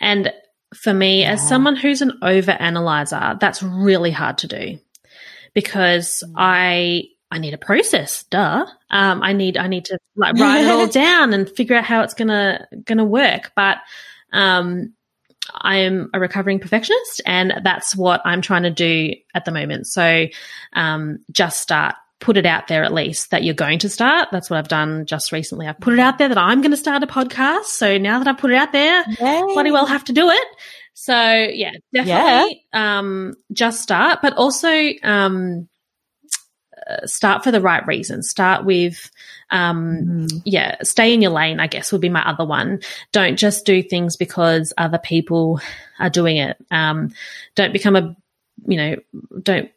And 0.00 0.32
for 0.74 0.92
me, 0.92 1.20
yeah. 1.20 1.32
as 1.32 1.48
someone 1.48 1.76
who's 1.76 2.02
an 2.02 2.18
over 2.22 2.50
analyzer, 2.50 3.36
that's 3.40 3.62
really 3.62 4.10
hard 4.10 4.38
to 4.38 4.48
do 4.48 4.78
because 5.54 6.24
mm. 6.26 6.32
I 6.36 7.04
I 7.30 7.38
need 7.38 7.54
a 7.54 7.58
process, 7.58 8.24
duh. 8.24 8.66
Um, 8.90 9.22
I 9.22 9.32
need 9.32 9.56
I 9.56 9.68
need 9.68 9.86
to 9.86 9.98
like 10.16 10.36
write 10.36 10.64
it 10.64 10.70
all 10.70 10.86
down 10.88 11.32
and 11.32 11.48
figure 11.48 11.76
out 11.76 11.84
how 11.84 12.02
it's 12.02 12.14
gonna 12.14 12.66
gonna 12.84 13.04
work. 13.04 13.52
But 13.54 13.78
um, 14.32 14.94
I 15.54 15.78
am 15.78 16.10
a 16.12 16.20
recovering 16.20 16.58
perfectionist, 16.58 17.22
and 17.26 17.54
that's 17.62 17.94
what 17.94 18.20
I'm 18.24 18.42
trying 18.42 18.64
to 18.64 18.70
do 18.70 19.14
at 19.34 19.44
the 19.44 19.52
moment. 19.52 19.86
So 19.86 20.26
um, 20.72 21.20
just 21.30 21.60
start. 21.60 21.94
Put 22.18 22.36
it 22.36 22.44
out 22.44 22.68
there 22.68 22.84
at 22.84 22.92
least 22.92 23.30
that 23.30 23.44
you're 23.44 23.54
going 23.54 23.78
to 23.78 23.88
start. 23.88 24.28
That's 24.30 24.50
what 24.50 24.58
I've 24.58 24.68
done 24.68 25.06
just 25.06 25.32
recently. 25.32 25.66
I've 25.66 25.80
put 25.80 25.94
it 25.94 25.98
out 25.98 26.18
there 26.18 26.28
that 26.28 26.36
I'm 26.36 26.60
going 26.60 26.70
to 26.70 26.76
start 26.76 27.02
a 27.02 27.06
podcast. 27.06 27.64
So 27.64 27.96
now 27.96 28.18
that 28.18 28.28
I've 28.28 28.36
put 28.36 28.50
it 28.50 28.56
out 28.56 28.72
there, 28.72 29.02
Yay. 29.08 29.42
bloody 29.54 29.70
well 29.70 29.86
have 29.86 30.04
to 30.04 30.12
do 30.12 30.28
it. 30.28 30.48
So 30.94 31.14
yeah, 31.14 31.72
definitely 31.92 32.64
yeah. 32.72 32.98
Um, 32.98 33.34
just 33.52 33.82
start, 33.82 34.20
but 34.22 34.34
also 34.34 34.90
um, 35.02 35.68
uh, 36.88 37.06
start 37.06 37.44
for 37.44 37.50
the 37.50 37.60
right 37.60 37.86
reasons. 37.86 38.28
Start 38.28 38.64
with 38.64 39.10
um, 39.50 40.26
mm. 40.28 40.42
yeah, 40.44 40.76
stay 40.82 41.14
in 41.14 41.22
your 41.22 41.30
lane. 41.30 41.60
I 41.60 41.66
guess 41.66 41.92
would 41.92 42.00
be 42.00 42.08
my 42.08 42.26
other 42.26 42.44
one. 42.44 42.80
Don't 43.12 43.36
just 43.36 43.64
do 43.66 43.82
things 43.82 44.16
because 44.16 44.72
other 44.76 44.98
people 44.98 45.60
are 45.98 46.10
doing 46.10 46.36
it. 46.36 46.56
Um, 46.70 47.12
don't 47.54 47.72
become 47.72 47.96
a 47.96 48.16
you 48.66 48.76
know 48.76 48.96
don't 49.42 49.70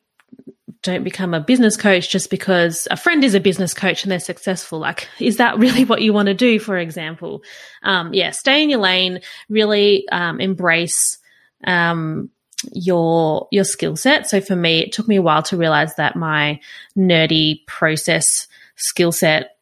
don't 0.83 1.03
become 1.03 1.33
a 1.33 1.39
business 1.39 1.77
coach 1.77 2.09
just 2.09 2.29
because 2.29 2.87
a 2.91 2.97
friend 2.97 3.23
is 3.23 3.33
a 3.33 3.39
business 3.39 3.73
coach 3.73 4.03
and 4.03 4.11
they're 4.11 4.19
successful. 4.19 4.79
Like, 4.79 5.07
is 5.19 5.37
that 5.37 5.57
really 5.57 5.85
what 5.85 6.01
you 6.01 6.13
want 6.13 6.27
to 6.27 6.33
do? 6.33 6.59
For 6.59 6.77
example, 6.77 7.41
um, 7.81 8.13
yeah, 8.13 8.31
stay 8.31 8.61
in 8.61 8.69
your 8.69 8.79
lane. 8.79 9.21
Really 9.49 10.07
um, 10.09 10.39
embrace 10.39 11.17
um, 11.65 12.29
your 12.73 13.47
your 13.51 13.63
skill 13.63 13.95
set. 13.95 14.29
So 14.29 14.41
for 14.41 14.55
me, 14.55 14.79
it 14.79 14.91
took 14.91 15.07
me 15.07 15.15
a 15.15 15.21
while 15.21 15.43
to 15.43 15.57
realize 15.57 15.95
that 15.95 16.15
my 16.15 16.59
nerdy 16.97 17.65
process 17.65 18.47
skill 18.75 19.11
set 19.11 19.57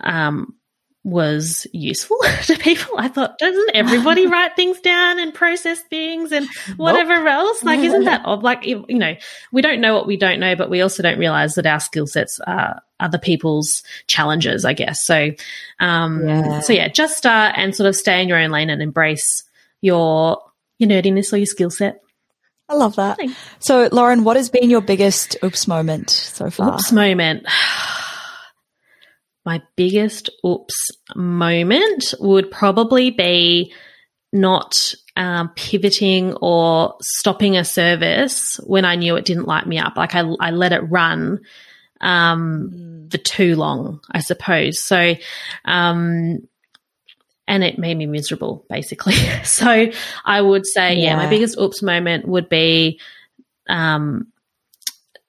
um, 0.00 0.54
was 1.06 1.68
useful 1.72 2.18
to 2.46 2.58
people. 2.58 2.98
I 2.98 3.06
thought, 3.06 3.38
doesn't 3.38 3.70
everybody 3.74 4.26
write 4.26 4.56
things 4.56 4.80
down 4.80 5.20
and 5.20 5.32
process 5.32 5.80
things 5.82 6.32
and 6.32 6.48
whatever 6.76 7.16
nope. 7.18 7.28
else? 7.28 7.62
Like, 7.62 7.78
isn't 7.78 8.04
that 8.06 8.22
odd? 8.24 8.42
Like, 8.42 8.66
you 8.66 8.84
know, 8.88 9.14
we 9.52 9.62
don't 9.62 9.80
know 9.80 9.94
what 9.94 10.08
we 10.08 10.16
don't 10.16 10.40
know, 10.40 10.56
but 10.56 10.68
we 10.68 10.80
also 10.82 11.04
don't 11.04 11.18
realize 11.18 11.54
that 11.54 11.64
our 11.64 11.78
skill 11.78 12.08
sets 12.08 12.40
are 12.40 12.82
other 12.98 13.18
people's 13.18 13.84
challenges, 14.08 14.64
I 14.64 14.72
guess. 14.72 15.00
So, 15.00 15.30
um, 15.78 16.26
yeah. 16.26 16.60
so 16.60 16.72
yeah, 16.72 16.88
just 16.88 17.16
start 17.16 17.54
and 17.56 17.74
sort 17.74 17.88
of 17.88 17.94
stay 17.94 18.20
in 18.20 18.28
your 18.28 18.38
own 18.38 18.50
lane 18.50 18.68
and 18.68 18.82
embrace 18.82 19.44
your, 19.80 20.42
your 20.78 20.90
nerdiness 20.90 21.32
or 21.32 21.36
your 21.36 21.46
skill 21.46 21.70
set. 21.70 22.02
I 22.68 22.74
love 22.74 22.96
that. 22.96 23.16
Thanks. 23.16 23.36
So, 23.60 23.88
Lauren, 23.92 24.24
what 24.24 24.36
has 24.36 24.48
been 24.50 24.70
your 24.70 24.80
biggest 24.80 25.36
oops 25.44 25.68
moment 25.68 26.10
so 26.10 26.50
far? 26.50 26.74
Oops 26.74 26.90
moment 26.90 27.46
my 29.46 29.62
biggest 29.76 30.28
oops 30.44 30.74
moment 31.14 32.12
would 32.18 32.50
probably 32.50 33.10
be 33.10 33.72
not 34.32 34.92
um, 35.16 35.50
pivoting 35.54 36.34
or 36.42 36.96
stopping 37.00 37.56
a 37.56 37.64
service 37.64 38.60
when 38.66 38.84
I 38.84 38.96
knew 38.96 39.16
it 39.16 39.24
didn't 39.24 39.46
light 39.46 39.66
me 39.66 39.78
up. 39.78 39.96
Like 39.96 40.14
I, 40.14 40.20
I 40.40 40.50
let 40.50 40.72
it 40.72 40.80
run 40.80 41.40
um, 42.00 42.70
mm. 42.74 43.10
for 43.10 43.18
too 43.18 43.54
long, 43.54 44.00
I 44.10 44.18
suppose. 44.18 44.82
So, 44.82 45.14
um, 45.64 46.46
and 47.48 47.62
it 47.62 47.78
made 47.78 47.96
me 47.96 48.06
miserable 48.06 48.66
basically. 48.68 49.14
so 49.44 49.90
I 50.24 50.40
would 50.42 50.66
say, 50.66 50.96
yeah. 50.96 51.04
yeah, 51.04 51.16
my 51.16 51.30
biggest 51.30 51.56
oops 51.58 51.82
moment 51.82 52.26
would 52.26 52.48
be, 52.48 53.00
um, 53.68 54.26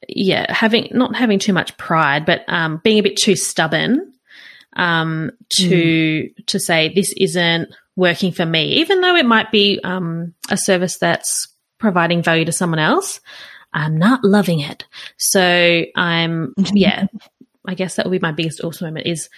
yeah, 0.08 0.52
having, 0.52 0.90
not 0.92 1.16
having 1.16 1.40
too 1.40 1.54
much 1.54 1.78
pride, 1.78 2.26
but, 2.26 2.44
um, 2.48 2.82
being 2.84 3.00
a 3.00 3.04
bit 3.04 3.18
too 3.18 3.36
stubborn, 3.36 4.14
um, 4.76 5.32
to, 5.60 6.30
mm. 6.30 6.46
to 6.48 6.60
say 6.60 6.94
this 6.94 7.14
isn't 7.18 7.70
working 7.96 8.32
for 8.32 8.46
me, 8.46 8.76
even 8.76 9.02
though 9.02 9.16
it 9.16 9.26
might 9.26 9.52
be, 9.52 9.80
um, 9.84 10.34
a 10.50 10.58
service 10.58 10.98
that's 11.00 11.48
providing 11.80 12.22
value 12.22 12.46
to 12.46 12.52
someone 12.52 12.80
else. 12.80 13.20
I'm 13.74 13.98
not 13.98 14.24
loving 14.24 14.60
it. 14.60 14.86
So 15.18 15.84
I'm, 15.96 16.54
yeah, 16.74 17.08
I 17.68 17.76
guess 17.76 17.96
that 17.96 18.06
would 18.06 18.12
be 18.12 18.20
my 18.20 18.32
biggest 18.32 18.64
oops 18.64 18.82
moment 18.82 19.08
is, 19.08 19.30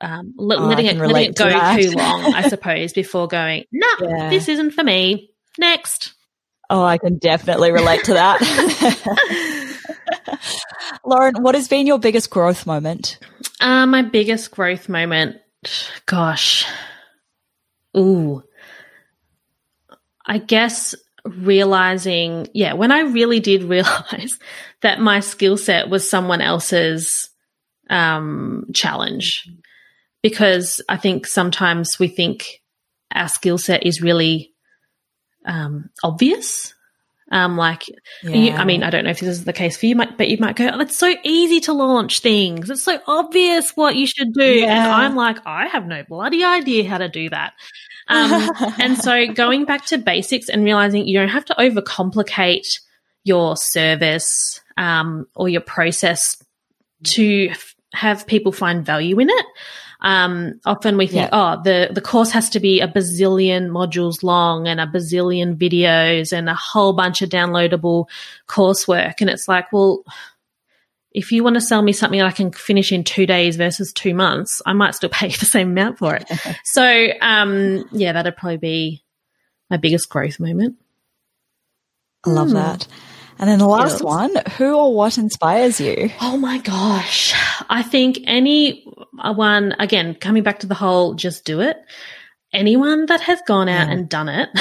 um, 0.00 0.34
oh, 0.38 0.44
letting 0.44 0.86
it 0.86 0.96
letting 0.96 1.30
it 1.30 1.36
go 1.36 1.48
to 1.48 1.82
too 1.82 1.90
long, 1.96 2.34
I 2.34 2.48
suppose, 2.48 2.92
before 2.92 3.26
going. 3.28 3.64
No, 3.72 3.88
yeah. 4.00 4.30
this 4.30 4.48
isn't 4.48 4.72
for 4.72 4.84
me. 4.84 5.30
Next. 5.58 6.14
Oh, 6.70 6.82
I 6.82 6.98
can 6.98 7.18
definitely 7.18 7.72
relate 7.72 8.04
to 8.04 8.14
that. 8.14 9.54
Lauren, 11.04 11.42
what 11.42 11.54
has 11.54 11.68
been 11.68 11.86
your 11.86 11.98
biggest 11.98 12.30
growth 12.30 12.66
moment? 12.66 13.18
Uh, 13.60 13.86
my 13.86 14.02
biggest 14.02 14.50
growth 14.50 14.88
moment, 14.88 15.36
gosh, 16.06 16.64
ooh, 17.96 18.42
I 20.26 20.38
guess 20.38 20.94
realizing, 21.24 22.48
yeah, 22.54 22.74
when 22.74 22.92
I 22.92 23.00
really 23.00 23.40
did 23.40 23.64
realize 23.64 24.38
that 24.82 25.00
my 25.00 25.20
skill 25.20 25.56
set 25.56 25.88
was 25.88 26.08
someone 26.08 26.40
else's 26.40 27.30
um, 27.90 28.66
challenge 28.74 29.48
because 30.22 30.82
I 30.88 30.96
think 30.96 31.26
sometimes 31.26 31.98
we 31.98 32.08
think 32.08 32.60
our 33.14 33.28
skill 33.28 33.58
set 33.58 33.86
is 33.86 34.02
really 34.02 34.52
um, 35.46 35.90
obvious. 36.02 36.74
Um, 37.30 37.56
like, 37.56 37.84
yeah. 38.22 38.30
you, 38.30 38.52
I 38.52 38.64
mean, 38.64 38.82
I 38.82 38.90
don't 38.90 39.04
know 39.04 39.10
if 39.10 39.20
this 39.20 39.28
is 39.28 39.44
the 39.44 39.52
case 39.52 39.76
for 39.76 39.86
you, 39.86 39.96
but 39.96 40.28
you 40.28 40.38
might 40.38 40.56
go, 40.56 40.70
oh, 40.72 40.80
it's 40.80 40.96
so 40.96 41.14
easy 41.24 41.60
to 41.60 41.72
launch 41.74 42.20
things. 42.20 42.70
It's 42.70 42.82
so 42.82 42.98
obvious 43.06 43.72
what 43.76 43.96
you 43.96 44.06
should 44.06 44.32
do. 44.32 44.44
Yeah. 44.44 44.84
And 44.84 44.92
I'm 44.92 45.14
like, 45.14 45.38
I 45.46 45.66
have 45.66 45.86
no 45.86 46.04
bloody 46.08 46.42
idea 46.44 46.88
how 46.88 46.98
to 46.98 47.08
do 47.08 47.28
that. 47.30 47.52
Um, 48.08 48.50
and 48.78 48.96
so 48.96 49.26
going 49.32 49.66
back 49.66 49.84
to 49.86 49.98
basics 49.98 50.48
and 50.48 50.64
realizing 50.64 51.06
you 51.06 51.18
don't 51.18 51.28
have 51.28 51.44
to 51.46 51.54
overcomplicate 51.54 52.66
your 53.24 53.56
service, 53.56 54.60
um, 54.78 55.26
or 55.34 55.48
your 55.48 55.60
process 55.60 56.36
to 57.14 57.48
f- 57.50 57.74
have 57.92 58.26
people 58.26 58.52
find 58.52 58.86
value 58.86 59.18
in 59.18 59.28
it. 59.28 59.46
Um, 60.00 60.60
often 60.64 60.96
we 60.96 61.06
think, 61.06 61.30
yeah. 61.30 61.56
oh, 61.58 61.62
the, 61.62 61.90
the 61.92 62.00
course 62.00 62.30
has 62.30 62.50
to 62.50 62.60
be 62.60 62.80
a 62.80 62.88
bazillion 62.88 63.68
modules 63.68 64.22
long 64.22 64.68
and 64.68 64.80
a 64.80 64.86
bazillion 64.86 65.56
videos 65.56 66.32
and 66.32 66.48
a 66.48 66.54
whole 66.54 66.92
bunch 66.92 67.20
of 67.20 67.30
downloadable 67.30 68.06
coursework. 68.48 69.20
And 69.20 69.28
it's 69.28 69.48
like, 69.48 69.72
well, 69.72 70.04
if 71.12 71.32
you 71.32 71.42
want 71.42 71.54
to 71.54 71.60
sell 71.60 71.82
me 71.82 71.92
something 71.92 72.20
I 72.22 72.30
can 72.30 72.52
finish 72.52 72.92
in 72.92 73.02
two 73.02 73.26
days 73.26 73.56
versus 73.56 73.92
two 73.92 74.14
months, 74.14 74.62
I 74.64 74.72
might 74.72 74.94
still 74.94 75.08
pay 75.12 75.28
the 75.28 75.46
same 75.46 75.70
amount 75.70 75.98
for 75.98 76.14
it. 76.14 76.30
so, 76.64 77.08
um, 77.20 77.88
yeah, 77.90 78.12
that'd 78.12 78.36
probably 78.36 78.58
be 78.58 79.02
my 79.68 79.78
biggest 79.78 80.08
growth 80.08 80.38
moment. 80.38 80.76
I 82.24 82.30
love 82.30 82.48
mm. 82.48 82.54
that. 82.54 82.86
And 83.38 83.48
then 83.48 83.58
the 83.60 83.68
last 83.68 84.02
one, 84.02 84.34
who 84.56 84.74
or 84.74 84.94
what 84.94 85.16
inspires 85.16 85.80
you? 85.80 86.10
Oh 86.20 86.36
my 86.36 86.58
gosh. 86.58 87.32
I 87.70 87.82
think 87.82 88.18
anyone, 88.24 89.74
again, 89.78 90.14
coming 90.14 90.42
back 90.42 90.60
to 90.60 90.66
the 90.66 90.74
whole 90.74 91.14
just 91.14 91.44
do 91.44 91.60
it, 91.60 91.76
anyone 92.52 93.06
that 93.06 93.20
has 93.20 93.40
gone 93.46 93.68
out 93.68 93.86
yeah. 93.86 93.92
and 93.92 94.08
done 94.08 94.28
it, 94.28 94.48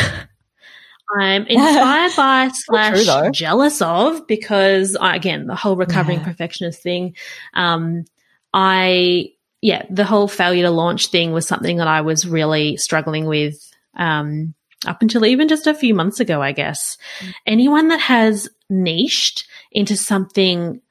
I'm 1.18 1.46
inspired 1.48 2.12
by 2.16 2.52
slash 2.54 3.06
true, 3.06 3.32
jealous 3.32 3.82
of 3.82 4.28
because 4.28 4.96
I, 4.96 5.16
again, 5.16 5.48
the 5.48 5.56
whole 5.56 5.76
recovering 5.76 6.20
yeah. 6.20 6.26
perfectionist 6.26 6.82
thing. 6.82 7.16
Um, 7.54 8.06
I, 8.54 9.32
yeah, 9.62 9.84
the 9.90 10.06
whole 10.06 10.28
failure 10.28 10.64
to 10.64 10.72
launch 10.72 11.08
thing 11.08 11.32
was 11.32 11.48
something 11.48 11.78
that 11.78 11.88
I 11.88 12.02
was 12.02 12.28
really 12.28 12.78
struggling 12.78 13.26
with. 13.26 13.56
Um, 13.96 14.54
up 14.86 15.02
until 15.02 15.26
even 15.26 15.48
just 15.48 15.68
a 15.68 15.74
few 15.74 15.94
months 15.94 16.20
ago, 16.20 16.42
I 16.42 16.52
guess. 16.52 16.98
Mm. 17.20 17.34
Anyone 17.46 17.88
that 17.88 18.02
has 18.02 18.50
niched 18.70 19.48
into 19.72 19.96
something 19.96 20.82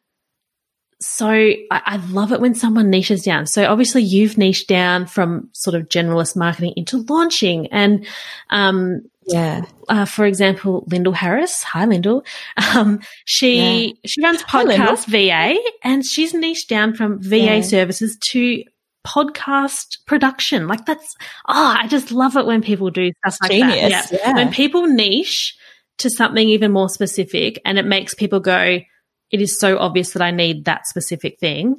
so 0.99 1.29
I, 1.29 1.57
I, 1.71 1.97
love 2.09 2.33
it 2.33 2.41
when 2.41 2.55
someone 2.55 2.89
niches 2.89 3.23
down. 3.23 3.47
So 3.47 3.67
obviously 3.67 4.03
you've 4.03 4.39
niched 4.39 4.67
down 4.67 5.05
from 5.05 5.51
sort 5.53 5.75
of 5.77 5.89
generalist 5.89 6.37
marketing 6.37 6.73
into 6.75 7.05
launching 7.09 7.67
and, 7.67 8.07
um, 8.49 9.03
yeah. 9.27 9.65
Uh, 9.89 10.05
for 10.05 10.25
example, 10.25 10.87
Lyndall 10.91 11.13
Harris. 11.13 11.63
Hi, 11.65 11.85
Lyndall. 11.85 12.25
Um, 12.75 13.01
she, 13.25 13.89
yeah. 13.89 13.93
she 14.07 14.23
runs 14.23 14.43
podcast 14.43 15.07
VA 15.07 15.61
and 15.83 16.05
she's 16.07 16.33
niched 16.33 16.69
down 16.69 16.95
from 16.95 17.21
VA 17.21 17.37
yeah. 17.37 17.61
services 17.61 18.17
to 18.31 18.65
podcast 19.07 20.05
production. 20.07 20.67
Like 20.67 20.85
that's, 20.85 21.15
oh, 21.49 21.77
I 21.81 21.87
just 21.87 22.11
love 22.11 22.37
it 22.37 22.47
when 22.47 22.63
people 22.63 22.91
do 22.91 23.13
stuff 23.25 23.39
like 23.43 23.53
Genius. 23.53 24.11
that. 24.11 24.13
Yeah. 24.13 24.19
yeah. 24.25 24.35
When 24.35 24.51
people 24.51 24.87
niche 24.87 25.57
to 25.99 26.11
something 26.11 26.49
even 26.49 26.73
more 26.73 26.89
specific 26.89 27.61
and 27.65 27.79
it 27.79 27.87
makes 27.87 28.15
people 28.15 28.41
go, 28.41 28.81
it 29.31 29.41
is 29.41 29.59
so 29.59 29.79
obvious 29.79 30.13
that 30.13 30.23
I 30.23 30.31
need 30.31 30.65
that 30.65 30.87
specific 30.87 31.39
thing. 31.39 31.77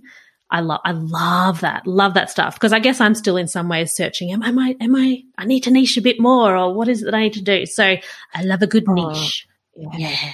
I 0.49 0.61
love, 0.61 0.79
I 0.85 0.91
love 0.91 1.59
that, 1.61 1.85
love 1.85 2.13
that 2.13 2.29
stuff. 2.29 2.55
Because 2.55 2.71
I 2.71 2.79
guess 2.79 3.01
I'm 3.01 3.15
still 3.15 3.35
in 3.35 3.47
some 3.49 3.67
ways 3.67 3.93
searching. 3.93 4.31
Am, 4.31 4.41
am 4.41 4.57
I, 4.57 4.75
am 4.79 4.95
I, 4.95 5.23
I 5.37 5.45
need 5.45 5.63
to 5.63 5.71
niche 5.71 5.97
a 5.97 6.01
bit 6.01 6.19
more 6.19 6.55
or 6.55 6.73
what 6.73 6.87
is 6.87 7.01
it 7.01 7.05
that 7.05 7.13
I 7.13 7.23
need 7.23 7.33
to 7.33 7.41
do? 7.41 7.65
So 7.65 7.83
I 8.33 8.43
love 8.43 8.61
a 8.61 8.67
good 8.67 8.85
oh, 8.87 8.93
niche. 8.93 9.47
Yeah. 9.75 9.89
Yeah. 9.97 10.33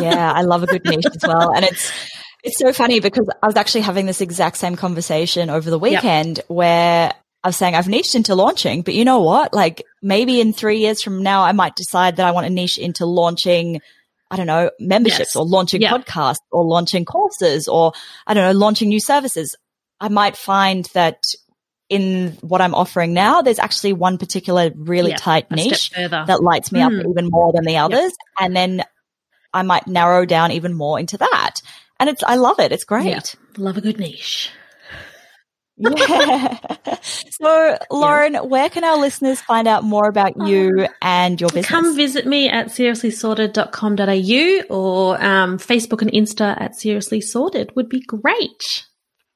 yeah. 0.00 0.32
I 0.32 0.42
love 0.42 0.64
a 0.64 0.66
good 0.66 0.84
niche 0.84 1.06
as 1.06 1.22
well. 1.22 1.54
And 1.54 1.64
it's, 1.64 1.92
it's 2.42 2.58
so 2.58 2.72
funny 2.72 3.00
because 3.00 3.28
I 3.42 3.46
was 3.46 3.56
actually 3.56 3.82
having 3.82 4.06
this 4.06 4.20
exact 4.20 4.56
same 4.56 4.76
conversation 4.76 5.50
over 5.50 5.70
the 5.70 5.78
weekend 5.78 6.38
yep. 6.38 6.46
where 6.48 7.12
I 7.42 7.48
was 7.48 7.56
saying 7.56 7.74
I've 7.74 7.88
niched 7.88 8.14
into 8.14 8.34
launching, 8.34 8.82
but 8.82 8.94
you 8.94 9.04
know 9.04 9.20
what? 9.20 9.54
Like 9.54 9.82
maybe 10.02 10.40
in 10.40 10.52
three 10.52 10.78
years 10.78 11.02
from 11.02 11.22
now, 11.22 11.42
I 11.42 11.52
might 11.52 11.74
decide 11.74 12.16
that 12.16 12.26
I 12.26 12.32
want 12.32 12.46
to 12.46 12.52
niche 12.52 12.78
into 12.78 13.06
launching, 13.06 13.80
I 14.30 14.36
don't 14.36 14.46
know, 14.46 14.70
memberships 14.78 15.30
yes. 15.30 15.36
or 15.36 15.46
launching 15.46 15.80
podcasts 15.82 16.36
or 16.50 16.64
launching 16.64 17.04
courses 17.04 17.68
or 17.68 17.92
I 18.26 18.34
don't 18.34 18.44
know, 18.44 18.58
launching 18.58 18.88
new 18.88 19.00
services. 19.00 19.56
I 20.00 20.08
might 20.08 20.36
find 20.36 20.88
that 20.94 21.18
in 21.88 22.38
what 22.40 22.60
I'm 22.60 22.74
offering 22.74 23.12
now, 23.12 23.42
there's 23.42 23.58
actually 23.58 23.94
one 23.94 24.16
particular 24.16 24.70
really 24.76 25.12
tight 25.12 25.50
niche 25.50 25.90
that 25.90 26.42
lights 26.42 26.72
me 26.72 26.80
mm. 26.80 26.86
up 26.86 27.06
even 27.06 27.28
more 27.28 27.52
than 27.52 27.64
the 27.64 27.78
others. 27.78 28.12
Yep. 28.12 28.12
And 28.38 28.56
then 28.56 28.84
I 29.52 29.62
might 29.62 29.86
narrow 29.86 30.24
down 30.24 30.52
even 30.52 30.74
more 30.74 31.00
into 31.00 31.18
that 31.18 31.56
and 32.00 32.08
it's 32.08 32.24
I 32.24 32.34
love 32.34 32.58
it. 32.58 32.72
It's 32.72 32.84
great. 32.84 33.06
Yeah. 33.06 33.20
Love 33.56 33.76
a 33.76 33.80
good 33.80 33.98
niche. 33.98 34.50
yeah. 35.76 36.58
So, 37.42 37.78
Lauren, 37.90 38.34
yeah. 38.34 38.42
where 38.42 38.68
can 38.68 38.84
our 38.84 38.98
listeners 38.98 39.40
find 39.40 39.66
out 39.66 39.82
more 39.82 40.06
about 40.06 40.46
you 40.46 40.80
uh, 40.80 40.88
and 41.00 41.40
your 41.40 41.48
business? 41.48 41.68
Come 41.68 41.96
visit 41.96 42.26
me 42.26 42.50
at 42.50 42.66
seriouslysorted.com.au 42.66 44.66
or 44.68 45.24
um, 45.24 45.56
Facebook 45.56 46.02
and 46.02 46.12
Insta 46.12 46.60
at 46.60 46.76
Seriously 46.76 47.22
Sorted 47.22 47.74
would 47.74 47.88
be 47.88 48.00
great. 48.00 48.84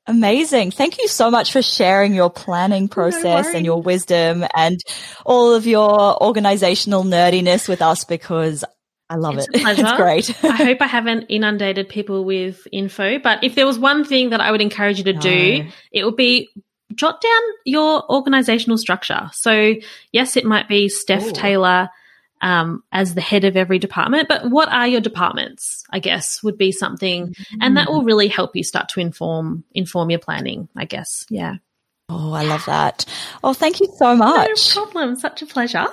Amazing. 0.07 0.73
Thank 0.73 0.99
you 0.99 1.09
so 1.09 1.31
much 1.31 1.51
for 1.51 1.63
sharing 1.63 2.15
your 2.15 2.29
planning 2.29 2.89
process 2.89 3.47
no 3.47 3.53
and 3.57 3.65
your 3.65 3.81
wisdom 3.81 4.45
and 4.55 4.79
all 5.25 5.55
of 5.55 5.67
your 5.67 6.23
organizational 6.23 7.05
nerdiness 7.05 7.71
with 7.71 7.81
us 7.81 8.05
because 8.05 8.67
I 9.11 9.17
love 9.17 9.37
it's 9.37 9.49
it. 9.49 9.51
it's 9.79 9.93
great. 9.93 10.45
I 10.45 10.57
hope 10.57 10.79
I 10.81 10.87
haven't 10.87 11.27
inundated 11.29 11.89
people 11.89 12.25
with 12.25 12.67
info, 12.73 13.19
but 13.19 13.45
if 13.45 13.55
there 13.55 13.67
was 13.67 13.79
one 13.79 14.05
thing 14.05 14.31
that 14.31 14.41
I 14.41 14.51
would 14.51 14.63
encourage 14.63 14.99
you 14.99 15.05
to 15.05 15.13
no. 15.13 15.21
do, 15.21 15.67
it 15.93 16.05
would 16.05 16.17
be 16.17 16.49
jot 16.95 17.21
down 17.21 17.41
your 17.65 18.11
organizational 18.11 18.79
structure. 18.79 19.31
So 19.33 19.75
yes, 20.13 20.37
it 20.37 20.45
might 20.45 20.69
be 20.69 20.89
Steph 20.89 21.27
Ooh. 21.27 21.33
Taylor 21.33 21.91
um, 22.41 22.83
as 22.93 23.15
the 23.15 23.21
head 23.21 23.45
of 23.45 23.57
every 23.57 23.79
department, 23.79 24.29
but 24.29 24.51
what 24.51 24.69
are 24.69 24.87
your 24.87 25.01
departments? 25.01 25.85
I 25.91 25.99
guess 25.99 26.43
would 26.43 26.59
be 26.59 26.73
something, 26.73 27.29
mm-hmm. 27.29 27.59
and 27.63 27.77
that 27.77 27.89
will 27.89 28.03
mm. 28.03 28.07
really 28.07 28.29
help 28.29 28.55
you 28.55 28.63
start 28.63 28.91
to 28.91 29.01
inform 29.01 29.65
inform 29.73 30.11
your 30.11 30.19
planning. 30.19 30.69
I 30.77 30.85
guess, 30.85 31.25
yeah. 31.31 31.57
Oh, 32.11 32.33
I 32.33 32.45
love 32.45 32.67
that. 32.67 33.07
Oh, 33.43 33.55
thank 33.55 33.81
you 33.81 33.89
so 33.97 34.15
much. 34.15 34.77
No 34.77 34.85
problem. 34.85 35.17
Such 35.17 35.41
a 35.41 35.47
pleasure. 35.47 35.87